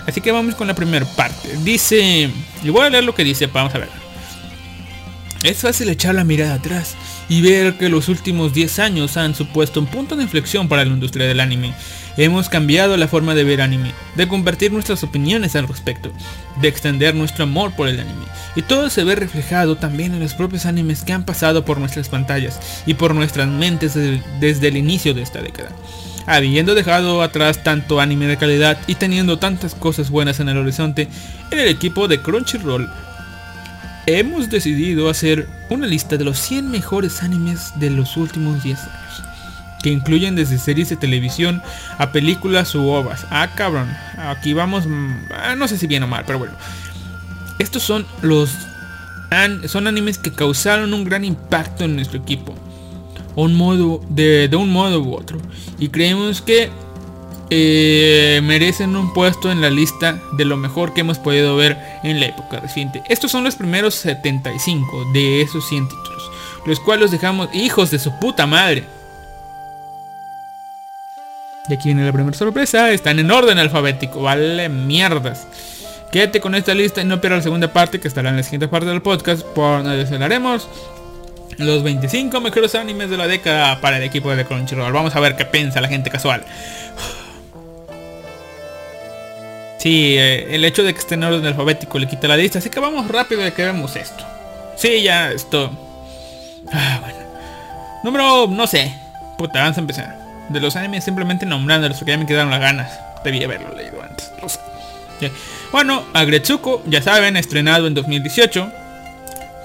[0.08, 1.58] Así que vamos con la primera parte.
[1.58, 2.32] Dice,
[2.64, 3.90] y voy a leer lo que dice, vamos a ver.
[5.44, 6.96] Es fácil echar la mirada atrás
[7.30, 10.92] y ver que los últimos 10 años han supuesto un punto de inflexión para la
[10.92, 11.74] industria del anime.
[12.16, 16.12] Hemos cambiado la forma de ver anime, de convertir nuestras opiniones al respecto,
[16.62, 18.26] de extender nuestro amor por el anime.
[18.56, 22.10] Y todo se ve reflejado también en los propios animes que han pasado por nuestras
[22.10, 25.70] pantallas y por nuestras mentes desde, desde el inicio de esta década.
[26.26, 31.08] Habiendo dejado atrás tanto anime de calidad y teniendo tantas cosas buenas en el horizonte,
[31.52, 32.90] en el equipo de Crunchyroll
[34.08, 39.24] hemos decidido hacer una lista de los 100 mejores animes de los últimos 10 años.
[39.84, 41.62] Que incluyen desde series de televisión
[42.00, 43.26] a películas u ovas.
[43.30, 43.88] Ah, cabrón.
[44.18, 44.88] Aquí vamos...
[44.88, 46.54] mm, ah, no sé si bien o mal, pero bueno.
[47.60, 48.50] Estos son los...
[49.30, 52.56] an- son animes que causaron un gran impacto en nuestro equipo.
[53.36, 55.40] Un modo, de, de un modo u otro.
[55.78, 56.72] Y creemos que
[57.50, 62.20] eh, merecen un puesto en la lista de lo mejor que hemos podido ver en
[62.20, 63.02] la época reciente.
[63.08, 66.32] Estos son los primeros 75 de esos 100 títulos,
[66.66, 68.84] los cuales los dejamos hijos de su puta madre.
[71.70, 75.48] Y aquí viene la primera sorpresa, están en orden alfabético, vale mierdas.
[76.12, 78.70] Quédate con esta lista y no pierdas la segunda parte que estará en la siguiente
[78.70, 80.70] parte del podcast por donde desvelaremos
[81.58, 84.94] los 25 mejores animes de la década para el equipo de Crunchyroll.
[84.94, 86.46] Vamos a ver qué piensa la gente casual.
[89.78, 92.70] Sí, eh, el hecho de que esté en orden alfabético le quita la lista, así
[92.70, 94.24] que vamos rápido de que vemos esto.
[94.76, 95.72] Sí, ya esto.
[96.72, 97.18] Ah, bueno.
[98.04, 98.94] Número, no sé.
[99.38, 100.18] Puta, vamos a empezar.
[100.50, 103.00] De los animes simplemente nombrándolos porque ya me quedaron las ganas.
[103.24, 104.32] Debí haberlo leído antes.
[104.42, 104.60] lo sé.
[105.72, 108.72] Bueno, Agretsuko, ya saben, estrenado en 2018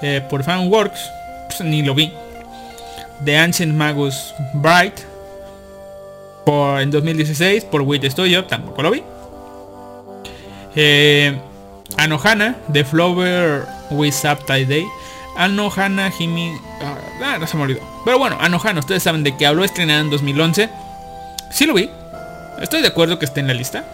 [0.02, 1.10] eh, por Fanworks.
[1.46, 2.12] Pues, ni lo vi.
[3.24, 4.94] The Ancient Magus Bright
[6.44, 9.02] por, en 2016 por Wit Studio, tampoco lo vi.
[10.74, 11.38] Eh,
[11.96, 14.86] Anohana, The Flower with Subtide Day.
[15.36, 16.52] Anohana Himi...
[16.82, 17.80] Ah, ah, no se me olvidó.
[18.04, 20.68] Pero bueno, Anohana, ustedes saben de que habló estrenada en 2011.
[21.50, 21.88] Sí lo vi.
[22.60, 23.84] Estoy de acuerdo que esté en la lista.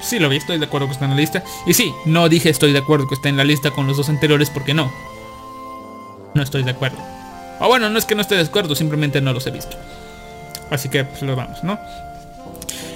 [0.00, 1.42] Sí lo vi, estoy de acuerdo que está en la lista.
[1.66, 4.08] Y sí, no dije estoy de acuerdo que esté en la lista con los dos
[4.08, 4.92] anteriores porque no.
[6.34, 6.98] No estoy de acuerdo.
[7.60, 9.76] O bueno, no es que no esté de acuerdo, simplemente no los he visto.
[10.70, 11.78] Así que pues los vamos, ¿no?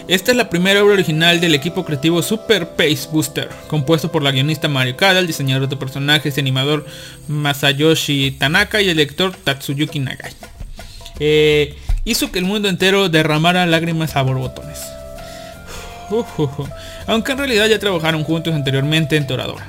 [0.09, 4.33] Esta es la primera obra original del equipo creativo Super Pace Booster, compuesto por la
[4.33, 6.85] guionista Mario Kada, el diseñador de personajes y animador
[7.29, 10.33] Masayoshi Tanaka y el lector Tatsuyuki Nagai.
[11.21, 14.81] Eh, hizo que el mundo entero derramara lágrimas a borbotones.
[17.07, 19.67] Aunque en realidad ya trabajaron juntos anteriormente en Toradora.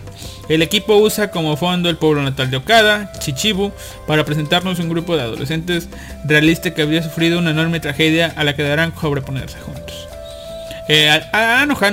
[0.50, 3.72] El equipo usa como fondo el pueblo natal de Okada, Chichibu,
[4.08, 5.88] para presentarnos un grupo de adolescentes
[6.26, 10.13] realista que había sufrido una enorme tragedia a la que darán sobreponerse juntos.
[10.90, 11.22] Eh,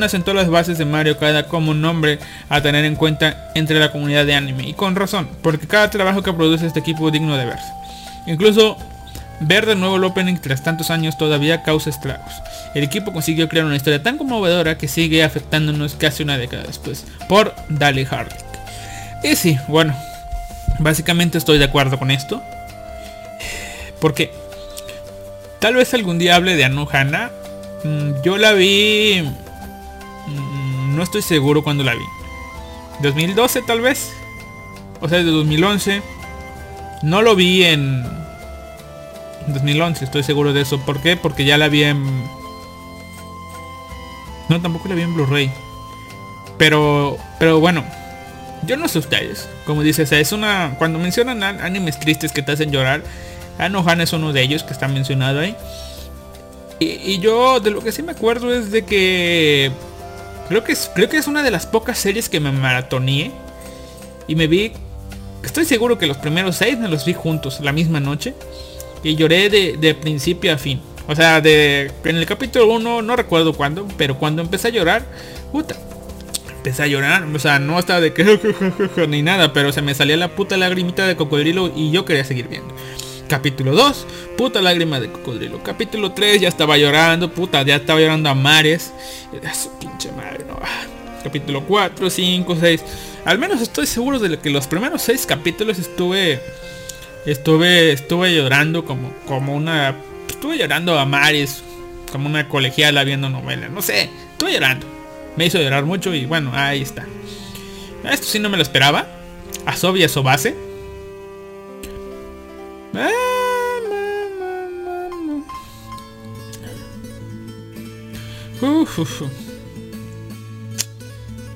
[0.09, 2.19] sentó las bases de Mario Kada como un nombre
[2.49, 4.69] a tener en cuenta entre la comunidad de anime.
[4.69, 7.73] Y con razón, porque cada trabajo que produce este equipo es digno de verse.
[8.27, 8.77] Incluso
[9.41, 12.33] ver de nuevo el opening tras tantos años todavía causa estragos.
[12.75, 17.07] El equipo consiguió crear una historia tan conmovedora que sigue afectándonos casi una década después.
[17.29, 18.45] Por Dale Hardick.
[19.23, 19.95] Y sí, bueno,
[20.79, 22.43] básicamente estoy de acuerdo con esto.
[24.01, 24.31] Porque
[25.59, 27.31] tal vez algún día hable de Anohana.
[27.85, 29.23] Mm, Yo la vi...
[30.27, 32.05] mm, No estoy seguro cuándo la vi.
[33.03, 34.13] 2012 tal vez.
[35.01, 36.03] O sea, de 2011.
[37.03, 38.05] No lo vi en
[39.49, 40.79] 2011, estoy seguro de eso.
[40.81, 41.17] ¿Por qué?
[41.17, 42.05] Porque ya la vi en...
[44.49, 45.51] No, tampoco la vi en Blu-ray.
[46.59, 47.85] Pero, pero bueno,
[48.67, 49.49] yo no sé ustedes.
[49.65, 50.75] Como dices, es una...
[50.77, 53.03] Cuando mencionan an- animes tristes que te hacen llorar,
[53.59, 55.57] Anohana es uno de ellos que está mencionado ahí.
[56.81, 59.71] Y, yo de lo que sí me acuerdo es de que...
[60.49, 63.31] Creo que es, creo que es una de las pocas series que me maratoneé.
[64.27, 64.73] Y me vi...
[65.45, 68.35] Estoy seguro que los primeros seis me los vi juntos la misma noche.
[69.05, 70.81] Y lloré de, de principio a fin.
[71.07, 75.05] O sea, de en el capítulo 1 no recuerdo cuándo, pero cuando empecé a llorar,
[75.51, 75.75] puta,
[76.61, 78.39] empecé a llorar, o sea, no estaba de que
[79.09, 82.49] ni nada, pero se me salía la puta lagrimita de cocodrilo y yo quería seguir
[82.49, 82.75] viendo.
[83.31, 85.63] Capítulo 2, puta lágrima de cocodrilo.
[85.63, 88.93] Capítulo 3 ya estaba llorando, puta, ya estaba llorando a mares.
[89.31, 90.59] De su pinche madre, no.
[91.23, 92.85] Capítulo 4, 5, 6.
[93.25, 96.41] Al menos estoy seguro de que los primeros 6 capítulos estuve
[97.25, 99.95] estuve estuve llorando como como una
[100.29, 101.63] estuve llorando a mares
[102.11, 104.87] como una colegiala viendo novela no sé estuve llorando
[105.37, 107.05] me hizo llorar mucho y bueno ahí está
[108.11, 109.07] esto sí no me lo esperaba
[109.67, 110.70] Asobi Asobase Uf,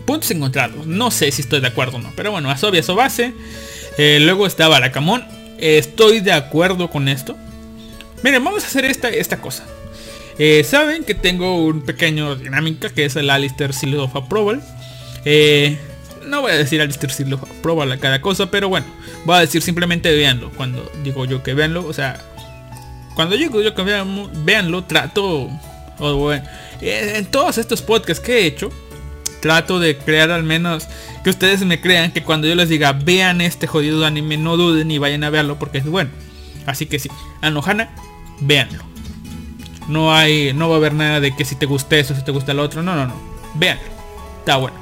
[0.06, 0.86] Puntos encontrados.
[0.86, 2.12] No sé si estoy de acuerdo o no.
[2.16, 3.34] Pero bueno, Asobi Asobase.
[3.98, 5.24] Eh, luego está Barakamon.
[5.58, 7.36] Estoy de acuerdo con esto.
[8.22, 9.64] Miren, vamos a hacer esta, esta cosa.
[10.38, 14.62] Eh, Saben que tengo un pequeño dinámica que es el Alistair Seal of Approval.
[15.24, 15.78] Eh,
[16.26, 18.86] no voy a decir Alistair Seal of Approval a cada cosa, pero bueno,
[19.24, 20.50] voy a decir simplemente véanlo.
[20.50, 22.20] Cuando digo yo que véanlo, o sea,
[23.14, 25.48] cuando digo yo que vean- véanlo, trato.
[25.98, 26.44] o bueno,
[26.80, 28.70] eh, en todos estos podcasts que he hecho,
[29.40, 30.88] trato de crear al menos
[31.22, 34.90] que ustedes me crean que cuando yo les diga vean este jodido anime, no duden
[34.90, 36.10] y vayan a verlo porque es bueno.
[36.66, 37.08] Así que sí,
[37.42, 37.90] Anohana,
[38.40, 38.82] véanlo.
[39.86, 42.32] No hay, no va a haber nada de que si te gusta eso, si te
[42.32, 42.82] gusta lo otro.
[42.82, 43.14] No, no, no.
[43.54, 43.82] Véanlo.
[44.40, 44.76] Está bueno.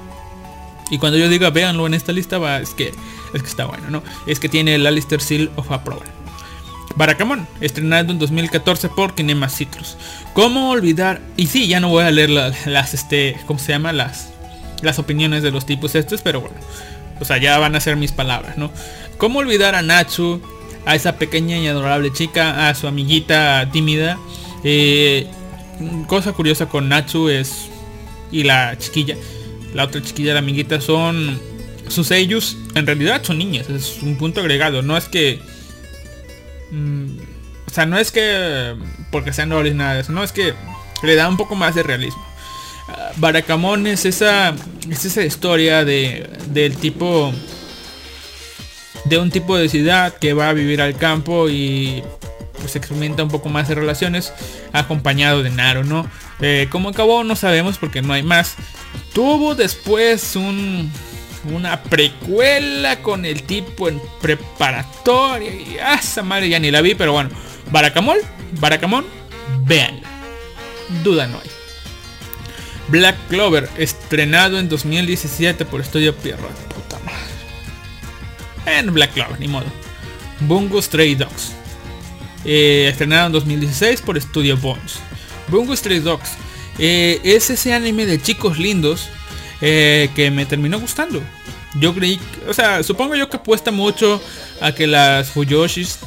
[0.93, 2.93] Y cuando yo diga véanlo en esta lista, va, es que
[3.35, 4.02] es que está bueno, ¿no?
[4.27, 6.06] Es que tiene el Alistair Seal of Approval.
[6.97, 9.97] Barakamon, estrenado en 2014 por Kinema Citrus.
[10.35, 11.20] ¿Cómo olvidar?
[11.39, 13.93] Y sí, ya no voy a leer la- las, este, ¿cómo se llama?
[13.94, 14.28] Las,
[14.82, 16.56] las opiniones de los tipos estos, pero bueno.
[17.20, 18.70] O sea, ya van a ser mis palabras, ¿no?
[19.16, 20.43] ¿Cómo olvidar a Natsu,
[20.85, 24.19] a esa pequeña y adorable chica, a su amiguita tímida?
[24.62, 25.27] Eh,
[26.06, 27.69] cosa curiosa con Natsu es,
[28.31, 29.16] y la chiquilla,
[29.74, 31.40] la otra chiquilla, la amiguita, son
[31.89, 35.40] sus ellos, en realidad son niñas, es un punto agregado, no es que...
[36.70, 37.07] mm,
[37.66, 38.74] o sea, no es que
[39.11, 40.55] porque sean nobles nada de eso, no es que
[41.03, 42.24] le da un poco más de realismo.
[42.89, 44.55] Ah, Barakamon es esa,
[44.90, 47.32] es esa historia de, del tipo
[49.05, 52.03] de un tipo de ciudad que va a vivir al campo y
[52.62, 54.32] pues experimenta un poco más de relaciones
[54.72, 56.09] acompañado de Naro, ¿no?
[56.40, 57.24] Eh, ¿Cómo acabó?
[57.24, 58.55] No sabemos porque no hay más.
[59.12, 60.90] Tuvo después un,
[61.52, 66.94] una precuela con el tipo en preparatoria y ah, esa madre ya ni la vi,
[66.94, 67.30] pero bueno.
[67.70, 68.18] Barakamol,
[68.60, 69.05] Barakamon,
[69.64, 70.09] véanla.
[71.02, 71.51] Duda no hay.
[72.89, 76.55] Black Clover, estrenado en 2017 por Estudio Pierrot.
[76.74, 78.78] Puta madre.
[78.78, 79.66] En Black Clover, ni modo.
[80.40, 81.61] Bungo Stray Dogs.
[82.44, 84.94] Eh, estrenado en 2016 por Studio Bones.
[85.48, 86.31] Bungo Stray Dogs.
[86.78, 89.09] eh, es ese anime de chicos lindos
[89.60, 91.23] eh, que me terminó gustando.
[91.74, 94.20] Yo creí, o sea, supongo yo que apuesta mucho
[94.60, 95.98] a que las Fuyoshis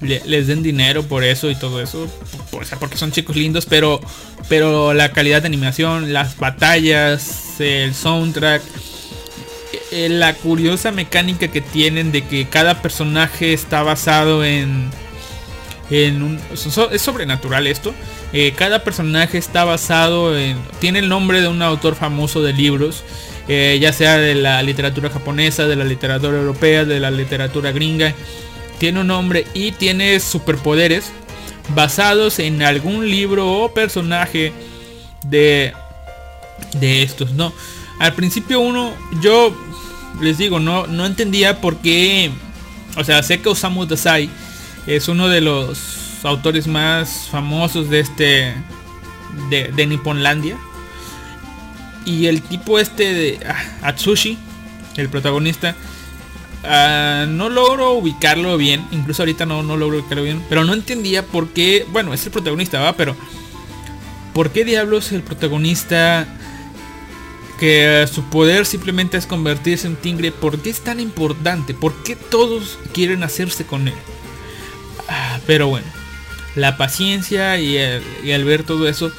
[0.00, 2.06] le- les den dinero por eso y todo eso,
[2.52, 4.00] o sea, porque son chicos lindos, pero,
[4.48, 8.62] pero la calidad de animación, las batallas, el soundtrack,
[9.90, 14.90] eh, la curiosa mecánica que tienen de que cada personaje está basado en
[15.90, 17.94] es sobrenatural esto
[18.32, 23.02] Eh, cada personaje está basado en tiene el nombre de un autor famoso de libros
[23.48, 28.12] eh, ya sea de la literatura japonesa de la literatura europea de la literatura gringa
[28.78, 31.10] tiene un nombre y tiene superpoderes
[31.74, 34.52] basados en algún libro o personaje
[35.24, 35.72] de
[36.78, 37.52] de estos, ¿no?
[37.98, 39.56] Al principio uno, yo
[40.20, 42.30] les digo, no, no entendía por qué,
[42.96, 44.30] o sea, sé que Osamu Dazai
[44.86, 48.54] es uno de los autores más famosos de este,
[49.50, 50.56] de, Nipponlandia.
[52.04, 54.38] Y el tipo este de ah, Atsushi,
[54.96, 55.76] el protagonista,
[56.64, 58.86] ah, no logro ubicarlo bien.
[58.92, 60.42] Incluso ahorita no, no logro ubicarlo bien.
[60.48, 61.86] Pero no entendía por qué.
[61.90, 63.16] Bueno, es el protagonista, va, pero.
[64.32, 66.26] ¿Por qué diablos el protagonista
[67.58, 70.30] que su poder simplemente es convertirse en tigre?
[70.30, 71.74] ¿Por qué es tan importante?
[71.74, 73.94] ¿Por qué todos quieren hacerse con él?
[75.48, 75.86] Pero bueno,
[76.56, 79.10] la paciencia y el, ver todo eso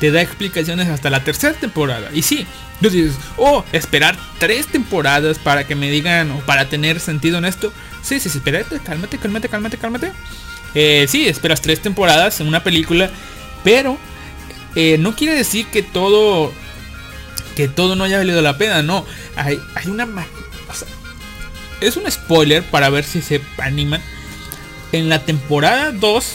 [0.00, 2.10] te da explicaciones hasta la tercera temporada.
[2.12, 2.44] Y sí,
[2.82, 7.44] tú dices, oh, esperar tres temporadas para que me digan o para tener sentido en
[7.44, 7.72] esto.
[8.02, 10.12] Sí, sí, sí, espérate, cálmate, cálmate, cálmate, cálmate.
[10.74, 13.08] Eh, sí, esperas tres temporadas en una película,
[13.62, 13.96] pero
[14.74, 16.52] eh, no quiere decir que todo
[17.54, 19.06] que todo no haya valido la pena, no.
[19.36, 24.02] Hay, una o es un spoiler para ver si se animan.
[24.98, 26.32] En la temporada 2,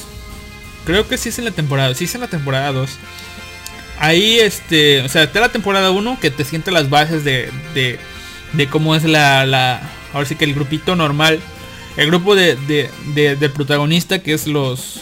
[0.85, 2.89] creo que sí es en la temporada, sí es en la temporada 2.
[3.99, 7.99] Ahí este, o sea, está la temporada 1 que te siente las bases de, de,
[8.53, 9.81] de cómo es la, la,
[10.13, 11.39] ahora sí que el grupito normal,
[11.97, 15.01] el grupo de, de, de- del protagonista que es los,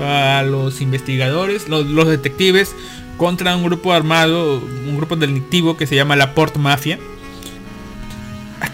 [0.00, 2.74] a los investigadores, los, los detectives
[3.16, 6.98] contra un grupo armado, un grupo delictivo que se llama la Port Mafia,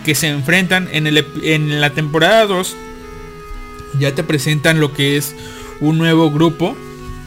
[0.05, 2.75] que se enfrentan en, el, en la temporada 2.
[3.99, 5.35] Ya te presentan lo que es
[5.81, 6.77] un nuevo grupo,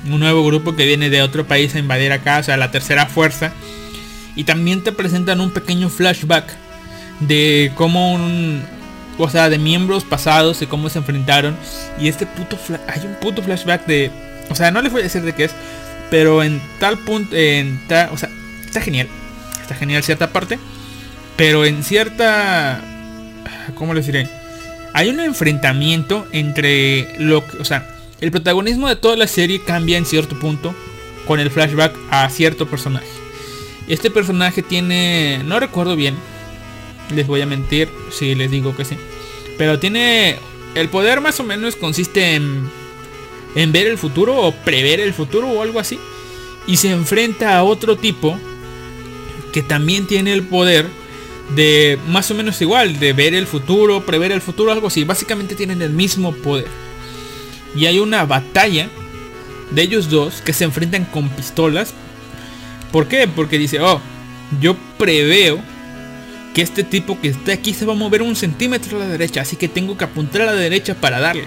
[0.10, 3.06] un nuevo grupo que viene de otro país a invadir acá, o sea, la tercera
[3.06, 3.52] fuerza.
[4.36, 6.46] Y también te presentan un pequeño flashback
[7.20, 8.64] de cómo un,
[9.18, 11.58] o sea, de miembros pasados y cómo se enfrentaron.
[12.00, 14.12] Y este puto, hay un puto flashback de,
[14.50, 15.52] o sea, no les voy a decir de qué es,
[16.10, 18.30] pero en tal punto, en ta- o sea,
[18.66, 19.08] está genial,
[19.62, 20.58] está genial cierta parte,
[21.36, 22.82] pero en cierta,
[23.76, 24.28] ¿cómo les diré?
[25.00, 27.88] Hay un enfrentamiento entre lo que, o sea,
[28.20, 30.76] el protagonismo de toda la serie cambia en cierto punto
[31.26, 33.08] con el flashback a cierto personaje.
[33.88, 36.16] Este personaje tiene, no recuerdo bien,
[37.16, 38.98] les voy a mentir si les digo que sí,
[39.58, 40.36] pero tiene
[40.76, 45.62] el poder más o menos consiste en ver el futuro o prever el futuro o
[45.62, 45.98] algo así.
[46.68, 48.38] Y se enfrenta a otro tipo
[49.54, 50.88] que también tiene el poder
[51.56, 55.04] de más o menos igual, de ver el futuro, prever el futuro, algo así.
[55.04, 56.68] Básicamente tienen el mismo poder.
[57.76, 58.90] Y hay una batalla
[59.72, 61.94] de ellos dos que se enfrentan con pistolas.
[62.92, 63.28] ¿Por qué?
[63.28, 64.02] Porque dice, oh,
[64.60, 65.60] yo preveo
[66.54, 69.42] que este tipo que está aquí se va a mover un centímetro a la derecha,
[69.42, 71.46] así que tengo que apuntar a la derecha para darle.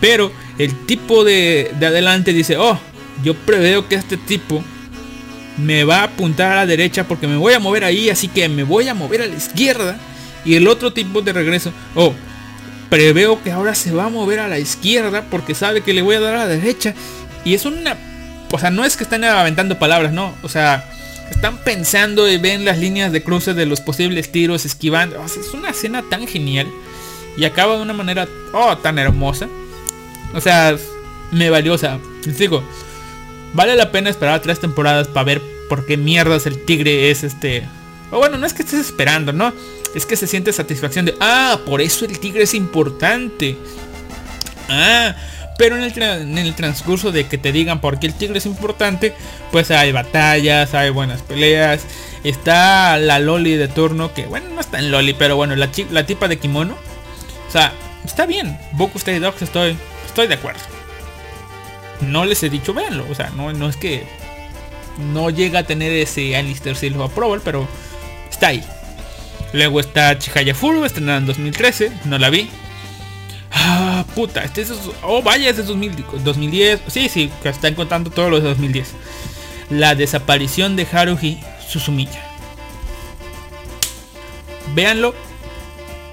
[0.00, 2.78] Pero el tipo de, de adelante dice, oh,
[3.24, 4.62] yo preveo que este tipo
[5.56, 8.48] me va a apuntar a la derecha porque me voy a mover ahí, así que
[8.48, 9.98] me voy a mover a la izquierda.
[10.44, 12.12] Y el otro tipo de regreso, oh,
[12.90, 16.16] preveo que ahora se va a mover a la izquierda porque sabe que le voy
[16.16, 16.94] a dar a la derecha.
[17.44, 17.96] Y es una...
[18.50, 20.34] O sea, no es que están aventando palabras, no.
[20.42, 20.88] O sea,
[21.30, 25.22] están pensando y ven las líneas de cruce de los posibles tiros, esquivando.
[25.24, 26.68] Es una escena tan genial.
[27.36, 29.48] Y acaba de una manera, oh, tan hermosa.
[30.34, 30.76] O sea,
[31.32, 32.62] me sea, les digo,
[33.54, 37.66] vale la pena esperar tres temporadas para ver por qué mierdas el tigre es este.
[38.10, 39.52] O bueno, no es que estés esperando, ¿no?
[39.94, 43.56] Es que se siente satisfacción de, ah, por eso el tigre es importante.
[44.68, 45.14] Ah,
[45.56, 49.14] pero en el, transcurso de que te digan por qué el tigre es importante,
[49.52, 51.82] pues hay batallas, hay buenas peleas.
[52.24, 56.06] Está la Loli de turno, que bueno, no está en Loli, pero bueno, la, la
[56.06, 56.76] tipa de kimono.
[57.48, 57.72] O sea,
[58.04, 58.58] está bien.
[58.72, 59.76] Boku Stay Dogs estoy,
[60.06, 60.60] estoy de acuerdo.
[62.08, 63.06] No les he dicho véanlo.
[63.10, 64.04] O sea, no, no es que
[65.12, 67.66] no llega a tener ese Alistair Seal of Approval, pero
[68.30, 68.64] está ahí.
[69.52, 71.92] Luego está Chihaya Furu, estrenada en 2013.
[72.04, 72.50] No la vi.
[73.52, 74.72] Ah, puta, este es...
[75.02, 76.80] Oh, vaya, es de 2000 2010.
[76.88, 78.92] Sí, sí, que están contando todos los de 2010.
[79.70, 82.20] La desaparición de Haruhi Suzumiya.
[84.74, 85.14] Véanlo.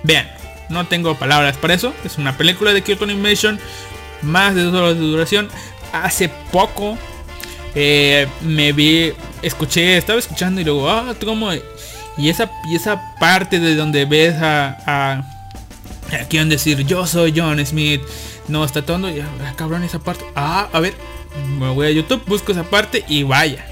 [0.04, 0.30] Vean.
[0.70, 1.94] No tengo palabras para eso.
[2.06, 3.60] Es una película de Kyoto Animation.
[4.22, 5.50] Más de dos horas de duración.
[5.92, 6.98] Hace poco
[7.76, 11.52] eh, me vi, escuché, estaba escuchando y luego, ah, como
[12.18, 15.24] y esa y esa parte de donde ves a, a,
[16.12, 18.02] a decir yo soy John Smith,
[18.48, 20.94] no está todo, y, ah, cabrón esa parte, ah, a ver,
[21.58, 23.66] me voy a YouTube, busco esa parte y vaya,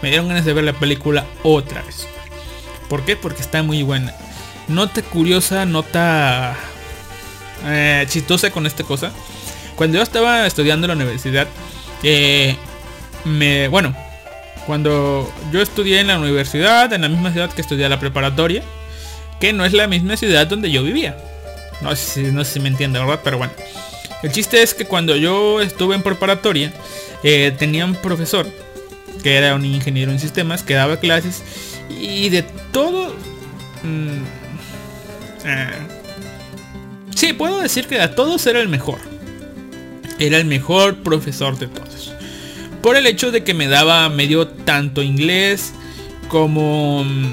[0.00, 2.06] me dieron ganas de ver la película otra vez.
[2.88, 3.16] ¿Por qué?
[3.16, 4.14] Porque está muy buena.
[4.66, 6.56] Nota curiosa, nota
[7.66, 9.12] eh, chistosa con esta cosa.
[9.78, 11.46] Cuando yo estaba estudiando en la universidad,
[12.02, 12.56] eh,
[13.24, 13.94] me, bueno,
[14.66, 18.62] Cuando yo estudié en la universidad, en la misma ciudad que estudié la preparatoria,
[19.40, 21.16] que no es la misma ciudad donde yo vivía.
[21.80, 23.20] No sé, si- me entiende, ¿verdad?
[23.24, 23.54] Pero bueno.
[24.22, 26.70] El chiste es que cuando yo estuve en preparatoria,
[27.22, 28.46] eh, tenía un profesor
[29.22, 31.42] que era un ingeniero en sistemas que daba clases
[31.88, 32.42] y de
[32.72, 33.14] todo...
[33.84, 34.22] mm,
[35.46, 35.68] eh,
[37.14, 38.98] sí, puedo decir que de todos era el mejor.
[40.18, 42.12] Era el mejor profesor de todos.
[42.82, 45.72] Por el hecho de que me daba medio tanto inglés
[46.28, 47.04] como...
[47.04, 47.32] mm,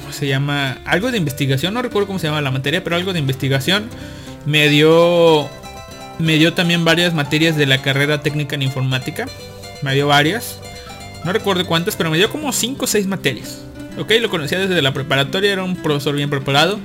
[0.00, 0.78] ¿Cómo se llama?
[0.84, 3.88] Algo de investigación, no recuerdo cómo se llama la materia, pero algo de investigación.
[4.44, 5.48] Me dio...
[6.18, 9.26] Me dio también varias materias de la carrera técnica en informática.
[9.82, 10.58] Me dio varias.
[11.24, 13.60] No recuerdo cuántas, pero me dio como 5 o 6 materias.
[13.98, 16.78] Ok, lo conocía desde la preparatoria, era un profesor bien preparado.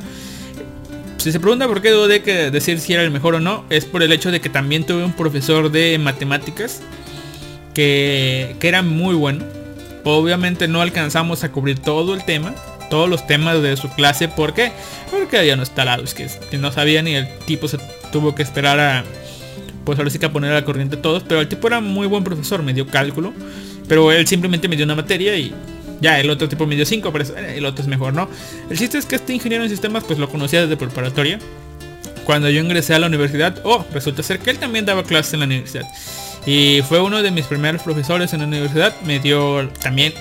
[1.22, 3.86] Si se pregunta por qué dudé que decir si era el mejor o no, es
[3.86, 6.82] por el hecho de que también tuve un profesor de matemáticas
[7.76, 9.46] que, que era muy bueno.
[10.04, 12.56] Obviamente no alcanzamos a cubrir todo el tema,
[12.90, 14.30] todos los temas de su clase.
[14.30, 14.72] ¿Por qué?
[15.12, 17.78] Porque había unos talados que, que no sabían y el tipo se
[18.12, 19.04] tuvo que esperar a,
[19.86, 21.22] pues ahora sí que a poner a la corriente todos.
[21.22, 23.32] Pero el tipo era muy buen profesor, me dio cálculo.
[23.88, 25.54] Pero él simplemente me dio una materia y
[26.02, 28.28] ya el otro tipo me dio 5, pero eh, el otro es mejor, ¿no?
[28.70, 31.40] El chiste es que este ingeniero en sistemas pues lo conocía desde preparatoria.
[32.26, 35.40] Cuando yo ingresé a la universidad, oh, resulta ser que él también daba clases en
[35.42, 35.86] la universidad.
[36.46, 39.00] Y fue uno de mis primeros profesores en la universidad.
[39.06, 40.14] Me dio también,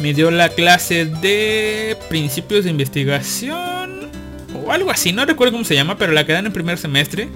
[0.00, 4.08] me dio la clase de principios de investigación
[4.54, 5.12] o algo así.
[5.12, 7.28] No recuerdo cómo se llama, pero la que dan en primer semestre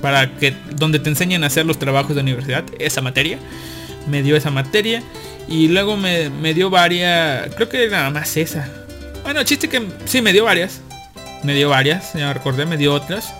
[0.00, 3.38] para que donde te enseñan a hacer los trabajos de universidad, esa materia.
[4.08, 5.02] Me dio esa materia
[5.48, 8.68] y luego me, me dio varias, creo que nada más esa.
[9.22, 10.80] Bueno, chiste que sí me dio varias.
[11.42, 13.32] Me dio varias, ya me recordé, me dio otras.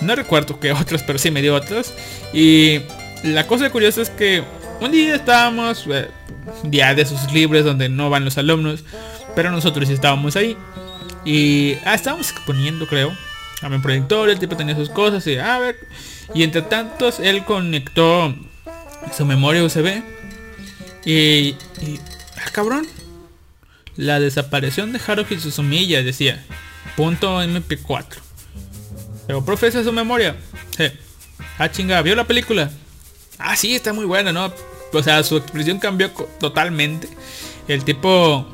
[0.00, 1.92] No recuerdo que otras, pero sí me dio otras.
[2.32, 2.80] Y
[3.22, 4.42] la cosa curiosa es que
[4.80, 6.08] un día estábamos, eh,
[6.64, 8.84] día de esos libres donde no van los alumnos,
[9.34, 10.56] pero nosotros sí estábamos ahí.
[11.24, 13.12] Y ah, estábamos exponiendo, creo.
[13.62, 15.76] A mi proyector, el tipo tenía sus cosas y a ver.
[16.34, 18.34] Y entre tantos, él conectó
[19.16, 20.02] su memoria USB.
[21.06, 22.00] Y, y
[22.36, 22.86] ah, cabrón.
[23.96, 26.44] La desaparición de Haruhi Suzumiya decía.
[26.96, 28.04] Punto MP4.
[29.26, 30.36] Pero profe, esa es su memoria.
[30.76, 30.88] Sí.
[31.58, 32.70] Ah, chinga, ¿vio la película?
[33.38, 34.52] Ah, sí, está muy buena, ¿no?
[34.92, 37.08] O sea, su expresión cambió totalmente.
[37.68, 38.46] El tipo...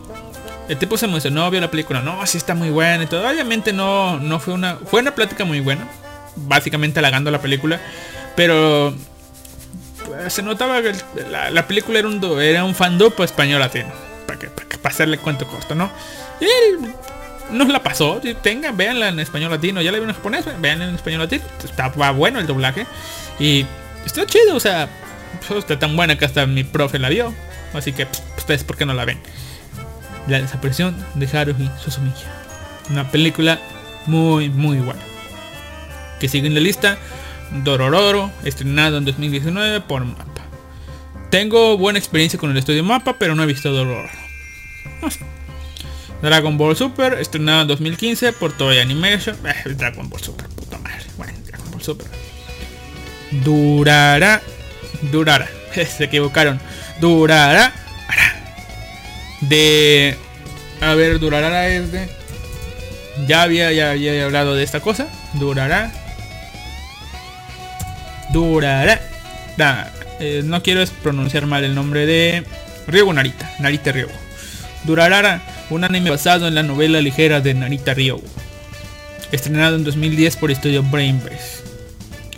[0.69, 2.03] El tipo se emocionó, vio la película.
[2.03, 3.29] No, sí está muy buena y todo.
[3.29, 4.77] Obviamente no, no fue una...
[4.77, 5.89] Fue una plática muy buena.
[6.37, 7.81] Básicamente halagando la película.
[8.37, 8.95] Pero...
[10.17, 13.91] pues, se notaba que el- la, la película era un, era un fandub español latino.
[14.27, 15.91] Para que, para que pasarle cuento corto, ¿no?
[16.41, 18.21] Y nos la pasó.
[18.43, 19.81] Tengan, véanla en español latino.
[19.83, 21.45] Ya la vieron en japonés, véanla en español latino.
[21.65, 22.87] Estaba bueno el doblaje.
[23.39, 23.67] Y
[24.07, 24.89] está chido, o sea,
[25.47, 27.35] pues, está tan buena que hasta mi profe la vio.
[27.75, 29.19] Así que, pues, ustedes, ¿por qué no la ven?
[30.29, 32.15] La desaparición de Haruhi Suzumiya.
[32.91, 33.59] Una película
[34.07, 35.01] muy, muy buena.
[36.21, 36.97] Que sigue en la lista.
[37.53, 40.43] Dorororo, estrenado en 2019 por Mapa.
[41.31, 44.11] Tengo buena experiencia con el estudio Mapa, pero no he visto Dorororo.
[46.23, 49.37] Dragon Ball Super, estrenado en 2015 por Toei Animation.
[49.45, 51.05] Eh, Dragon Ball Super, puta madre.
[51.17, 52.07] Bueno, Dragon Ball Super.
[53.45, 54.41] Durará.
[55.11, 55.49] Durará.
[55.97, 56.61] Se equivocaron.
[57.01, 57.73] Durará.
[59.41, 60.17] De.
[60.81, 62.09] A ver, durará es de.
[63.27, 65.09] Ya había, ya había hablado de esta cosa.
[65.35, 65.93] Durará.
[68.33, 69.01] Durará.
[70.21, 72.45] Eh, no quiero pronunciar mal el nombre de
[72.87, 73.51] Ryugo Narita.
[73.59, 74.13] Narita Ryugo.
[74.85, 78.23] Durarara, un anime basado en la novela ligera de Narita Ryugo.
[79.31, 81.63] Estrenado en 2010 por estudio Brainbase.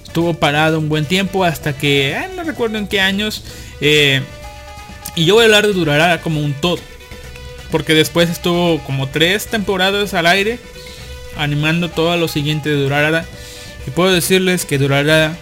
[0.04, 3.44] Estuvo parado un buen tiempo hasta que, eh, no recuerdo en qué años.
[3.80, 4.22] eh,
[5.16, 6.78] y yo voy a hablar de Durarara como un todo.
[7.70, 10.58] Porque después estuvo como tres temporadas al aire.
[11.36, 13.24] Animando todo lo siguiente de Durarara.
[13.86, 15.36] Y puedo decirles que Durarara.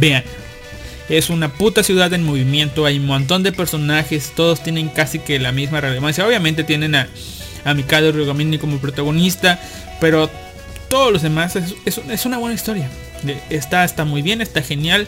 [0.00, 0.24] Vean.
[1.08, 2.86] Es una puta ciudad en movimiento.
[2.86, 4.32] Hay un montón de personajes.
[4.34, 6.26] Todos tienen casi que la misma relevancia.
[6.26, 7.08] Obviamente tienen a,
[7.64, 9.60] a Mikado Ryugamini como protagonista.
[10.00, 10.30] Pero
[10.88, 12.88] todos los demás es, una buena historia.
[13.50, 15.06] Está, está muy bien, está genial.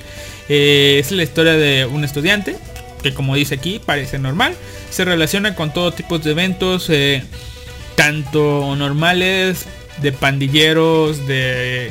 [0.49, 2.57] Eh, es la historia de un estudiante.
[3.03, 4.55] Que como dice aquí, parece normal.
[4.91, 6.91] Se relaciona con todo tipo de eventos.
[6.91, 7.23] eh,
[7.95, 9.65] tanto normales.
[10.03, 11.27] De pandilleros.
[11.27, 11.91] De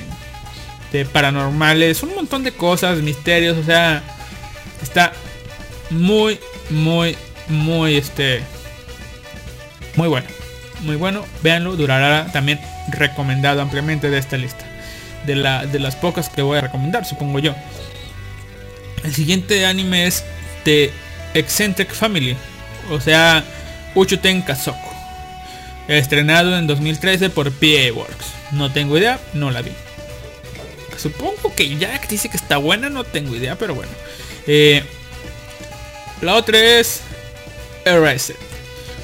[0.96, 4.02] de paranormales, un montón de cosas, misterios, o sea,
[4.82, 5.12] está
[5.90, 6.40] muy,
[6.70, 7.18] muy,
[7.50, 8.42] muy, este,
[9.96, 10.28] muy bueno,
[10.82, 12.60] muy bueno, véanlo, durará también
[12.90, 14.66] recomendado ampliamente de esta lista,
[15.26, 17.54] de, la, de las pocas que voy a recomendar, supongo yo.
[19.04, 20.24] El siguiente anime es
[20.64, 20.92] de
[21.34, 22.38] Eccentric Family,
[22.90, 23.44] o sea,
[23.96, 24.90] Uchuten Kazoku,
[25.90, 28.28] estrenado en 2013 por PA Works.
[28.52, 29.72] No tengo idea, no la vi.
[31.06, 33.92] Supongo que ya dice que está buena, no tengo idea, pero bueno.
[34.48, 34.82] Eh,
[36.24, 37.02] la otra es
[37.86, 38.34] Erased,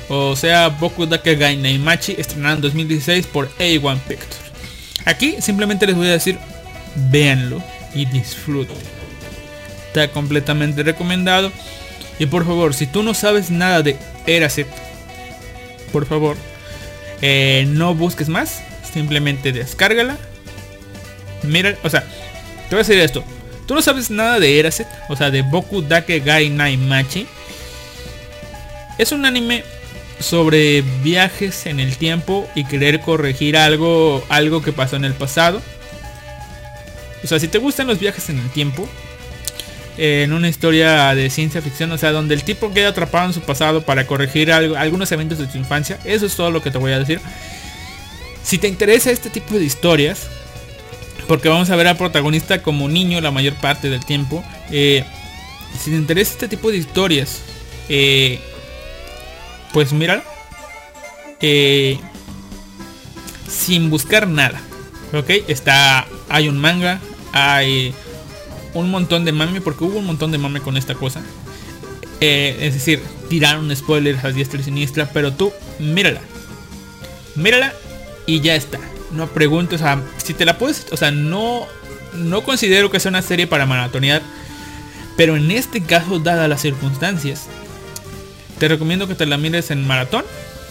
[0.09, 4.39] o sea, Boku Dake Gai Naimachi, estrenado en 2016 por A1 Pictures.
[5.05, 6.39] Aquí simplemente les voy a decir,
[7.11, 7.63] véanlo
[7.93, 8.77] y disfruten.
[9.85, 11.51] Está completamente recomendado.
[12.17, 13.95] Y por favor, si tú no sabes nada de
[14.25, 14.65] Eraset,
[15.91, 16.35] por favor,
[17.21, 18.63] eh, no busques más.
[18.91, 20.17] Simplemente descárgala.
[21.43, 23.23] Mira, o sea, te voy a decir esto.
[23.67, 27.27] Tú no sabes nada de Eraset, o sea, de Boku Dake Gai Naimachi.
[28.97, 29.63] Es un anime
[30.19, 35.61] sobre viajes en el tiempo y querer corregir algo, algo que pasó en el pasado.
[37.23, 38.87] O sea, si te gustan los viajes en el tiempo,
[39.97, 43.41] en una historia de ciencia ficción, o sea, donde el tipo queda atrapado en su
[43.41, 46.77] pasado para corregir algo, algunos eventos de su infancia, eso es todo lo que te
[46.77, 47.19] voy a decir.
[48.43, 50.29] Si te interesa este tipo de historias,
[51.31, 55.05] porque vamos a ver al protagonista como niño la mayor parte del tiempo, eh,
[55.79, 57.39] si te interesa este tipo de historias,
[57.87, 58.41] eh,
[59.71, 60.25] pues mira,
[61.39, 61.97] eh,
[63.47, 64.59] sin buscar nada,
[65.13, 66.99] ok, está, hay un manga,
[67.31, 67.93] hay
[68.73, 71.23] un montón de mame, porque hubo un montón de mame con esta cosa.
[72.19, 76.19] Es decir, tiraron spoilers a diestra y siniestra, pero tú mírala.
[77.35, 77.73] Mírala
[78.27, 78.79] y ya está.
[79.13, 81.67] No preguntes, o sea, si te la puedes, o sea, no,
[82.13, 84.21] no considero que sea una serie para maratonear.
[85.17, 87.47] Pero en este caso, dadas las circunstancias,
[88.57, 90.23] te recomiendo que te la mires en maratón.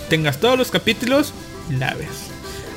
[0.08, 1.32] Tengas todos los capítulos,
[1.70, 2.08] la ves.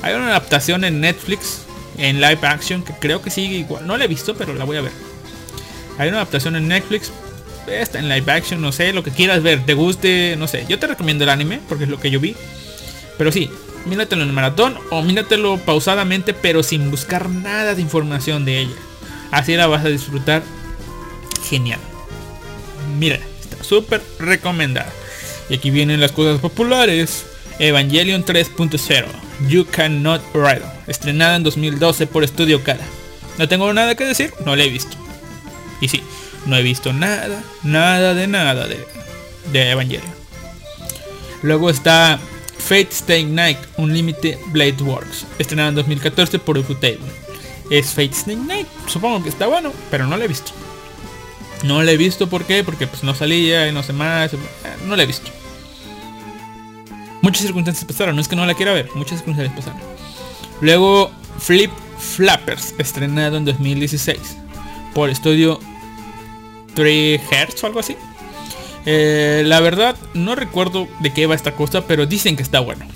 [0.02, 1.62] Hay una adaptación en Netflix,
[1.96, 3.86] en live action, que creo que sigue igual.
[3.86, 4.92] No la he visto, pero la voy a ver.
[5.98, 7.10] Hay una adaptación en Netflix.
[7.66, 10.66] Está en live action, no sé, lo que quieras ver, te guste, no sé.
[10.68, 12.36] Yo te recomiendo el anime, porque es lo que yo vi.
[13.16, 13.50] Pero sí,
[13.86, 18.76] míratelo en maratón o míratelo pausadamente, pero sin buscar nada de información de ella.
[19.30, 20.42] Así la vas a disfrutar
[21.48, 21.80] genial.
[22.98, 24.92] Mira, está súper recomendada.
[25.48, 27.26] Y aquí vienen las cosas populares.
[27.58, 29.06] Evangelion 3.0
[29.48, 32.84] You Cannot Ride Estrenada en 2012 por Studio Kara
[33.38, 34.96] No tengo nada que decir, no la he visto
[35.80, 36.02] Y sí,
[36.46, 40.12] no he visto nada, nada de nada de Evangelion
[41.42, 42.18] Luego está
[42.58, 46.98] Fate Stay Night Unlimited Blade Works Estrenada en 2014 por Ufotable
[47.70, 50.52] Es Fate Stay Night, supongo que está bueno, pero no la he visto
[51.64, 52.62] no la he visto, ¿por qué?
[52.62, 54.32] Porque pues no salía y no sé más.
[54.86, 55.30] No la he visto.
[57.22, 59.80] Muchas circunstancias pasaron, no es que no la quiera ver, muchas circunstancias pasaron.
[60.60, 64.18] Luego Flip Flappers, estrenado en 2016
[64.94, 65.58] por estudio
[66.74, 67.96] 3 Hertz o algo así.
[68.86, 72.86] Eh, la verdad, no recuerdo de qué va esta cosa, pero dicen que está bueno.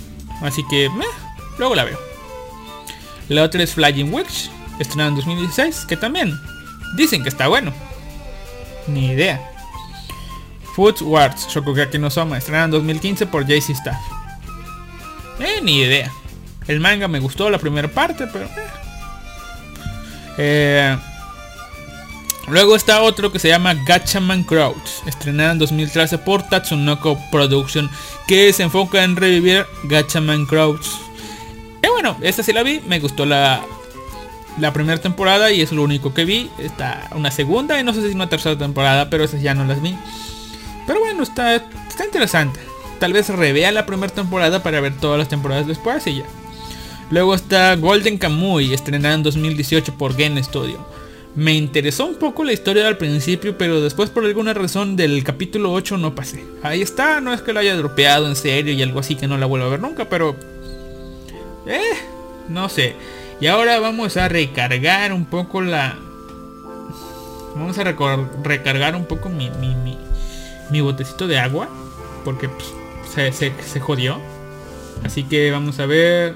[0.42, 0.90] Así que, eh,
[1.58, 1.98] luego la veo.
[3.28, 6.32] La otra es Flying Witch, estrenado en 2016, que también
[6.96, 7.72] dicen que está bueno.
[8.86, 9.40] Ni idea.
[10.74, 13.98] Food Wars, Shokugeki no Soma, estrenado en 2015 por JC Staff.
[15.40, 16.10] Eh, ni idea.
[16.66, 18.48] El manga me gustó la primera parte, pero...
[20.38, 20.96] Eh.
[22.50, 27.90] Luego está otro que se llama Gatchaman Crowds, estrenado en 2013 por Tatsunoko Production,
[28.26, 30.98] que se enfoca en revivir Gatchaman Crowds.
[31.82, 33.62] Y bueno, esta sí la vi, me gustó la,
[34.58, 36.50] la primera temporada y es lo único que vi.
[36.58, 39.82] Está una segunda y no sé si una tercera temporada, pero esas ya no las
[39.82, 39.94] vi.
[40.86, 42.60] Pero bueno, está, está interesante.
[42.98, 46.24] Tal vez revea la primera temporada para ver todas las temporadas después y ya.
[47.10, 50.97] Luego está Golden Kamuy, estrenada en 2018 por Gen Studio.
[51.38, 55.72] Me interesó un poco la historia al principio, pero después por alguna razón del capítulo
[55.72, 56.44] 8 no pasé.
[56.64, 59.38] Ahí está, no es que lo haya dropeado en serio y algo así que no
[59.38, 60.34] la vuelvo a ver nunca, pero...
[61.64, 61.94] Eh,
[62.48, 62.96] no sé.
[63.40, 65.96] Y ahora vamos a recargar un poco la...
[67.54, 69.48] Vamos a recargar un poco mi,
[70.72, 71.68] mi, botecito de agua.
[72.24, 72.74] Porque pues,
[73.14, 74.18] se, jodió.
[75.04, 76.34] Así que vamos a ver.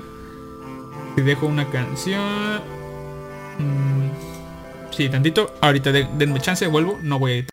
[1.17, 2.61] Si dejo una canción.
[3.59, 4.32] Mm,
[4.93, 5.55] Sí, tantito.
[5.61, 6.99] Ahorita denme chance, vuelvo.
[7.03, 7.53] No voy a.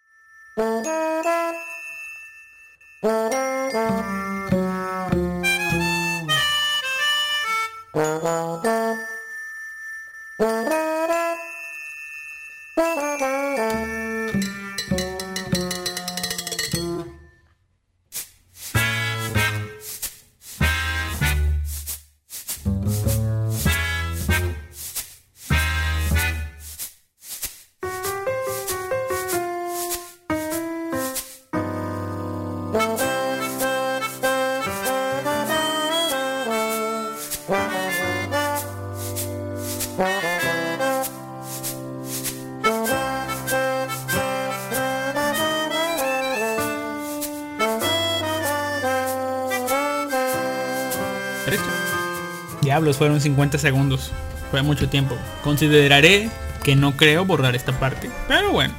[52.80, 54.12] Diablos, fueron 50 segundos.
[54.52, 55.18] Fue mucho tiempo.
[55.44, 56.30] Consideraré
[56.64, 58.10] que no creo borrar esta parte.
[58.30, 58.74] Pero bueno.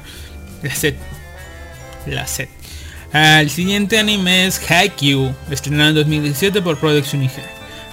[0.63, 0.97] La set.
[2.07, 2.49] La set.
[3.13, 7.31] El siguiente anime es Haikyuu, estrenado en 2017 por Production IG.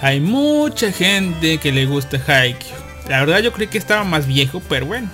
[0.01, 2.77] Hay mucha gente que le gusta Haikyuu.
[3.07, 5.11] La verdad yo creí que estaba más viejo, pero bueno.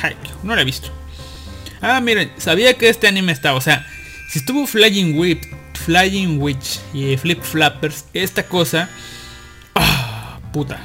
[0.00, 0.90] Haikyuu, no lo he visto.
[1.80, 3.84] Ah, miren, sabía que este anime estaba, o sea,
[4.30, 5.42] si estuvo Flying Whip,
[5.84, 8.88] Flying Witch y Flip Flappers, esta cosa...
[10.56, 10.80] Puta.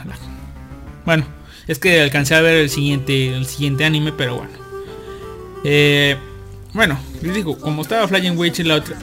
[1.05, 1.23] Bueno,
[1.65, 4.51] es que alcancé a ver el siguiente, el siguiente anime, pero bueno.
[5.63, 6.17] Eh,
[6.73, 8.97] bueno, les digo, como estaba Flying Witch y la otra,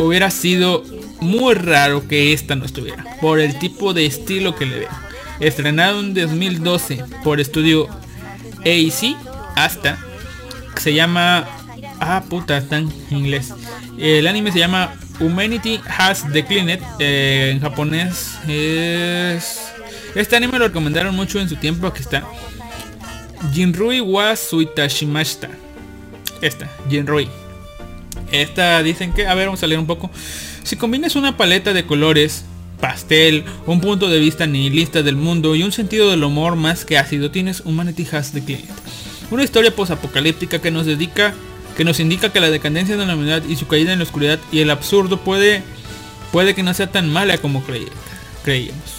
[0.00, 0.82] hubiera sido
[1.20, 4.88] muy raro que esta no estuviera, por el tipo de estilo que le veo.
[5.38, 7.88] Estrenado en 2012 por estudio
[8.62, 9.16] AC,
[9.54, 9.98] hasta,
[10.80, 11.46] se llama...
[12.00, 13.54] Ah, puta, está en inglés.
[13.98, 16.80] El anime se llama Humanity Has Declined.
[16.98, 19.65] eh, en japonés es...
[20.16, 21.86] Este anime lo recomendaron mucho en su tiempo.
[21.86, 22.24] Aquí está.
[23.52, 25.50] Jinrui wa Suitashimashita.
[26.40, 27.28] Esta, Jinrui.
[28.32, 30.10] Esta dicen que, a ver, vamos a leer un poco.
[30.62, 32.46] Si combinas una paleta de colores,
[32.80, 36.96] pastel, un punto de vista nihilista del mundo y un sentido del humor más que
[36.96, 38.64] ácido, tienes Humanity Has Declined.
[39.30, 41.34] Una historia posapocalíptica que nos dedica,
[41.76, 44.38] que nos indica que la decadencia de la humanidad y su caída en la oscuridad
[44.50, 45.62] y el absurdo puede,
[46.32, 47.62] puede que no sea tan mala como
[48.42, 48.95] creíamos.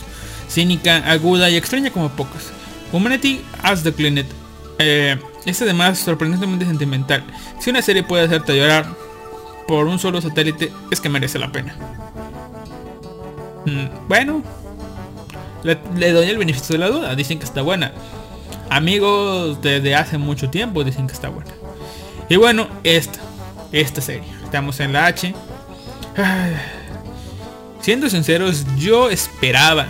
[0.58, 2.52] Cínica, aguda y extraña como pocas.
[2.92, 4.26] Humanity Has Declined
[4.80, 5.16] eh,
[5.46, 7.24] es además sorprendentemente sentimental.
[7.60, 8.88] Si una serie puede hacerte llorar
[9.68, 11.76] por un solo satélite, es que merece la pena.
[13.68, 14.42] Mm, bueno,
[15.62, 17.14] le, le doy el beneficio de la duda.
[17.14, 17.92] Dicen que está buena.
[18.72, 21.52] Amigos desde hace mucho tiempo dicen que está buena.
[22.30, 23.20] Y bueno, esta,
[23.72, 24.28] esta serie.
[24.44, 25.36] Estamos en la H.
[27.80, 29.86] Siendo sinceros, yo esperaba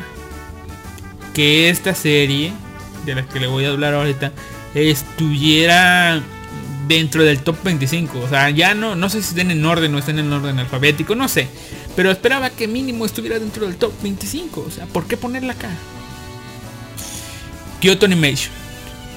[1.38, 2.52] que esta serie,
[3.06, 4.32] de la que le voy a hablar ahorita,
[4.74, 6.20] estuviera
[6.88, 8.22] dentro del top 25.
[8.22, 11.14] O sea, ya no, no sé si estén en orden o estén en orden alfabético,
[11.14, 11.48] no sé.
[11.96, 14.66] Pero esperaba que mínimo estuviera dentro del top 25.
[14.68, 15.70] O sea, ¿por qué ponerla acá?
[17.82, 18.52] Kyoto Animation,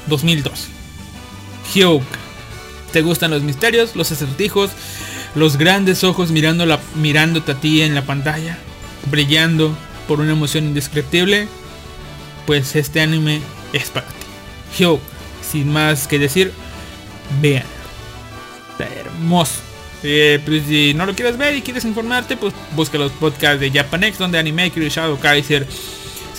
[0.06, 0.68] 2002.
[1.72, 2.02] Hyuk.
[2.92, 4.72] ¿Te gustan los misterios, los acertijos,
[5.34, 8.58] los grandes ojos mirando la, mirándote a ti en la pantalla,
[9.10, 9.74] brillando
[10.06, 11.48] por una emoción indescriptible?
[12.50, 13.40] Pues este anime
[13.72, 14.26] es para ti.
[14.76, 14.98] Hyuk,
[15.40, 16.50] sin más que decir,
[17.40, 17.62] vean.
[18.72, 19.60] Está hermoso.
[20.02, 23.70] Eh, pues si no lo quieres ver y quieres informarte, pues busca los podcasts de
[23.70, 25.64] Japanex donde Animaker y Shadow Kaiser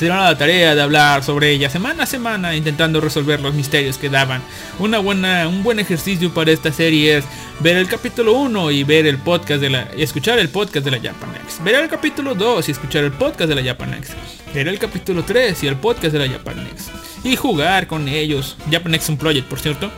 [0.02, 4.00] se a la tarea de hablar sobre ella semana a semana intentando resolver los misterios
[4.00, 4.42] que daban.
[4.80, 7.26] Una buena, un buen ejercicio para esta serie es
[7.60, 10.90] ver el capítulo 1 y ver el podcast de la y escuchar el podcast de
[10.90, 11.64] la Japanex.
[11.64, 14.16] Ver el capítulo 2 y escuchar el podcast de la Japanex.
[14.56, 16.90] Ver el capítulo 3 y el podcast de la Japanex.
[17.24, 18.58] Y jugar con ellos.
[18.72, 19.92] Japanex un project, por cierto.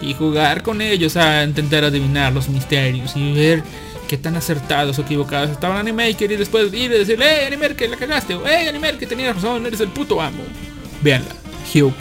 [0.00, 3.62] Y jugar con ellos a intentar adivinar los misterios y ver
[4.12, 7.96] qué tan acertados o equivocados estaban Animaker y después ir y decirle, hey Animaker, la
[7.96, 10.42] cagaste, o hey Animaker, tenías razón, eres el puto amo.
[11.00, 11.34] Veanla,
[11.72, 11.94] Hyuk.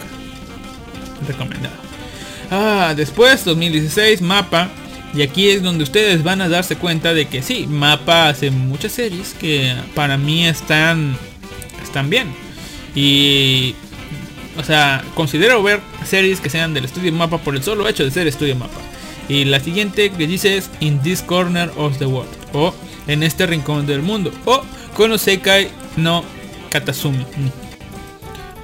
[1.25, 1.73] Recomendado.
[2.51, 4.69] Ah, después 2016, Mapa.
[5.13, 8.91] Y aquí es donde ustedes van a darse cuenta de que sí, Mapa hace muchas
[8.91, 11.15] series que para mí están,
[11.81, 12.27] están bien.
[12.93, 13.73] Y
[14.57, 18.11] o sea, considero ver series que sean del estudio Mapa por el solo hecho de
[18.11, 18.90] ser estudio Mapa.
[19.31, 22.29] Y la siguiente que dice es In this corner of the world.
[22.51, 22.75] O
[23.07, 24.29] en este rincón del mundo.
[24.43, 24.61] O
[24.93, 26.25] Konosekai no
[26.69, 27.25] Katasumi.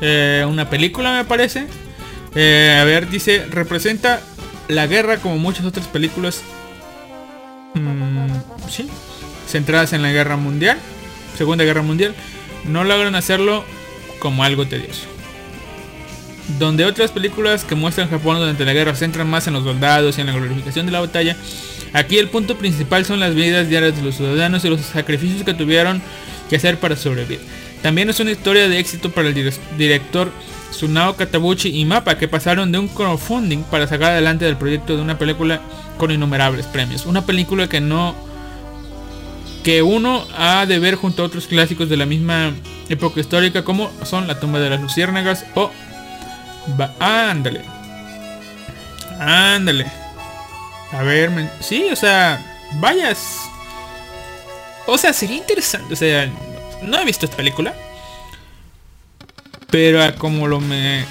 [0.01, 1.67] Eh, una película me parece.
[2.35, 4.19] Eh, a ver, dice, representa
[4.67, 6.41] la guerra como muchas otras películas.
[7.73, 8.89] mm, sí.
[9.47, 10.77] Centradas en la guerra mundial.
[11.37, 12.13] Segunda guerra mundial.
[12.65, 13.63] No logran hacerlo
[14.19, 15.07] como algo tedioso
[16.59, 20.21] donde otras películas que muestran Japón durante la guerra centran más en los soldados y
[20.21, 21.35] en la glorificación de la batalla,
[21.93, 25.53] aquí el punto principal son las vidas diarias de los ciudadanos y los sacrificios que
[25.53, 26.01] tuvieron
[26.49, 27.39] que hacer para sobrevivir.
[27.81, 30.31] También es una historia de éxito para el dire- director
[30.71, 35.01] Tsunao Katabuchi y Mapa que pasaron de un crowdfunding para sacar adelante el proyecto de
[35.01, 35.61] una película
[35.97, 37.05] con innumerables premios.
[37.05, 38.15] Una película que no
[39.63, 42.53] que uno ha de ver junto a otros clásicos de la misma
[42.87, 45.71] época histórica como son La tumba de las luciérnagas o
[46.79, 47.61] Va, ándale.
[49.19, 49.85] Ándale.
[50.91, 52.39] A ver, men- sí, o sea,
[52.75, 53.41] vayas.
[54.85, 55.93] O sea, sería interesante.
[55.93, 56.29] O sea,
[56.81, 57.73] no he visto esta película.
[59.69, 61.03] Pero como lo me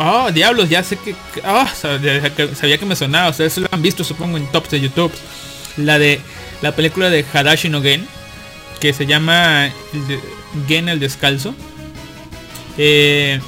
[0.00, 1.16] Oh, diablos, ya sé que...
[1.44, 3.30] ah, sabía, que me sonaba.
[3.30, 5.12] Ustedes lo han visto, supongo, en tops de YouTube.
[5.76, 6.20] La de...
[6.62, 8.06] La película de Hadashi no Gen.
[8.78, 9.70] Que se llama
[10.68, 11.52] Gen el Descalzo.
[12.76, 13.40] Eh,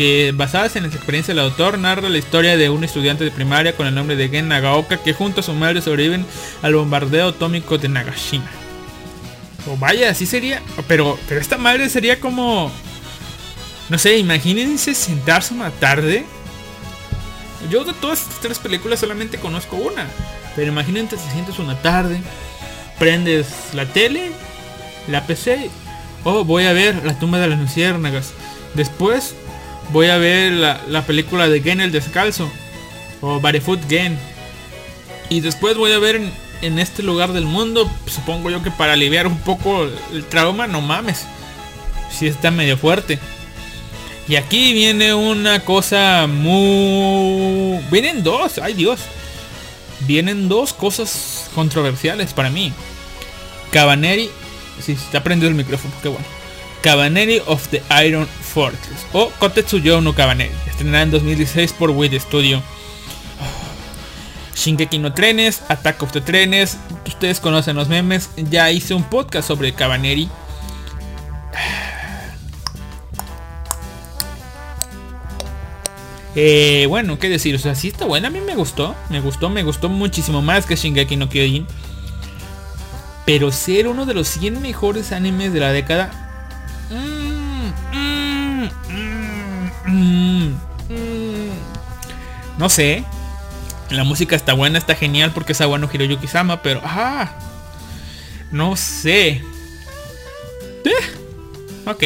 [0.00, 3.76] que basadas en las experiencias del autor narra la historia de un estudiante de primaria
[3.76, 6.24] con el nombre de Gen Nagaoka que junto a su madre sobreviven
[6.62, 8.50] al bombardeo atómico de Nagashima.
[9.70, 10.62] O vaya, así sería.
[10.88, 12.72] Pero, pero esta madre sería como...
[13.90, 16.24] No sé, imagínense sentarse una tarde.
[17.68, 20.06] Yo de todas estas tres películas solamente conozco una.
[20.56, 22.22] Pero imagínate si sientes una tarde.
[22.98, 24.32] Prendes la tele,
[25.08, 25.68] la PC.
[26.24, 28.32] Oh, voy a ver la tumba de las luciérnagas.
[28.72, 29.34] Después
[29.92, 32.50] voy a ver la, la película de Gen el Descalzo.
[33.20, 34.18] O Barefoot Gen.
[35.28, 36.20] Y después voy a ver
[36.62, 37.90] en, este lugar del mundo.
[38.06, 41.26] Supongo yo que para aliviar un poco el trauma, no mames.
[42.10, 43.18] Si está medio fuerte.
[44.28, 47.80] Y aquí viene una cosa muy...
[47.90, 49.00] Vienen dos, ay Dios.
[50.00, 52.72] Vienen dos cosas controversiales para mí.
[53.70, 54.30] Cabaneri...
[54.78, 56.39] Si se está prendido el micrófono, qué bueno.
[56.82, 59.06] Cabaneri of the Iron Fortress.
[59.12, 60.52] O Kotetsuyo no Cabaneri.
[60.68, 62.62] Estrenada en 2016 por Wii Studio.
[64.54, 66.78] Shingeki no Trenes, Attack of the Trenes.
[67.06, 68.30] Ustedes conocen los memes.
[68.36, 70.28] Ya hice un podcast sobre Cabaneri.
[76.36, 79.50] Eh, bueno, qué decir, o sea, sí está buena, a mí me gustó, me gustó,
[79.50, 81.66] me gustó muchísimo más que Shingeki no Kyojin.
[83.26, 86.29] Pero ser uno de los 100 mejores animes de la década...
[92.60, 93.04] no sé.
[93.90, 96.80] La música está buena, está genial porque es bueno Hiroyuki Sama, pero...
[96.84, 97.32] Ah,
[98.52, 99.40] no sé.
[100.84, 102.04] Eh, ok.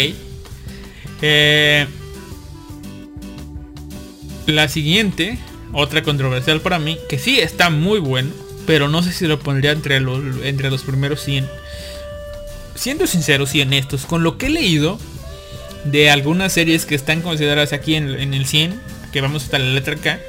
[1.21, 1.87] Eh,
[4.47, 5.39] la siguiente,
[5.73, 8.31] otra controversial para mí, que sí está muy bueno,
[8.65, 11.49] pero no sé si lo pondría entre los, entre los primeros 100.
[12.77, 15.01] Siendo sinceros y honestos, con lo que he leído
[15.85, 18.81] de algunas series que están consideradas aquí en, en el 100,
[19.13, 20.21] que vamos hasta la letra K,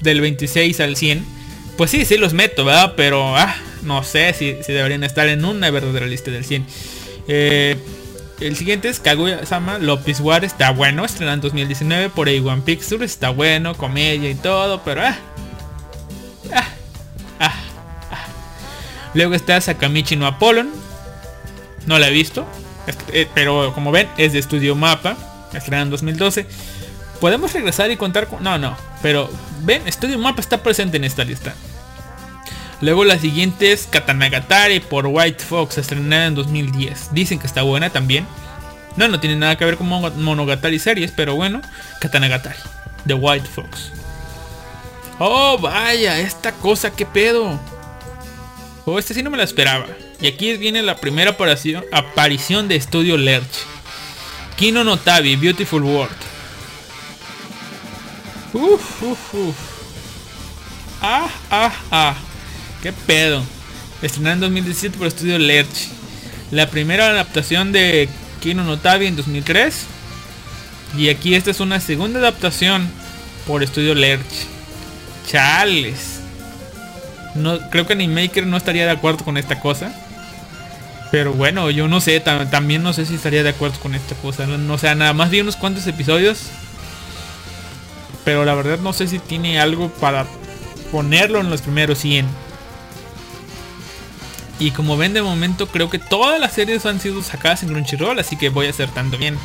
[0.00, 1.24] del 26 al 100,
[1.76, 2.94] pues sí, sí los meto, ¿verdad?
[2.96, 6.66] Pero ah, no sé si, si deberían estar en una verdadera lista del 100.
[7.28, 7.76] Eh,
[8.40, 13.30] el siguiente es Kaguya-sama Lopez War, está bueno, estrenado en 2019 por A1 Pictures, está
[13.30, 15.16] bueno, comedia y todo, pero ah,
[16.52, 16.68] ah,
[17.40, 17.54] ah,
[18.12, 18.26] ah.
[19.14, 20.70] Luego está Sakamichi no Apollon,
[21.86, 22.46] no la he visto,
[23.12, 25.16] eh, pero como ven es de Estudio Mapa,
[25.52, 26.46] estrenado en 2012.
[27.20, 28.42] Podemos regresar y contar con...
[28.42, 29.28] No, no, pero
[29.62, 31.54] ven, Estudio Mapa está presente en esta lista.
[32.80, 37.08] Luego la siguiente es Katanagatari por White Fox, estrenada en 2010.
[37.12, 38.26] Dicen que está buena también.
[38.96, 41.60] No, no tiene nada que ver con Mono- Monogatari series, pero bueno,
[42.00, 42.58] Katanagatari,
[43.04, 43.90] de White Fox.
[45.18, 47.58] Oh, vaya, esta cosa, qué pedo.
[48.84, 49.86] Oh, este sí no me la esperaba.
[50.20, 53.66] Y aquí viene la primera aparición, aparición de Estudio Lerch.
[54.56, 56.16] Kino no Tabi, Beautiful World.
[58.58, 59.56] Uf, uf, uf.
[61.00, 62.14] Ah, ah, ah.
[62.82, 63.42] ¿Qué pedo?
[64.02, 65.88] Estrenada en 2017 por Estudio Lerch.
[66.50, 68.08] La primera adaptación de
[68.40, 69.82] Kino no Tabi en 2003.
[70.96, 72.88] Y aquí esta es una segunda adaptación
[73.46, 74.46] por Estudio Lerch.
[75.26, 76.20] Chales.
[77.34, 79.92] No, creo que Animaker no estaría de acuerdo con esta cosa.
[81.10, 84.14] Pero bueno, yo no sé, tam- también no sé si estaría de acuerdo con esta
[84.16, 84.46] cosa.
[84.46, 86.40] No, no, sea, nada más vi unos cuantos episodios.
[88.24, 90.26] Pero la verdad no sé si tiene algo para
[90.92, 92.26] ponerlo en los primeros 100.
[94.60, 98.18] Y como ven de momento creo que todas las series han sido sacadas en Crunchyroll,
[98.18, 99.38] así que voy a hacer tanto bien.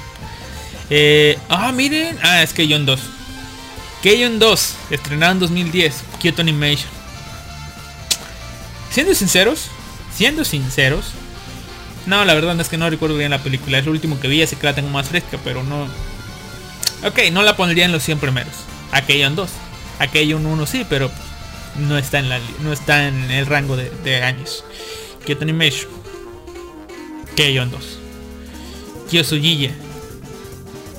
[0.89, 2.17] Eh, ah, miren.
[2.23, 2.99] Ah, es Keion 2.
[4.01, 6.89] Keion 2, estrenado en 2010, Kyoto Animation.
[8.91, 9.69] Siendo sinceros,
[10.13, 11.13] siendo sinceros,
[12.05, 14.43] no, la verdad es que no recuerdo bien la película, es lo último que vi,
[14.43, 15.87] así que la tengo más fresca, pero no...
[17.05, 18.53] Ok, no la pondría en los 100 primeros.
[18.91, 19.49] A Keion 2.
[19.99, 21.11] A Keion 1 sí, pero
[21.77, 24.63] no está en, la, no está en el rango de, de años.
[25.25, 25.91] Kyoto Animation.
[27.35, 27.99] Keion 2.
[29.09, 29.71] Kyosugiya.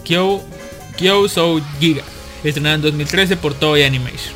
[0.05, 0.43] Kyo,
[0.97, 2.02] Kyosou Giga.
[2.43, 4.35] Estrenada en 2013 por Toei Animation.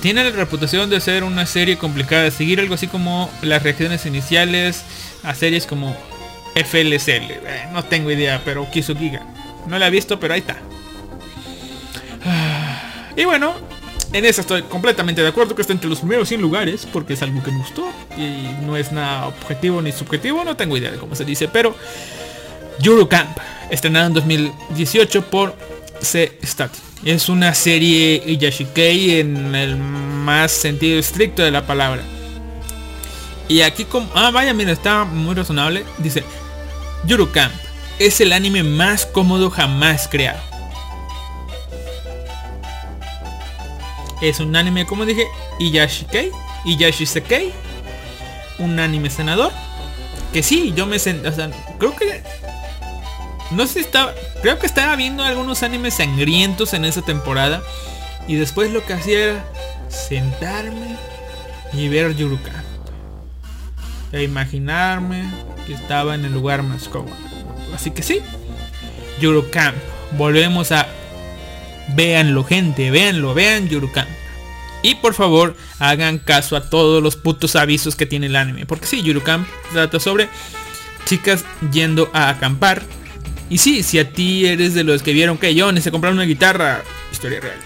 [0.00, 4.04] Tiene la reputación de ser una serie complicada de seguir, algo así como las reacciones
[4.06, 4.82] iniciales
[5.22, 5.96] a series como
[6.54, 7.30] FLCL.
[7.30, 9.26] Eh, no tengo idea, pero Kisugiga.
[9.66, 10.56] No la he visto, pero ahí está.
[12.24, 13.54] Ah, Y bueno,
[14.12, 17.22] en eso estoy completamente de acuerdo que está entre los primeros 100 lugares, porque es
[17.22, 20.98] algo que me gustó y no es nada objetivo ni subjetivo, no tengo idea de
[20.98, 21.74] cómo se dice, pero
[22.80, 23.36] Yuru Camp,
[23.70, 25.56] estrenado en 2018 por
[26.00, 26.80] C Statin.
[27.04, 32.02] Es una serie Iyashikei en el más sentido estricto de la palabra.
[33.46, 34.10] Y aquí como...
[34.14, 35.84] Ah, vaya, mira, está muy razonable.
[35.98, 36.24] Dice,
[37.04, 37.52] Yuru Camp
[37.98, 40.40] es el anime más cómodo jamás creado.
[44.20, 45.26] Es un anime, como dije,
[45.58, 46.30] Iyashikei,
[46.64, 47.52] Iyashisekei,
[48.58, 49.52] un anime senador.
[50.32, 52.22] Que sí, yo me sen- o sea, creo que
[53.50, 54.12] no sé si estaba,
[54.42, 57.62] creo que estaba viendo algunos animes sangrientos en esa temporada
[58.26, 59.44] y después lo que hacía era
[59.88, 60.96] sentarme
[61.72, 62.64] y ver Yuru Camp.
[64.12, 65.24] E imaginarme
[65.66, 67.14] que estaba en el lugar más cómodo.
[67.74, 68.20] Así que sí,
[69.20, 69.76] Yuru Camp.
[70.16, 70.86] Volvemos a
[71.88, 74.06] Véanlo, gente, véanlo, vean Yurukam.
[74.82, 78.66] Y por favor, hagan caso a todos los putos avisos que tiene el anime.
[78.66, 80.28] Porque sí, Yurukam trata sobre
[81.06, 82.82] chicas yendo a acampar.
[83.48, 86.26] Y sí, si a ti eres de los que vieron que Johnny se compraron una
[86.26, 86.82] guitarra,
[87.12, 87.58] historia real.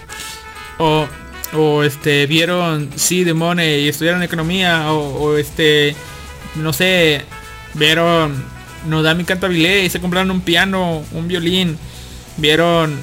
[0.78, 1.06] O,
[1.54, 4.92] o este, vieron sí de Money y estudiaron economía.
[4.92, 5.96] O, este,
[6.56, 7.24] no sé,
[7.74, 8.44] vieron
[8.86, 11.78] Nodami Cantabile y se compraron un piano, un violín.
[12.36, 12.98] Vieron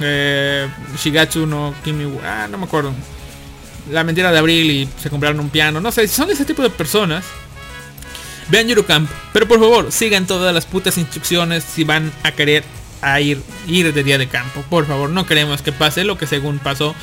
[0.00, 2.92] eh, Shigatsu no Kimi ah, no me acuerdo.
[3.90, 5.80] La mentira de abril y se compraron un piano.
[5.80, 7.24] No sé, si son ese tipo de personas.
[8.48, 9.10] Vean Eurocamp.
[9.32, 12.64] Pero por favor, sigan todas las putas instrucciones si van a querer
[13.00, 14.64] a ir, ir de día de campo.
[14.70, 16.94] Por favor, no queremos que pase lo que según pasó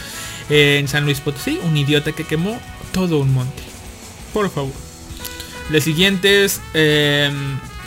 [0.49, 1.59] eh, en San Luis Potosí.
[1.63, 2.57] Un idiota que quemó
[2.93, 3.61] todo un monte.
[4.33, 4.88] Por favor.
[5.69, 6.61] La siguiente es...
[6.73, 7.31] Eh,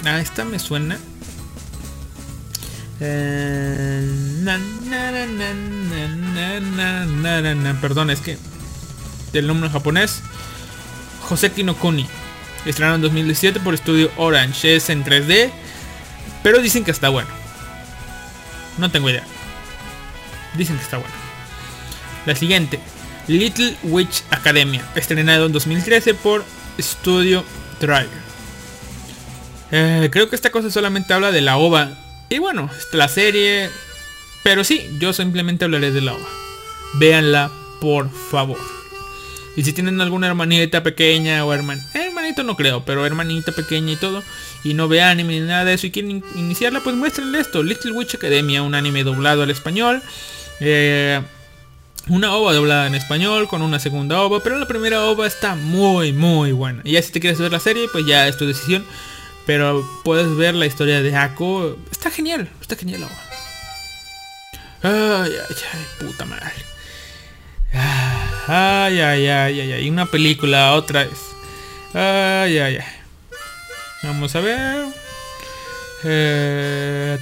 [0.05, 0.99] ah, esta me suena.
[7.81, 8.39] Perdón, es que...
[9.33, 10.21] Del nombre japonés.
[11.23, 12.07] Joseki no Kuni.
[12.65, 14.77] Estrenado en 2017 por estudio Orange.
[14.77, 15.51] Es en 3D.
[16.45, 17.31] Pero dicen que está bueno.
[18.79, 19.25] No tengo idea.
[20.57, 21.15] Dicen que está bueno.
[22.27, 22.79] La siguiente.
[23.27, 24.85] Little Witch Academia.
[24.95, 26.45] Estrenado en 2013 por
[26.79, 27.45] Studio
[29.71, 31.91] eh, creo que esta cosa solamente habla de la OVA.
[32.29, 33.71] Y bueno, la serie...
[34.43, 36.29] Pero sí, yo simplemente hablaré de la OVA.
[36.95, 37.51] Véanla,
[37.81, 38.59] por favor.
[39.57, 41.81] Y si tienen alguna hermanita pequeña o herman...
[41.95, 44.23] Hermanito no creo, pero hermanita pequeña y todo.
[44.65, 47.63] Y no ve anime ni nada de eso y quieren in- iniciarla, pues muéstrenle esto.
[47.63, 50.03] Little Witch Academia, un anime doblado al español.
[50.61, 51.21] Eh,
[52.09, 56.13] una ova doblada en español con una segunda ova, pero la primera ova está muy
[56.13, 56.83] muy buena.
[56.85, 58.85] Y ya si te quieres ver la serie, pues ya es tu decisión.
[59.47, 61.77] Pero puedes ver la historia de Ako.
[61.91, 63.33] Está genial, está genial la ova.
[64.85, 66.53] Ay, ay, ay, puta madre.
[68.47, 69.91] Ay, ay, ay, ay, ay.
[69.91, 71.19] Una película otra vez.
[71.95, 72.85] Ay, ay, ay.
[74.03, 74.87] Vamos a ver.
[76.05, 77.19] Eh.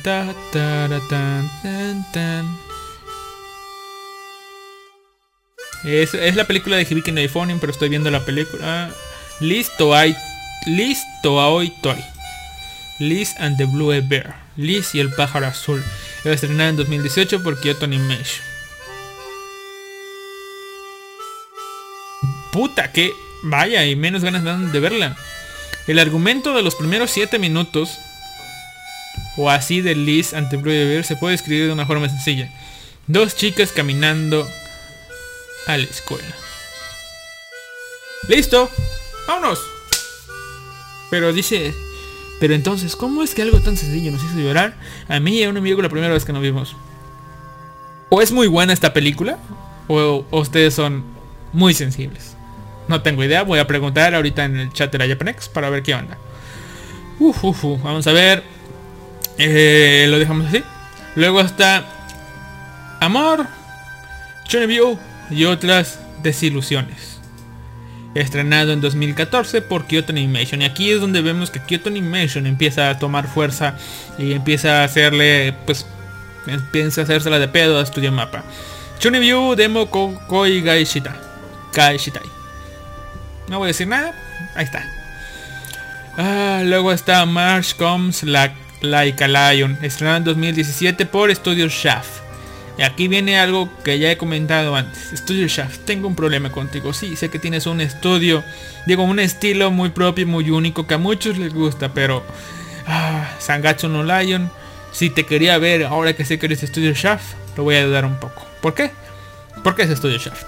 [5.84, 8.90] Es, la película de Hibiki no Euphonium, pero estoy viendo la película.
[9.40, 10.14] Listo, hay.
[10.66, 11.96] Listo, hoy Toy.
[12.98, 14.36] Liz and the Blue Bear.
[14.56, 15.82] Liz y el pájaro azul.
[16.22, 18.44] Era estrenada en 2018 por Kyoto Animation.
[22.52, 23.12] Puta, que
[23.42, 25.16] vaya, y menos ganas de verla.
[25.86, 27.98] El argumento de los primeros 7 minutos,
[29.38, 32.50] o así de Liz ante Blue Bear, se puede escribir de una forma sencilla.
[33.06, 34.46] Dos chicas caminando
[35.72, 36.34] a la escuela.
[38.28, 38.70] ¡Listo!
[39.26, 39.60] ¡Vámonos!
[41.10, 41.74] Pero dice...
[42.40, 44.74] Pero entonces, ¿cómo es que algo tan sencillo nos hizo llorar?
[45.08, 46.74] A mí y a un amigo la primera vez que nos vimos.
[48.08, 49.38] O es muy buena esta película,
[49.88, 51.04] o, ustedes son
[51.52, 52.34] muy sensibles.
[52.88, 55.82] No tengo idea, voy a preguntar ahorita en el chat de la Japanex para ver
[55.82, 56.16] qué onda.
[57.18, 58.42] Uf, uf, vamos a ver.
[59.36, 60.64] Eh, lo dejamos así.
[61.14, 61.84] Luego está
[63.00, 63.46] Amor,
[64.66, 64.98] View
[65.30, 67.18] y otras desilusiones.
[68.14, 70.62] Estrenado en 2014 por Kyoto Animation.
[70.62, 73.74] Y aquí es donde vemos que Kyoto Animation empieza a tomar fuerza
[74.18, 75.86] y empieza a hacerle, pues,
[76.46, 78.42] empieza a hacérsela de pedo a Studio Mapa.
[79.02, 81.16] View Demo Ko- Koi Gaishita.
[81.72, 82.22] Gaishitai.
[83.48, 84.12] No voy a decir nada.
[84.56, 84.84] Ahí está.
[86.18, 88.52] Ah, luego está March Comes la,
[88.82, 89.78] Like a Lion.
[89.82, 92.08] Estrenado en 2017 por Studio Shaft.
[92.84, 95.10] Aquí viene algo que ya he comentado antes.
[95.14, 96.92] Studio Shaft, tengo un problema contigo.
[96.92, 98.42] Sí, sé que tienes un estudio,
[98.86, 102.24] digo, un estilo muy propio, muy único que a muchos les gusta, pero
[102.86, 104.50] ah, Sangatsu no Lion,
[104.92, 108.04] si te quería ver ahora que sé que eres Studio Shaft, lo voy a dudar
[108.04, 108.46] un poco.
[108.62, 108.90] ¿Por qué?
[109.62, 110.44] Porque es Studio Shaft.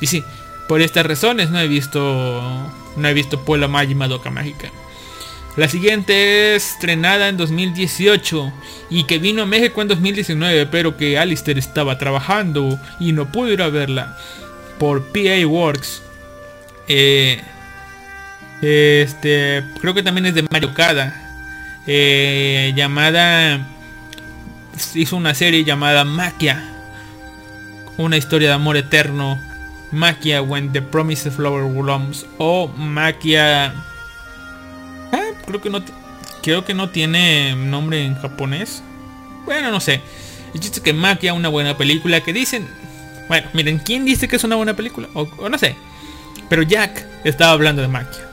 [0.00, 0.24] Y sí,
[0.68, 4.70] por estas razones no he visto no he visto Puebla Magi Madoka Mágica.
[5.56, 8.52] La siguiente es estrenada en 2018
[8.88, 13.52] y que vino a México en 2019, pero que Alistair estaba trabajando y no pudo
[13.52, 14.16] ir a verla
[14.78, 16.02] por PA Works.
[16.88, 17.42] Eh,
[18.62, 21.22] este, creo que también es de Mario Kada,
[21.86, 23.66] eh, llamada
[24.94, 26.64] hizo una serie llamada Maquia,
[27.98, 29.38] una historia de amor eterno.
[29.90, 33.74] Maquia When the Promised Flower Blooms o Maquia
[35.46, 35.82] creo que no
[36.42, 38.82] creo que no tiene nombre en japonés.
[39.44, 40.00] Bueno, no sé.
[40.54, 42.68] El chiste que Maquia, una buena película que dicen.
[43.28, 45.08] Bueno, miren, ¿quién dice que es una buena película?
[45.14, 45.76] O, o no sé.
[46.48, 48.28] Pero Jack estaba hablando de Maquia.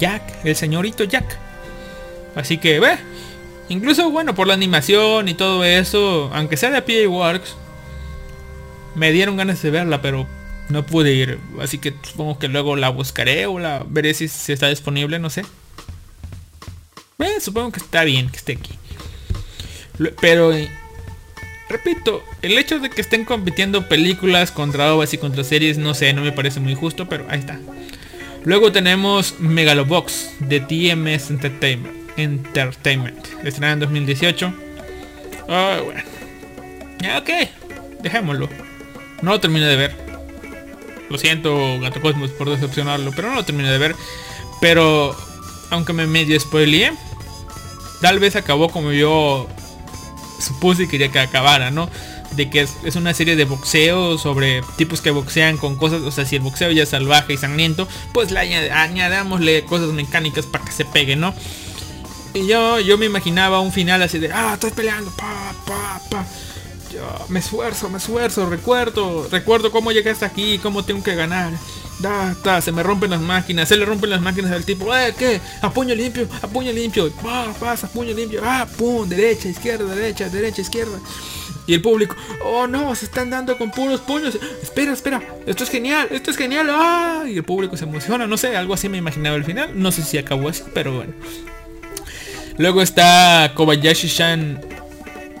[0.00, 1.38] Jack, el señorito Jack.
[2.34, 2.96] Así que, ve.
[3.68, 7.56] Incluso, bueno, por la animación y todo eso, aunque sea de PA Works,
[8.94, 10.26] me dieron ganas de verla, pero
[10.68, 11.38] no pude ir.
[11.60, 15.30] Así que supongo que luego la buscaré o la veré si, si está disponible, no
[15.30, 15.44] sé.
[17.22, 18.72] Eh, supongo que está bien que esté aquí.
[20.20, 20.68] Pero, eh,
[21.68, 26.12] repito, el hecho de que estén compitiendo películas contra ovas y contra series, no sé,
[26.12, 27.60] no me parece muy justo, pero ahí está.
[28.44, 34.52] Luego tenemos Megalobox de TMS Entertainment, Entertainment estrenada en 2018.
[35.48, 36.02] Ah, bueno.
[37.00, 37.30] Ya, ok,
[38.02, 38.48] dejémoslo.
[39.22, 39.96] No lo terminé de ver.
[41.08, 43.94] Lo siento, Gato Cosmos, por decepcionarlo, pero no lo terminé de ver.
[44.60, 45.16] Pero,
[45.70, 46.92] aunque me medio spoileé,
[48.02, 49.48] tal vez acabó como yo
[50.38, 51.88] supuse y quería que acabara, ¿no?
[52.32, 56.26] De que es, una serie de boxeo sobre tipos que boxean con cosas, o sea,
[56.26, 60.72] si el boxeo ya es salvaje y sangriento, pues le añadámosle cosas mecánicas para que
[60.72, 61.32] se pegue, ¿no?
[62.34, 66.26] Y yo, yo me imaginaba un final así de, ah, estoy peleando, pa, pa, pa.
[66.92, 71.52] Yo me esfuerzo, me esfuerzo, recuerdo, recuerdo cómo llegué hasta aquí, cómo tengo que ganar.
[72.02, 75.40] Da, se me rompen las máquinas, se le rompen las máquinas al tipo, eh, ¿qué?
[75.60, 80.28] A puño limpio, a puño limpio, pa, pasa, puño limpio, ah, pum, derecha, izquierda, derecha,
[80.28, 80.98] derecha, izquierda.
[81.64, 84.36] Y el público, oh no, se están dando con puros puños.
[84.60, 87.22] Espera, espera, esto es genial, esto es genial, ah.
[87.28, 89.70] Y el público se emociona, no sé, algo así me imaginaba el final.
[89.74, 91.12] No sé si acabó así, pero bueno.
[92.58, 94.60] Luego está Kobayashi-san.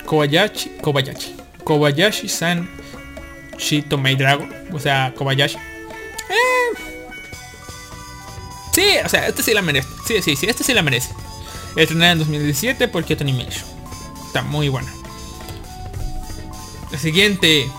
[0.06, 0.70] Kobayashi.
[0.80, 1.34] Kobayashi.
[1.64, 2.68] Kobayashi-san
[3.58, 4.48] Shitomei Dragon.
[4.72, 5.58] O sea, Kobayashi.
[9.04, 9.88] O sea, este sí la merece.
[10.06, 11.10] Sí, sí, sí, este sí la merece.
[11.76, 13.64] Estrenada en 2017 por Kyoto Animation.
[14.26, 14.92] Está muy buena.
[16.90, 17.70] La siguiente.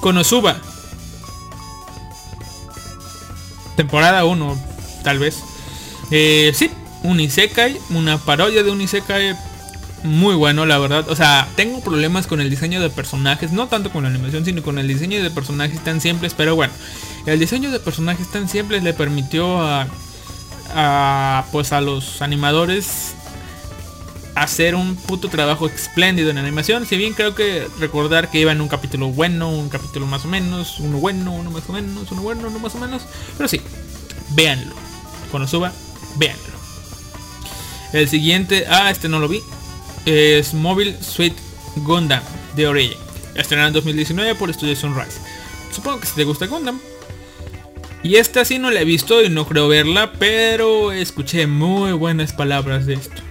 [0.00, 0.60] Konosuba.
[3.76, 4.58] Temporada 1,
[5.02, 5.42] tal vez.
[6.10, 6.70] Eh, sí,
[7.02, 9.36] un Isekai, una parodia de un Isekai
[10.04, 11.08] muy bueno, la verdad.
[11.08, 14.62] O sea, tengo problemas con el diseño de personajes, no tanto con la animación, sino
[14.62, 16.72] con el diseño de personajes tan simples, pero bueno,
[17.26, 19.88] el diseño de personajes tan simples le permitió a,
[20.74, 23.14] a pues a los animadores
[24.34, 26.86] hacer un puto trabajo espléndido en animación.
[26.86, 30.28] Si bien creo que recordar que iba en un capítulo bueno, un capítulo más o
[30.28, 33.02] menos, uno bueno, uno más o menos, uno bueno, uno más o menos.
[33.36, 33.60] Pero sí,
[34.30, 34.74] véanlo.
[35.30, 35.72] Cuando suba,
[36.16, 36.42] véanlo.
[37.92, 39.40] El siguiente, ah, este no lo vi.
[40.04, 41.34] Es Mobile Suit
[41.76, 42.22] Gundam
[42.56, 42.98] de Origin.
[43.34, 45.18] Estrenado en 2019 por Studio Sunrise.
[45.72, 46.80] Supongo que si te gusta Gundam.
[48.04, 52.34] Y esta sí no la he visto y no creo verla, pero escuché muy buenas
[52.34, 53.22] palabras de esto.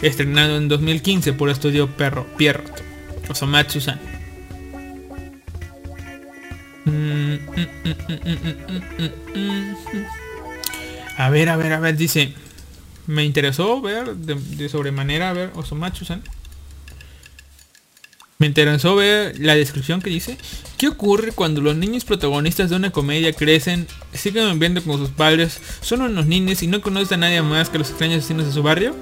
[0.00, 2.82] Estrenado en 2015 por Estudio Perro Pierrot.
[3.28, 4.00] Osomatsu-san.
[6.86, 7.38] Mm, mm,
[9.34, 9.74] mm.
[11.18, 12.32] A ver, a ver, a ver, dice.
[13.06, 16.22] Me interesó ver de, de sobremanera, a ver, Osomatsu-san.
[18.44, 20.36] Me interesó ver la descripción que dice.
[20.76, 25.62] ¿Qué ocurre cuando los niños protagonistas de una comedia crecen, siguen viviendo con sus padres,
[25.80, 28.62] son unos niños y no conocen a nadie más que los extraños vecinos de su
[28.62, 28.94] barrio?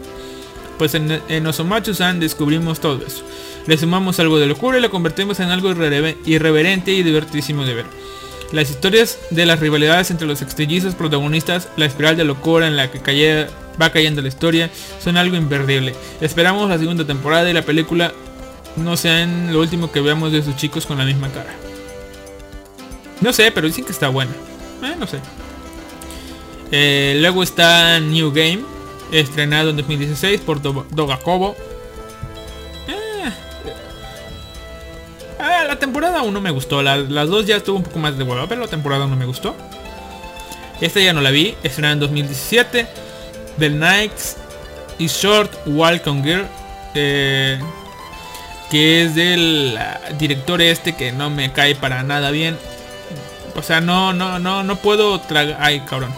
[0.78, 3.24] Pues en, en Osomatsu-san descubrimos todo eso.
[3.66, 7.74] Le sumamos algo de locura y lo convertimos en algo irreve- irreverente y divertidísimo de
[7.74, 7.86] ver.
[8.52, 12.92] Las historias de las rivalidades entre los extrillizos protagonistas, la espiral de locura en la
[12.92, 13.48] que
[13.80, 14.70] va cayendo la historia,
[15.02, 15.96] son algo imperdible.
[16.20, 18.12] Esperamos la segunda temporada y la película
[18.76, 21.52] no sean lo último que veamos de esos chicos con la misma cara.
[23.20, 24.32] No sé, pero dicen que está buena.
[24.82, 25.18] Eh, no sé.
[26.72, 28.60] Eh, luego está New Game,
[29.12, 31.54] estrenado en 2016 por Do- Dogakobo.
[32.88, 33.30] Eh,
[35.38, 38.24] ah, la temporada 1 me gustó, la- las dos ya estuvo un poco más de
[38.24, 39.54] hueva, pero la temporada 1 me gustó.
[40.80, 42.86] Esta ya no la vi, estrenada en 2017.
[43.58, 44.36] The Nights
[44.98, 46.46] is Short Welcome Girl.
[46.94, 47.58] eh,
[48.72, 52.56] que es del ah, director este que no me cae para nada bien.
[53.54, 55.58] O sea, no, no, no, no puedo tragar.
[55.60, 56.10] Ay, cabrón.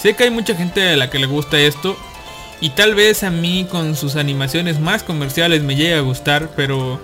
[0.00, 1.94] Sé que hay mucha gente a la que le gusta esto.
[2.62, 6.98] Y tal vez a mí con sus animaciones más comerciales me llegue a gustar, pero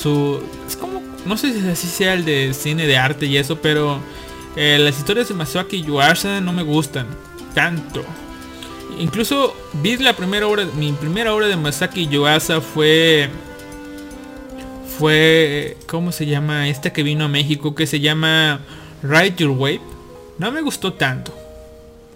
[0.00, 0.42] su...
[0.66, 1.02] Es como...
[1.26, 4.00] No sé si así sea el de cine de arte y eso, pero
[4.56, 7.06] eh, las historias de Masaki Yuasa no me gustan
[7.52, 8.02] tanto.
[8.98, 13.28] Incluso vi la primera obra, mi primera obra de Masaki Yuasa fue
[14.98, 16.68] fue ¿cómo se llama?
[16.68, 18.60] Esta que vino a México que se llama
[19.02, 19.80] Ride Your Wave.
[20.38, 21.32] No me gustó tanto.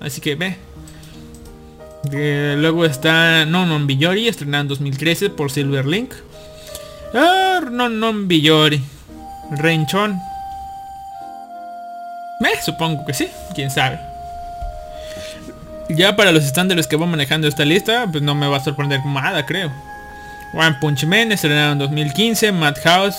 [0.01, 0.57] Así que ve.
[2.13, 6.13] Eh, luego está No Non Biyori, estrenada en 2013 por Silver Link.
[7.15, 8.83] Ah, No Non Biyori.
[9.53, 10.19] Renchon.
[12.45, 14.01] Eh, supongo que sí, quién sabe.
[15.89, 19.05] Ya para los estándares que van manejando esta lista, pues no me va a sorprender
[19.07, 19.71] nada, creo.
[20.55, 23.17] One Punch Man, estrenado en 2015, Madhouse,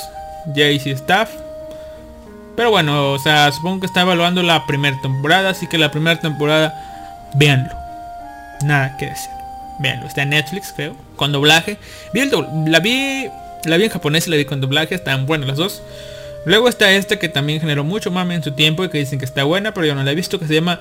[0.56, 1.30] JC Staff.
[2.56, 6.20] Pero bueno, o sea, supongo que está evaluando la primera temporada, así que la primera
[6.20, 6.74] temporada,
[7.36, 7.74] véanlo.
[8.64, 9.30] Nada que decir.
[9.80, 11.78] Véanlo, está en Netflix, creo, con doblaje.
[12.14, 12.32] Vi el
[12.68, 13.28] la vi
[13.66, 15.82] la vi en japonés y la vi con doblaje, están buenas las dos.
[16.46, 19.26] Luego está esta que también generó mucho mame en su tiempo y que dicen que
[19.26, 20.80] está buena, pero yo no la he visto, que se llama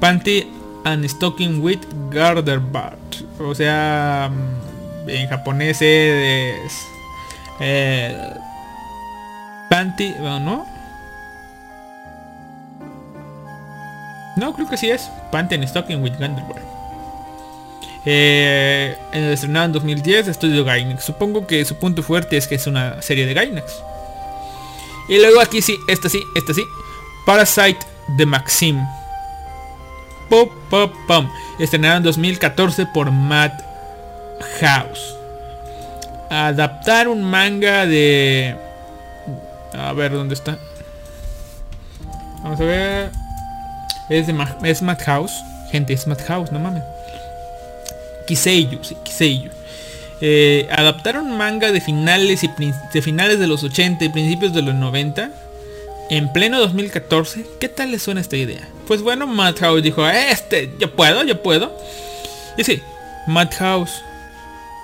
[0.00, 0.46] Panty
[0.84, 1.78] and Stocking with
[2.10, 2.98] Garterbart.
[3.38, 4.73] O sea, mm,
[5.06, 6.86] en japonés es...
[7.60, 8.16] Eh,
[9.70, 10.66] panty, ¿no?
[14.36, 15.10] No, creo que sí es.
[15.30, 16.64] Panty and Stocking with Garterbart.
[18.06, 21.04] Eh, estrenado en 2010, Estudio Gainax.
[21.04, 23.82] Supongo que su punto fuerte es que es una serie de Gainax.
[25.08, 26.62] Y luego aquí sí, esta sí, esta sí.
[27.26, 28.84] Parasite de Maxim.
[30.28, 31.30] Pop, pop, pom.
[31.58, 33.73] Estrenado en 2014 por Matt
[34.60, 35.14] House.
[36.30, 38.56] Adaptar un manga de...
[39.72, 40.58] A ver, ¿dónde está?
[42.42, 43.10] Vamos a ver.
[44.08, 45.32] Es de Ma- es Matt House.
[45.70, 46.82] Gente, es Matt House, no mames.
[48.26, 49.50] Kiseiyu, sí, Kiseiyu.
[50.20, 52.50] Eh, adaptaron manga de finales y
[52.92, 55.30] de finales de los 80 y principios de los 90
[56.10, 57.44] en pleno 2014.
[57.60, 58.68] ¿Qué tal les suena esta idea?
[58.86, 61.76] Pues bueno, Madhouse dijo, este, yo puedo, yo puedo.
[62.56, 62.80] Y sí,
[63.26, 64.02] Madhouse,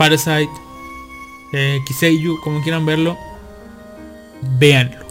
[0.00, 0.48] Parasite,
[1.52, 1.78] eh,
[2.42, 3.18] como quieran verlo,
[4.58, 5.04] véanlo.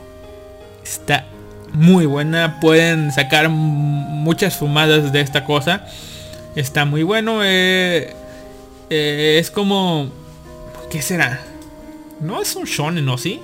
[0.83, 1.27] Está
[1.73, 5.85] muy buena, pueden sacar muchas fumadas de esta cosa.
[6.55, 7.41] Está muy bueno.
[7.43, 8.15] eh,
[8.89, 10.09] eh, es como...
[10.89, 11.39] ¿Qué será?
[12.19, 13.19] No es un shonen, ¿no?
[13.19, 13.39] ¿Sí?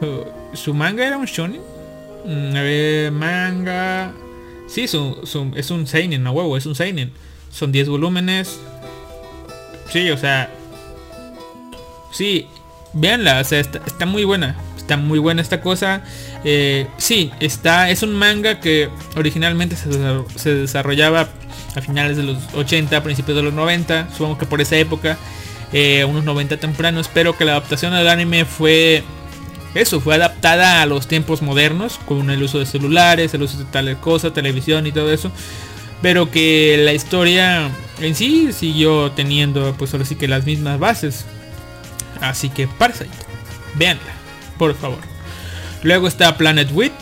[0.00, 1.60] Uh, ¿Su manga era un shonen?
[2.24, 4.12] Mm, a ver, manga...
[4.68, 7.12] Sí, su- es un seinen, no huevo, es un seinen.
[7.52, 8.58] Son 10 volúmenes.
[9.90, 10.50] Sí, o sea...
[12.10, 12.48] Sí,
[12.92, 14.56] véanla, o sea, está, muy buena.
[14.76, 16.02] Está muy buena esta cosa.
[16.44, 21.28] Eh, sí, está, es un manga que originalmente se desarrollaba
[21.74, 24.10] a finales de los 80, principios de los 90.
[24.12, 25.16] Supongo que por esa época,
[25.72, 27.10] eh, unos 90 tempranos.
[27.12, 29.02] Pero que la adaptación al anime fue
[29.74, 33.64] eso, fue adaptada a los tiempos modernos, con el uso de celulares, el uso de
[33.64, 35.32] tal cosa, televisión y todo eso.
[36.04, 41.24] Pero que la historia en sí siguió teniendo pues ahora sí que las mismas bases.
[42.20, 43.08] Así que Parasite,
[43.76, 44.12] véanla,
[44.58, 44.98] por favor.
[45.82, 46.92] Luego está Planet Wit,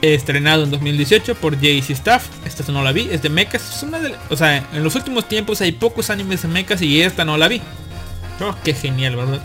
[0.00, 2.28] estrenado en 2018 por JC Staff.
[2.46, 3.76] Esta no la vi, es de mechas.
[3.76, 7.02] Es una de, o sea, en los últimos tiempos hay pocos animes de mechas y
[7.02, 7.60] esta no la vi.
[8.40, 9.42] Oh, qué genial, ¿verdad?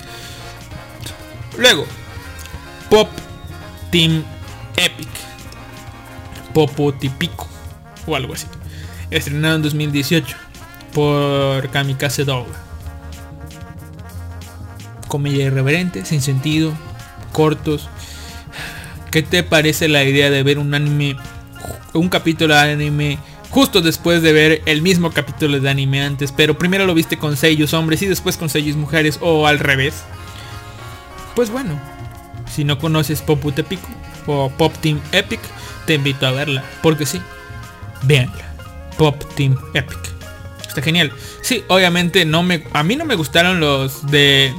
[1.57, 1.85] Luego,
[2.89, 3.09] Pop
[3.91, 4.23] Team
[4.77, 5.09] Epic.
[6.53, 7.45] Popo Típico.
[8.07, 8.47] O algo así.
[9.11, 10.35] Estrenado en 2018
[10.93, 12.47] por Kamikaze Dog.
[15.07, 16.73] Comedia irreverente, sin sentido,
[17.31, 17.87] cortos.
[19.11, 21.15] ¿Qué te parece la idea de ver un anime,
[21.93, 23.19] un capítulo de anime
[23.49, 27.37] justo después de ver el mismo capítulo de anime antes, pero primero lo viste con
[27.37, 30.03] sellos hombres y después con sellos mujeres o al revés?
[31.35, 31.79] Pues bueno,
[32.53, 33.87] si no conoces Popu Tepico
[34.25, 35.39] o Pop Team Epic,
[35.85, 37.21] te invito a verla, porque sí,
[38.03, 38.44] véanla.
[38.97, 39.99] Pop Team Epic.
[40.67, 41.11] Está genial.
[41.41, 44.53] Sí, obviamente no me a mí no me gustaron los de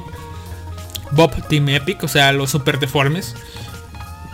[1.12, 3.34] Bob Team Epic, o sea, los super deformes.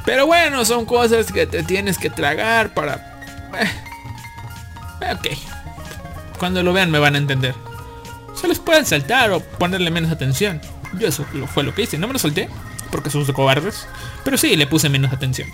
[0.05, 5.29] Pero bueno, son cosas que te tienes que tragar para eh, Ok.
[6.39, 7.55] Cuando lo vean me van a entender.
[8.35, 10.61] Se les pueden saltar o ponerle menos atención.
[10.99, 11.99] Yo eso fue lo que hice.
[11.99, 12.49] No me lo solté
[12.91, 13.87] porque de cobardes.
[14.25, 15.49] Pero sí, le puse menos atención.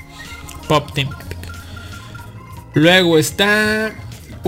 [0.66, 1.38] Pop Team Epic.
[2.74, 3.94] Luego está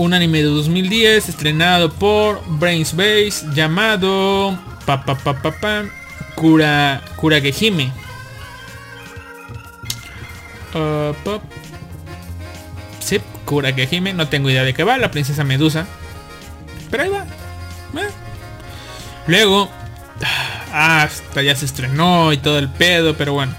[0.01, 5.83] un anime de 2010 estrenado por Brains Base llamado pa, pa, pa, pa, pa,
[6.33, 7.91] Kura Kuragehime.
[10.73, 11.43] Uh, pop.
[12.99, 15.85] Sí, Kuragehime, no tengo idea de qué va, la princesa Medusa.
[16.89, 17.25] Pero ahí va.
[19.27, 19.69] Luego,
[20.73, 23.53] ah, hasta ya se estrenó y todo el pedo, pero bueno.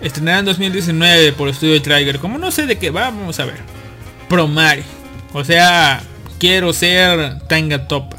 [0.00, 2.20] Estrenada en 2019 por Estudio Trigger.
[2.20, 3.71] Como no sé de qué va, vamos a ver.
[4.32, 4.82] Promare.
[5.34, 6.02] O sea,
[6.38, 8.16] quiero ser Tanga Topa.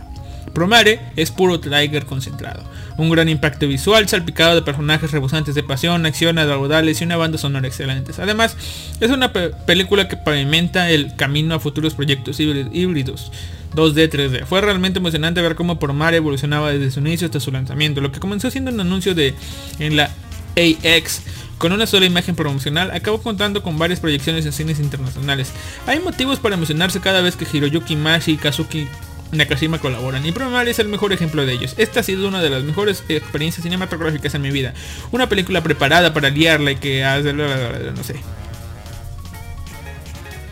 [0.54, 2.64] Promare es puro Trigger concentrado.
[2.98, 7.40] Un gran impacto visual, salpicado de personajes rebosantes de pasión, acciones raudales y una banda
[7.40, 8.20] sonora excelentes.
[8.20, 8.56] Además,
[9.00, 13.32] es una pe- película que pavimenta el camino a futuros proyectos híbrid- híbridos.
[13.74, 14.46] 2D, 3D.
[14.46, 18.02] Fue realmente emocionante ver cómo Promare evolucionaba desde su inicio hasta su lanzamiento.
[18.02, 19.34] Lo que comenzó siendo un anuncio de
[19.80, 20.12] en la
[20.56, 21.24] AX
[21.58, 25.52] con una sola imagen promocional, acabó contando con varias proyecciones en cines internacionales.
[25.88, 28.88] Hay motivos para emocionarse cada vez que Hiroyuki Mashi y Kazuki
[29.32, 31.74] Nakashima colaboran y Promare es el mejor ejemplo de ellos.
[31.78, 34.74] Esta ha sido una de las mejores experiencias cinematográficas en mi vida.
[35.12, 37.34] Una película preparada para liarla y que hace...
[37.34, 38.16] no sé.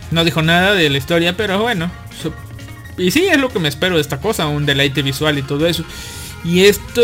[0.10, 1.92] No dijo nada de la historia, pero bueno.
[2.98, 5.66] Y sí, es lo que me espero de esta cosa, un deleite visual y todo
[5.68, 5.84] eso.
[6.44, 7.02] Y esto,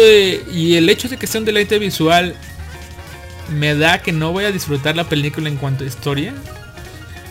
[0.51, 2.35] y el hecho de que sea un deleite visual
[3.49, 6.33] me da que no voy a disfrutar la película en cuanto a historia.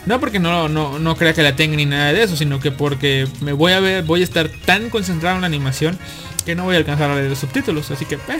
[0.05, 2.71] No porque no, no, no crea que la tenga ni nada de eso, sino que
[2.71, 5.99] porque me voy a ver, voy a estar tan concentrado en la animación
[6.45, 7.91] que no voy a alcanzar a leer los subtítulos.
[7.91, 8.39] Así que eh.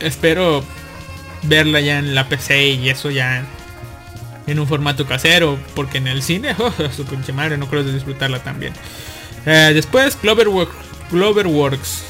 [0.00, 0.64] espero
[1.42, 3.44] verla ya en la PC y eso ya
[4.46, 8.42] en un formato casero, porque en el cine, oh, su pinche madre, no creo disfrutarla
[8.42, 8.72] también.
[9.44, 12.02] Eh, después Cloverworks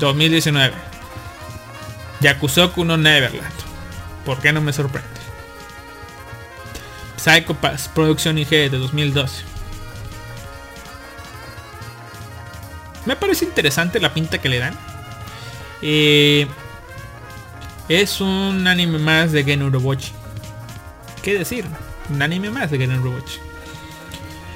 [0.00, 0.91] 2019.
[2.22, 3.52] Yakusoku no Neverland.
[4.24, 5.08] ¿Por qué no me sorprende?
[7.16, 9.44] Psycho Pass, producción IG de 2012.
[13.06, 14.78] Me parece interesante la pinta que le dan.
[15.82, 16.46] Eh,
[17.88, 19.72] es un anime más de Gen.
[21.22, 21.64] ¿Qué decir?
[22.08, 23.00] Un anime más de Gen.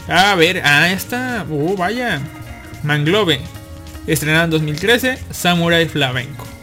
[0.09, 1.45] A ver, ah, esta.
[1.51, 2.20] Oh, vaya.
[2.85, 3.41] Manglobe.
[4.07, 5.19] Estrenado en 2013.
[5.31, 6.56] Samurai Flamenco.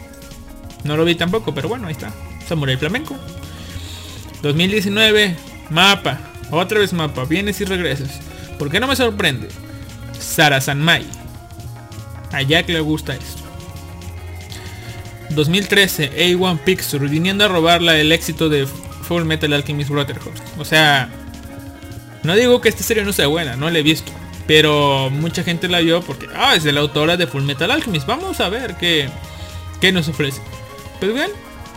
[0.84, 2.12] No lo vi tampoco, pero bueno, ahí está.
[2.46, 3.16] Samurai Flamenco.
[4.42, 5.36] 2019.
[5.70, 6.20] Mapa.
[6.50, 7.24] Otra vez mapa.
[7.24, 8.20] Vienes y regresas.
[8.58, 9.48] ¿Por qué no me sorprende?
[10.18, 11.04] Sara Sanmai.
[12.32, 13.42] A Jack le gusta esto.
[15.30, 16.12] 2013.
[16.12, 17.10] A1 Pictures.
[17.10, 20.34] Viniendo a robarla el éxito de Full Metal Alchemist Brotherhood.
[20.58, 21.08] O sea,
[22.22, 24.12] no digo que esta serie no sea buena, no la he visto.
[24.46, 28.06] Pero mucha gente la vio porque ah, es de la autora de Full Metal Alchemist.
[28.06, 29.08] Vamos a ver qué,
[29.80, 30.40] qué nos ofrece.
[31.00, 31.30] Pues bien,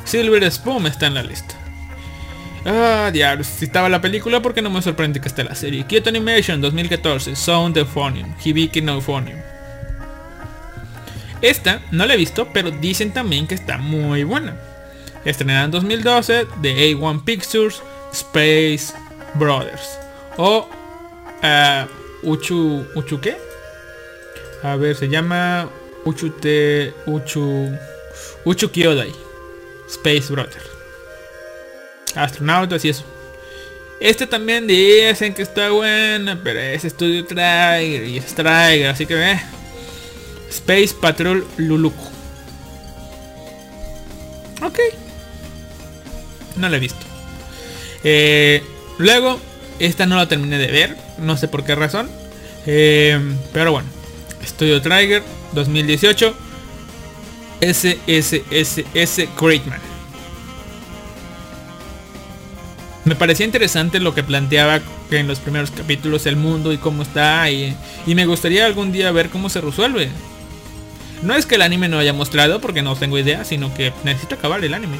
[0.06, 1.56] Silver Spoon está en la lista.
[2.66, 5.86] Ah, diablos, si estaba la película, porque no me sorprende que esté la serie?
[5.86, 9.40] Kyoto Animation 2014, Sound Euphonium, Hibiki no Euphonium.
[11.42, 14.58] Esta no la he visto, pero dicen también que está muy buena.
[15.24, 17.82] Estrenada en 2012 de A1 Pictures,
[18.12, 18.94] Space
[19.36, 19.98] Brothers.
[20.38, 20.68] O
[21.44, 21.88] ah,
[22.24, 22.86] Uchu.
[22.96, 23.38] ¿Uchu qué?
[24.64, 25.70] A ver, se llama
[26.06, 26.94] Uchute.
[27.06, 27.42] Uchu.
[27.42, 27.78] Uchu
[28.56, 29.14] Kyodai.
[29.90, 30.66] Space Brothers.
[32.16, 33.04] Astronautas y eso.
[34.00, 39.32] Este también dicen que está buena, pero es estudio Trigger y es Trigger, así que
[39.32, 39.42] eh.
[40.50, 42.04] Space Patrol Luluco.
[44.62, 44.80] Ok.
[46.58, 47.06] No la he visto.
[48.04, 48.64] Eh,
[48.98, 49.40] luego,
[49.80, 50.98] esta no la terminé de ver.
[51.18, 52.10] No sé por qué razón.
[52.66, 53.20] Eh,
[53.54, 53.90] pero bueno.
[54.44, 56.47] Estudio Trigger 2018.
[57.62, 59.80] SSSS Greatman.
[63.06, 67.50] Me parecía interesante lo que planteaba en los primeros capítulos el mundo y cómo está
[67.50, 70.10] y, y me gustaría algún día ver cómo se resuelve.
[71.24, 74.36] No es que el anime no haya mostrado porque no tengo idea, sino que necesito
[74.36, 74.98] acabar el anime.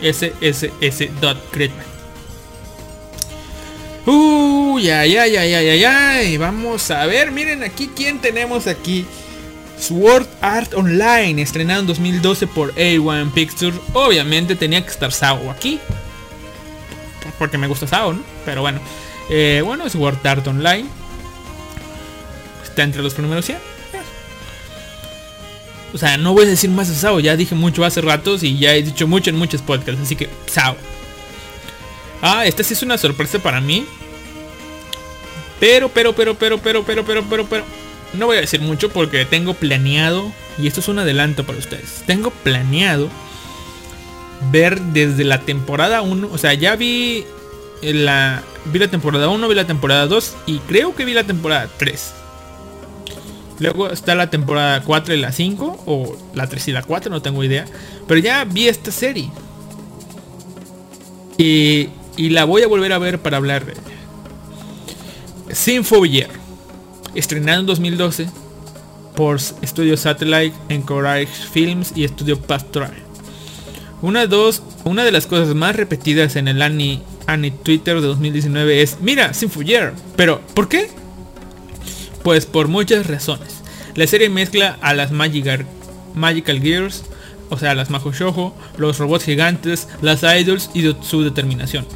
[0.00, 1.86] SSS.Greatman.
[4.06, 6.22] Uh, ya, ya, ya, ya, ya, ya.
[6.22, 9.06] Y vamos a ver, miren aquí quién tenemos aquí.
[9.88, 13.78] Sword Art Online, estrenado en 2012 por A1 Pictures.
[13.92, 15.78] Obviamente tenía que estar Sao aquí.
[17.38, 18.18] Porque me gusta Sao.
[18.44, 18.80] Pero bueno.
[19.28, 20.86] Eh, bueno, Sword Art Online.
[22.62, 23.58] Está entre los primeros 100.
[25.92, 27.20] O sea, no voy a decir más de Sao.
[27.20, 30.00] Ya dije mucho hace ratos y ya he dicho mucho en muchos podcasts.
[30.02, 30.76] Así que, Sao.
[32.22, 33.84] Ah, esta sí es una sorpresa para mí.
[35.60, 37.83] Pero, pero, pero, pero, pero, pero, pero, pero, pero.
[38.16, 40.32] No voy a decir mucho porque tengo planeado.
[40.58, 42.02] Y esto es un adelanto para ustedes.
[42.06, 43.08] Tengo planeado
[44.50, 46.28] ver desde la temporada 1.
[46.32, 47.24] O sea, ya vi
[47.82, 48.42] la.
[48.66, 52.14] Vi la temporada 1, vi la temporada 2 y creo que vi la temporada 3.
[53.58, 55.82] Luego está la temporada 4 y la 5.
[55.86, 57.66] O la 3 y la 4, no tengo idea.
[58.06, 59.30] Pero ya vi esta serie.
[61.36, 63.82] Y, y la voy a volver a ver para hablar de ella.
[65.54, 66.43] Sinfovier.
[67.14, 68.28] Estrenado en 2012.
[69.14, 73.04] por Studio Satellite, Encourage Films y Studio Pastoral.
[74.04, 79.32] Una, de las cosas más repetidas en el Annie, Annie Twitter de 2019 es, mira,
[79.32, 79.94] Sinfoyer.
[80.14, 80.90] Pero, ¿por qué?
[82.22, 83.62] Pues por muchas razones.
[83.94, 85.64] La serie mezcla a las Magical,
[86.14, 87.04] Magical Gears,
[87.48, 91.86] o sea, las Majo Shoujo, los robots gigantes, las idols y su determinación.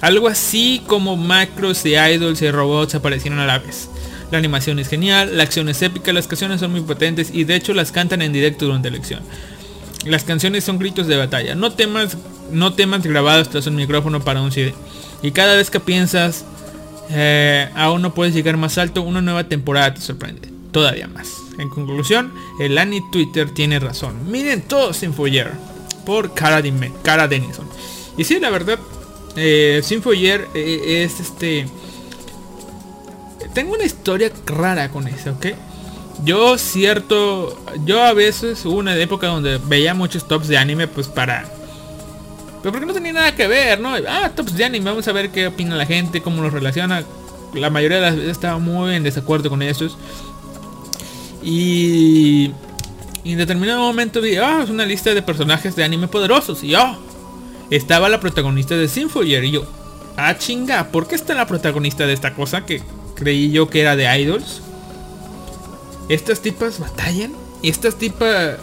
[0.00, 3.88] Algo así como macros de idols y robots aparecieron a la vez.
[4.30, 7.54] La animación es genial, la acción es épica, las canciones son muy potentes y de
[7.54, 9.20] hecho las cantan en directo durante la elección.
[10.04, 12.16] Las canciones son gritos de batalla, no temas,
[12.50, 14.74] no temas grabados tras un micrófono para un CD.
[15.22, 16.44] Y cada vez que piensas
[17.10, 20.48] eh, aún no puedes llegar más alto, una nueva temporada te sorprende.
[20.72, 21.28] Todavía más.
[21.58, 24.30] En conclusión, el Annie Twitter tiene razón.
[24.30, 25.52] Miren todos Sinfoyer
[26.04, 26.62] por Cara,
[27.02, 27.66] Cara Denison.
[28.18, 28.78] Y sí, la verdad,
[29.36, 31.66] eh, Sinfoyer eh, es este...
[33.56, 35.46] Tengo una historia rara con eso, ¿ok?
[36.22, 41.08] Yo cierto, yo a veces hubo una época donde veía muchos tops de anime pues
[41.08, 41.46] para...
[42.60, 43.94] Pero porque no tenía nada que ver, ¿no?
[44.06, 47.02] Ah, tops de anime, vamos a ver qué opina la gente, cómo los relaciona.
[47.54, 49.96] La mayoría de las veces estaba muy en desacuerdo con estos.
[51.42, 52.50] Y,
[53.24, 56.62] y en determinado momento vi, ah, es una lista de personajes de anime poderosos.
[56.62, 56.98] Y oh,
[57.70, 59.44] estaba la protagonista de Sinfoyer.
[59.44, 59.64] Y yo,
[60.18, 62.82] ah, chinga, ¿por qué está la protagonista de esta cosa que
[63.16, 64.62] creí yo que era de idols?
[66.08, 67.32] Estas tipas batallan.
[67.62, 68.58] Y estas tipas...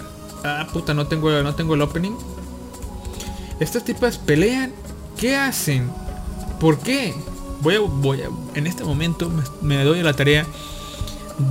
[0.46, 2.14] Ah, puta, no tengo, no tengo el opening.
[3.60, 4.72] Estas tipas pelean.
[5.18, 5.90] ¿Qué hacen?
[6.60, 7.14] ¿Por qué?
[7.62, 10.46] Voy a, voy a, en este momento me, doy la tarea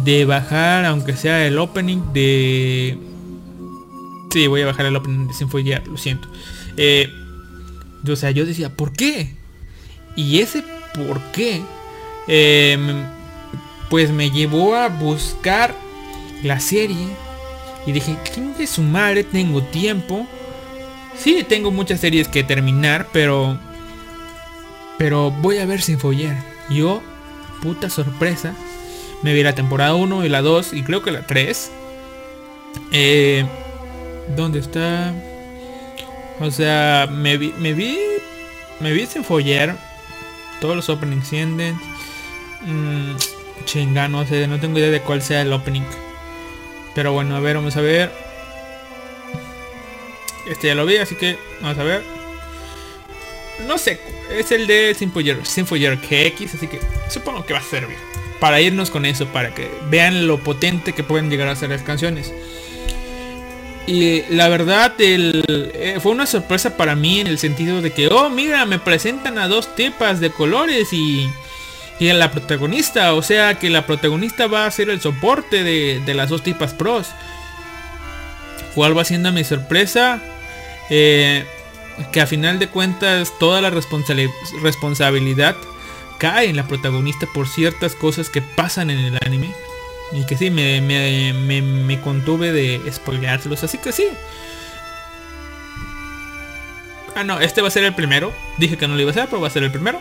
[0.05, 2.99] de bajar, aunque sea el opening de...
[4.33, 6.29] Sí, voy a bajar el opening de Sinfoyer, lo siento.
[6.77, 7.09] Eh,
[8.07, 9.35] o sea, yo decía, ¿por qué?
[10.17, 10.65] Y ese
[10.95, 11.63] por qué,
[12.29, 13.05] eh,
[13.91, 15.75] pues me llevó a buscar
[16.43, 17.09] la serie.
[17.87, 20.27] Y dije, ¿quién de su madre tengo tiempo?
[21.17, 23.59] Sí, tengo muchas series que terminar, pero...
[24.99, 26.37] Pero voy a ver Sinfoyer.
[26.71, 27.03] Yo,
[27.61, 28.55] puta sorpresa,
[29.23, 31.71] me vi la temporada 1 y la 2 y creo que la 3.
[32.93, 33.45] Eh,
[34.37, 35.13] ¿Dónde está?
[36.41, 37.99] O sea, me vi, me vi,
[38.81, 39.77] me vi Sinfoyer.
[40.61, 41.75] Todos los openings ended.
[42.67, 43.17] Mm,
[43.65, 45.83] chinga, no sé, no tengo idea de cuál sea el opening.
[46.95, 48.13] Pero bueno, a ver, vamos a ver.
[50.47, 52.03] Este ya lo vi, así que vamos a ver.
[53.67, 54.01] No sé,
[54.31, 57.97] es el de Sinfoyer, KX, así que supongo que va a servir.
[58.41, 61.83] Para irnos con eso, para que vean lo potente que pueden llegar a ser las
[61.83, 62.33] canciones.
[63.87, 68.09] Y la verdad, el, eh, fue una sorpresa para mí en el sentido de que,
[68.09, 71.29] oh, mira, me presentan a dos tipas de colores y,
[71.99, 73.15] y a la protagonista.
[73.15, 76.73] O sea que la protagonista va a ser el soporte de, de las dos tipas
[76.75, 77.09] pros.
[78.75, 80.21] ¿Cuál va siendo mi sorpresa?
[80.91, 81.45] Eh,
[82.11, 85.57] que a final de cuentas toda la responsabili- responsabilidad
[86.19, 89.53] cae en la protagonista por ciertas cosas que pasan en el anime.
[90.13, 93.65] Y que sí, me, me, me, contuve de spoileárselos.
[93.65, 94.05] Así que sí.
[97.15, 98.33] Ah, no, este va a ser el primero.
[98.59, 100.01] Dije que no lo iba a hacer, pero va a ser el primero.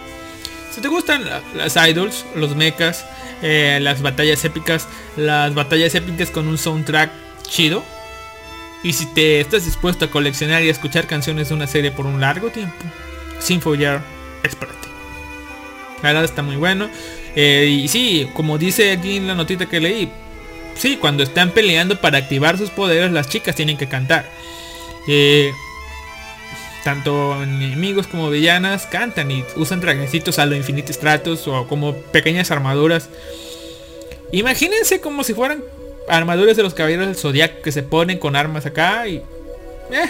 [0.73, 3.05] Si te gustan la- las idols, los mechas,
[3.41, 7.11] eh, las batallas épicas, las batallas épicas con un soundtrack
[7.47, 7.83] chido.
[8.83, 12.05] Y si te estás dispuesto a coleccionar y a escuchar canciones de una serie por
[12.05, 12.73] un largo tiempo,
[13.39, 13.99] Sinfoyer
[14.43, 14.71] es para.
[16.01, 16.89] La verdad está muy bueno.
[17.35, 20.11] Eh, y sí, como dice aquí en la notita que leí,
[20.75, 24.27] sí, cuando están peleando para activar sus poderes, las chicas tienen que cantar.
[25.07, 25.51] Eh,
[26.83, 32.51] tanto enemigos como villanas cantan y usan trajecitos a lo Infinity Stratos o como pequeñas
[32.51, 33.09] armaduras.
[34.31, 35.63] Imagínense como si fueran
[36.07, 39.17] armaduras de los caballeros del zodiaco que se ponen con armas acá y...
[39.91, 40.09] Eh,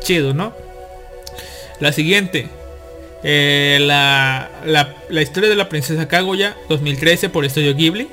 [0.00, 0.54] chido, ¿no?
[1.80, 2.48] La siguiente.
[3.22, 8.08] Eh, la, la, la historia de la princesa Kaguya 2013 por Estudio Ghibli.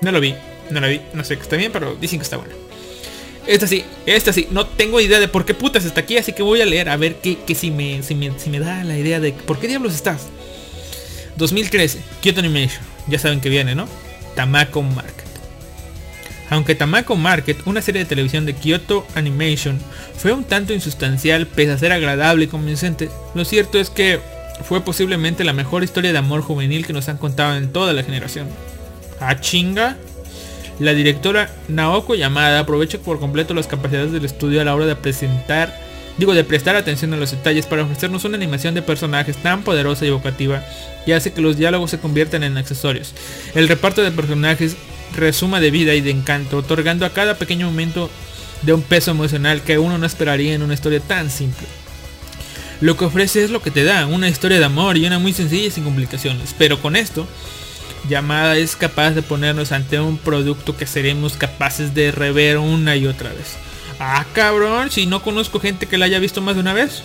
[0.00, 0.34] No lo vi,
[0.70, 2.54] no la vi, no sé que está bien, pero dicen que está buena.
[3.48, 6.42] Esta sí, esta sí, no tengo idea de por qué putas está aquí, así que
[6.42, 8.98] voy a leer a ver qué, qué si, me, si, me, si me da la
[8.98, 10.26] idea de por qué diablos estás.
[11.36, 13.88] 2013, Kyoto Animation, ya saben que viene, ¿no?
[14.34, 15.24] Tamako Market.
[16.50, 19.78] Aunque Tamako Market, una serie de televisión de Kyoto Animation,
[20.14, 24.20] fue un tanto insustancial pese a ser agradable y convincente, lo cierto es que
[24.62, 28.02] fue posiblemente la mejor historia de amor juvenil que nos han contado en toda la
[28.02, 28.46] generación.
[29.20, 29.96] ¿A chinga?
[30.78, 34.94] La directora Naoko Yamada aprovecha por completo las capacidades del estudio a la hora de
[34.94, 35.76] presentar,
[36.18, 40.04] digo, de prestar atención a los detalles para ofrecernos una animación de personajes tan poderosa
[40.04, 40.62] y evocativa
[41.04, 43.12] y hace que los diálogos se conviertan en accesorios.
[43.54, 44.76] El reparto de personajes
[45.16, 48.08] resuma de vida y de encanto, otorgando a cada pequeño momento
[48.62, 51.66] de un peso emocional que uno no esperaría en una historia tan simple.
[52.80, 55.32] Lo que ofrece es lo que te da, una historia de amor y una muy
[55.32, 56.54] sencilla y sin complicaciones.
[56.56, 57.26] Pero con esto,
[58.08, 63.06] Llamada es capaz de ponernos ante un producto que seremos capaces de rever una y
[63.06, 63.56] otra vez.
[64.00, 67.02] Ah, cabrón, si no conozco gente que la haya visto más de una vez.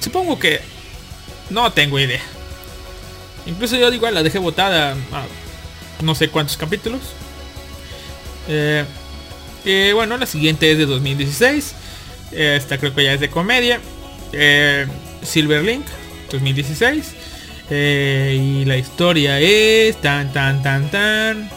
[0.00, 0.60] Supongo que...
[1.50, 2.22] No tengo idea.
[3.46, 7.00] Incluso yo igual la dejé botada a no sé cuántos capítulos.
[8.48, 8.84] Eh,
[9.64, 11.74] eh, bueno, la siguiente es de 2016.
[12.32, 13.80] Esta creo que ya es de comedia.
[14.32, 14.86] Eh,
[15.22, 15.86] Silverlink,
[16.30, 17.14] 2016.
[17.70, 21.50] Eh, y la historia es tan tan tan tan.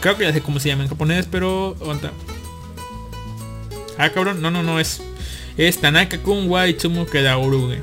[0.00, 1.76] Creo que ya sé cómo se llama en japonés, pero.
[3.98, 5.00] Ah, cabrón, no, no, no es.
[5.56, 7.82] Es Tanaka Kun wa Itsumu Kedaoruge.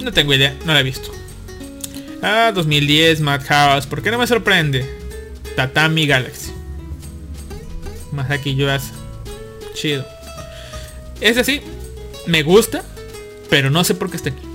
[0.00, 1.10] No tengo idea, no la he visto.
[2.22, 3.86] Ah, 2010, Madhouse.
[3.86, 4.88] ¿Por qué no me sorprende?
[5.56, 6.52] Tatami Galaxy.
[8.12, 8.92] Masaki Yuasa.
[9.74, 10.04] Chido.
[11.20, 11.62] Es así,
[12.26, 12.84] me gusta,
[13.48, 14.51] pero no sé por qué está aquí.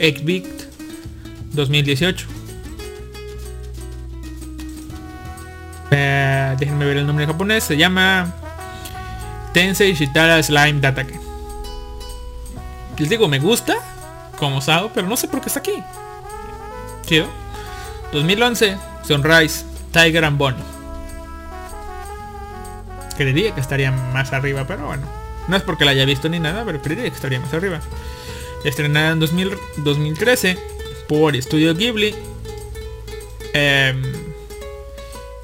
[0.00, 0.64] Exvict
[1.52, 2.26] 2018.
[5.92, 7.64] Eh, déjenme ver el nombre en japonés.
[7.64, 8.34] Se llama
[9.52, 11.18] Tensei Shitara Slime Datake.
[12.98, 13.76] Les digo, me gusta
[14.38, 15.82] como Sao, pero no sé por qué está aquí.
[17.06, 17.26] Chido.
[18.12, 20.62] 2011, Sunrise, Tiger and Bonnie.
[23.16, 25.06] Creería que estaría más arriba, pero bueno.
[25.48, 27.80] No es porque la haya visto ni nada, pero creería que estaría más arriba.
[28.64, 30.58] Estrenada en 2000 2013
[31.08, 32.14] por Studio Ghibli.
[33.52, 34.02] Em,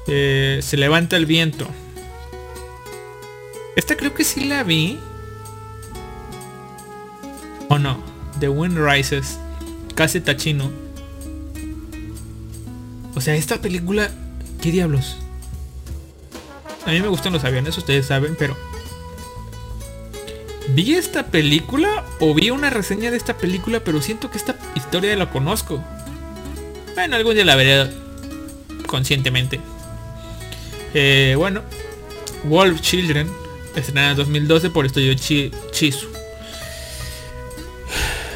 [0.07, 1.67] eh, se levanta el viento.
[3.75, 4.99] Esta creo que sí la vi.
[7.69, 8.01] ¿O no?
[8.39, 9.37] The Wind Rises.
[9.95, 10.71] Casi Tachino.
[13.15, 14.11] O sea, esta película...
[14.61, 15.17] ¿Qué diablos?
[16.85, 18.55] A mí me gustan los aviones, ustedes saben, pero...
[20.69, 25.15] Vi esta película o vi una reseña de esta película, pero siento que esta historia
[25.15, 25.83] la conozco.
[26.93, 27.89] Bueno, algún día la veré
[28.85, 29.61] conscientemente.
[30.93, 31.61] Eh, bueno,
[32.43, 33.29] Wolf Children,
[33.75, 35.51] estrenada en 2012 por estudio Chi.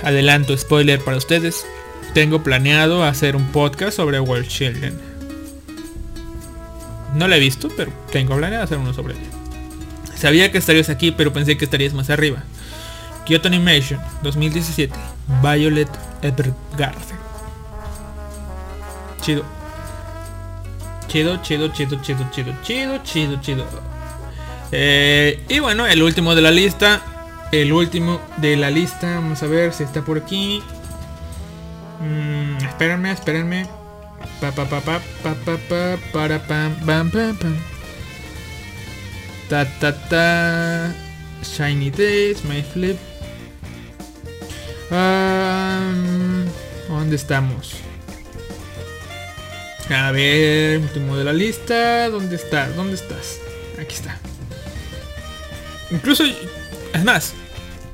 [0.04, 1.66] Adelanto, spoiler para ustedes.
[2.14, 5.00] Tengo planeado hacer un podcast sobre Wolf Children.
[7.16, 9.41] No la he visto, pero tengo planeado hacer uno sobre ella.
[10.22, 12.44] Sabía que estarías aquí, pero pensé que estarías más arriba.
[13.26, 14.94] Kyoto Animation 2017.
[15.42, 15.90] Violet
[16.22, 17.18] Evergarden.
[19.20, 19.44] Chido.
[21.08, 23.66] Chido, chido, chido, chido, chido, chido, chido, chido.
[24.72, 27.02] Eh, y bueno, el último de la lista.
[27.52, 29.16] El último de la lista.
[29.16, 30.62] Vamos a ver si está por aquí.
[32.00, 33.66] Mm, espérenme, espérenme.
[34.40, 37.71] Pa pa pa pa pa pa pa para pam pam pam pam.
[39.52, 40.94] Ta ta ta.
[41.44, 42.98] Shiny Days, My Flip.
[44.90, 46.46] Um,
[46.88, 47.74] ¿Dónde estamos?
[49.90, 52.08] A ver, último de la lista.
[52.08, 52.74] ¿Dónde estás?
[52.78, 53.40] ¿Dónde estás?
[53.78, 54.18] Aquí está.
[55.90, 56.24] Incluso,
[56.94, 57.34] es más,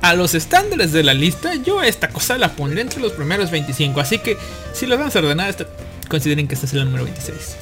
[0.01, 3.99] a los estándares de la lista, yo esta cosa la pondré entre los primeros 25.
[3.99, 4.37] Así que,
[4.73, 5.55] si los vamos a ordenar,
[6.07, 7.57] consideren que esta es la número 26.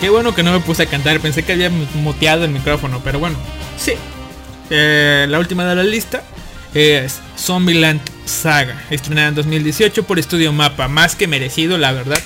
[0.00, 3.18] Qué bueno que no me puse a cantar, pensé que había muteado el micrófono, pero
[3.18, 3.36] bueno,
[3.78, 3.92] sí.
[4.70, 6.22] Eh, la última de la lista
[6.72, 12.20] es Zombieland Saga, estrenada en 2018 por Estudio Mapa, más que merecido, la verdad.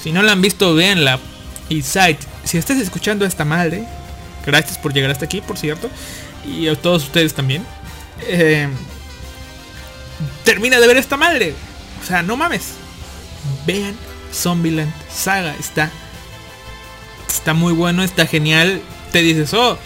[0.00, 1.18] Si no la han visto, véanla.
[1.68, 3.84] Y Sight, si estás escuchando esta madre,
[4.46, 5.90] gracias por llegar hasta aquí, por cierto,
[6.46, 7.64] y a todos ustedes también.
[8.28, 8.68] Eh,
[10.44, 11.54] termina de ver esta madre.
[12.02, 12.72] O sea, no mames.
[13.66, 13.94] Vean
[14.32, 15.54] Zombieland Saga.
[15.56, 15.90] Está.
[17.28, 18.80] Está muy bueno, está genial.
[19.12, 19.78] Te dices, oh.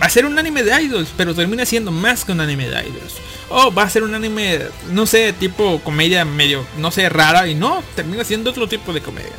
[0.00, 2.88] Va a ser un anime de idols, pero termina siendo más que un anime de
[2.88, 3.16] idols.
[3.50, 4.60] Oh, va a ser un anime,
[4.92, 7.46] no sé, tipo comedia medio, no sé, rara.
[7.48, 9.32] Y no, termina siendo otro tipo de comedia.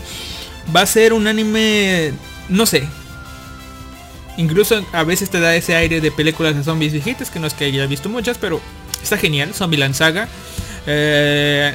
[0.75, 2.13] Va a ser un anime,
[2.49, 2.87] no sé.
[4.37, 7.53] Incluso a veces te da ese aire de películas de zombies viejitas, que no es
[7.53, 8.61] que haya visto muchas, pero
[9.03, 9.53] está genial.
[9.53, 10.27] Zombieland Saga.
[10.87, 11.73] Eh,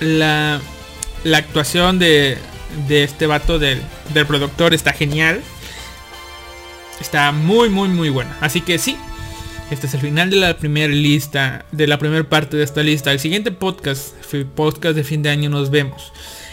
[0.00, 0.60] la,
[1.24, 2.38] la actuación de,
[2.86, 3.82] de este vato del,
[4.14, 5.40] del productor está genial.
[7.00, 8.36] Está muy, muy, muy buena.
[8.40, 8.96] Así que sí.
[9.70, 13.12] Este es el final de la primera lista, de la primera parte de esta lista.
[13.12, 14.14] El siguiente podcast,
[14.54, 16.10] podcast de fin de año, nos vemos.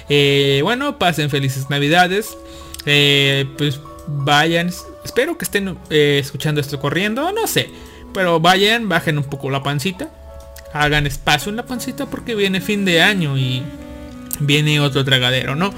[0.10, 2.38] Eh, bueno, pasen felices navidades.
[2.86, 4.72] Eh, pues vayan,
[5.06, 7.70] espero que estén escuchando esto corriendo, no sé.
[8.16, 10.10] Pero vayan, bajen un poco la pancita.
[10.74, 13.62] Hagan espacio en la pancita porque viene fin de año y
[14.40, 15.74] viene otro tragadero, ¿no?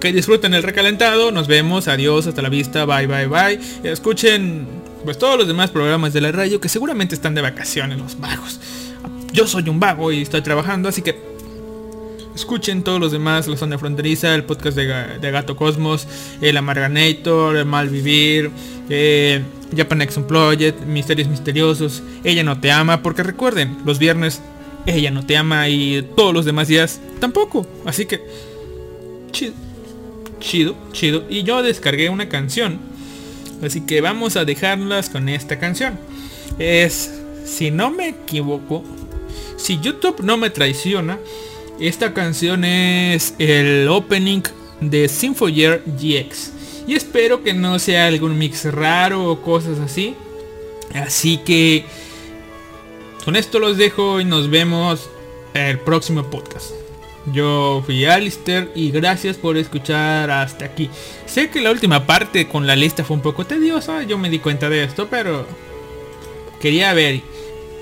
[0.00, 3.60] Que disfruten el recalentado, nos vemos, adiós, hasta la vista, bye bye bye.
[3.82, 4.66] Escuchen
[5.04, 8.60] pues todos los demás programas de la radio que seguramente están de vacaciones los vagos.
[9.32, 11.31] Yo soy un vago y estoy trabajando, así que
[12.34, 14.86] escuchen todos los demás, la zona fronteriza, el podcast de,
[15.18, 16.06] de Gato Cosmos,
[16.40, 18.50] el Amarganator, el Malvivir,
[18.88, 19.42] eh,
[19.76, 24.40] Japan Unplugged, Misterios Misteriosos, Ella no te ama, porque recuerden, los viernes
[24.86, 27.66] ella no te ama y todos los demás días tampoco.
[27.84, 28.20] Así que
[29.30, 29.54] chido,
[30.40, 31.24] chido, chido.
[31.28, 32.80] Y yo descargué una canción.
[33.62, 35.98] Así que vamos a dejarlas con esta canción.
[36.58, 37.12] Es,
[37.44, 38.82] si no me equivoco,
[39.56, 41.18] si YouTube no me traiciona,
[41.80, 44.42] esta canción es el opening
[44.80, 46.52] de Symphoyer GX.
[46.86, 50.14] Y espero que no sea algún mix raro o cosas así.
[50.94, 51.84] Así que
[53.24, 55.08] con esto los dejo y nos vemos
[55.54, 56.72] el próximo podcast.
[57.32, 60.90] Yo fui Alistair y gracias por escuchar hasta aquí.
[61.26, 64.40] Sé que la última parte con la lista fue un poco tediosa, yo me di
[64.40, 65.46] cuenta de esto, pero
[66.60, 67.20] quería ver.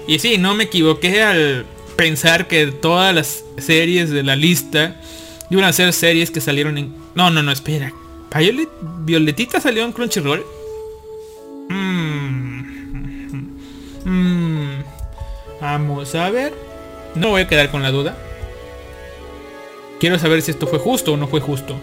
[0.07, 1.67] Y sí, no me equivoqué al
[2.01, 4.97] pensar que todas las series de la lista
[5.51, 6.95] iban a ser series que salieron en...
[7.15, 7.93] No, no, no, espera.
[8.35, 8.70] Violet...
[9.01, 10.43] ¿Violetita salió en Crunchyroll?
[11.69, 12.61] Mm.
[14.07, 14.83] Mm.
[15.61, 16.55] Vamos a ver.
[17.17, 18.17] No voy a quedar con la duda.
[19.99, 21.79] Quiero saber si esto fue justo o no fue justo.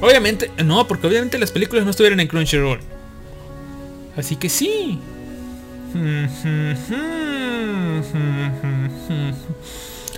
[0.00, 2.80] Obviamente, no, porque obviamente las películas no estuvieron en Crunchyroll.
[4.16, 4.98] Así que sí.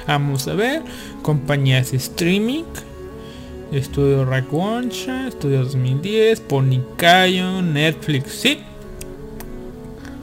[0.07, 0.83] Vamos a ver.
[1.23, 2.65] Compañías streaming.
[3.73, 8.61] Estudio Rakwonsha, Estudio 2010, Ponicayo, Netflix, sí.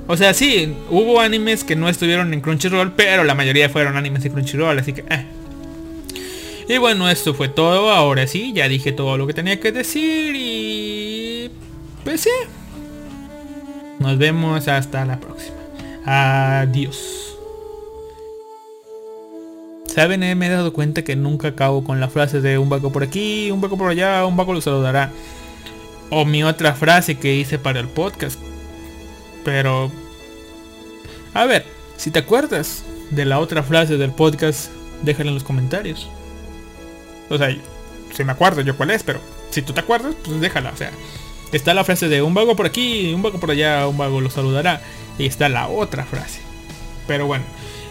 [0.07, 4.23] O sea, sí, hubo animes que no estuvieron en Crunchyroll, pero la mayoría fueron animes
[4.23, 5.01] de Crunchyroll, así que...
[5.01, 5.25] eh.
[6.67, 7.91] Y bueno, esto fue todo.
[7.91, 11.51] Ahora sí, ya dije todo lo que tenía que decir y...
[12.03, 12.29] Pues sí.
[13.99, 15.57] Nos vemos hasta la próxima.
[16.05, 17.34] Adiós.
[19.95, 22.91] Saben, Eh, me he dado cuenta que nunca acabo con la frase de un vago
[22.91, 25.09] por aquí, un vago por allá, un vago lo saludará.
[26.09, 28.37] O mi otra frase que hice para el podcast.
[29.45, 29.89] Pero...
[31.33, 31.65] A ver,
[31.95, 34.69] si te acuerdas de la otra frase del podcast,
[35.01, 36.09] déjala en los comentarios.
[37.29, 37.55] O sea,
[38.13, 40.71] si me acuerdo yo cuál es, pero si tú te acuerdas, pues déjala.
[40.71, 40.91] O sea,
[41.53, 44.29] está la frase de un vago por aquí, un vago por allá, un vago lo
[44.29, 44.81] saludará.
[45.17, 46.41] Y está la otra frase.
[47.07, 47.45] Pero bueno,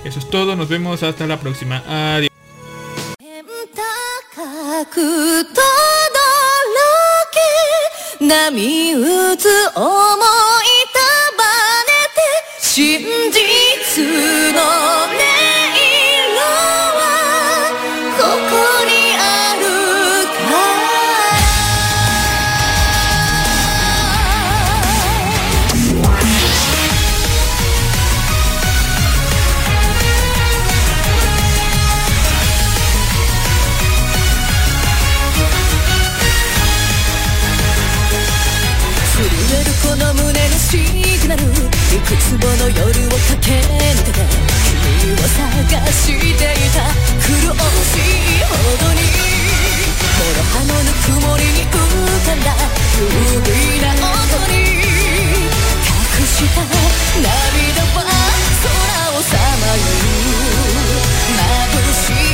[0.04, 0.56] eso es todo.
[0.56, 1.82] Nos vemos hasta la próxima.
[1.86, 2.30] Adiós.
[42.44, 44.20] の夜を駆け抜けて
[45.00, 46.84] 君を探していた
[47.18, 48.52] 苦しいほ
[48.84, 49.00] どに
[49.96, 52.52] 諸刃のぬくもりに浮かんだ
[52.98, 53.02] 優
[53.40, 53.48] 美
[53.80, 54.54] な音に
[55.80, 56.60] 隠した
[57.22, 58.04] 涙は
[58.62, 60.04] 空をさまよう
[61.32, 62.33] 眩しい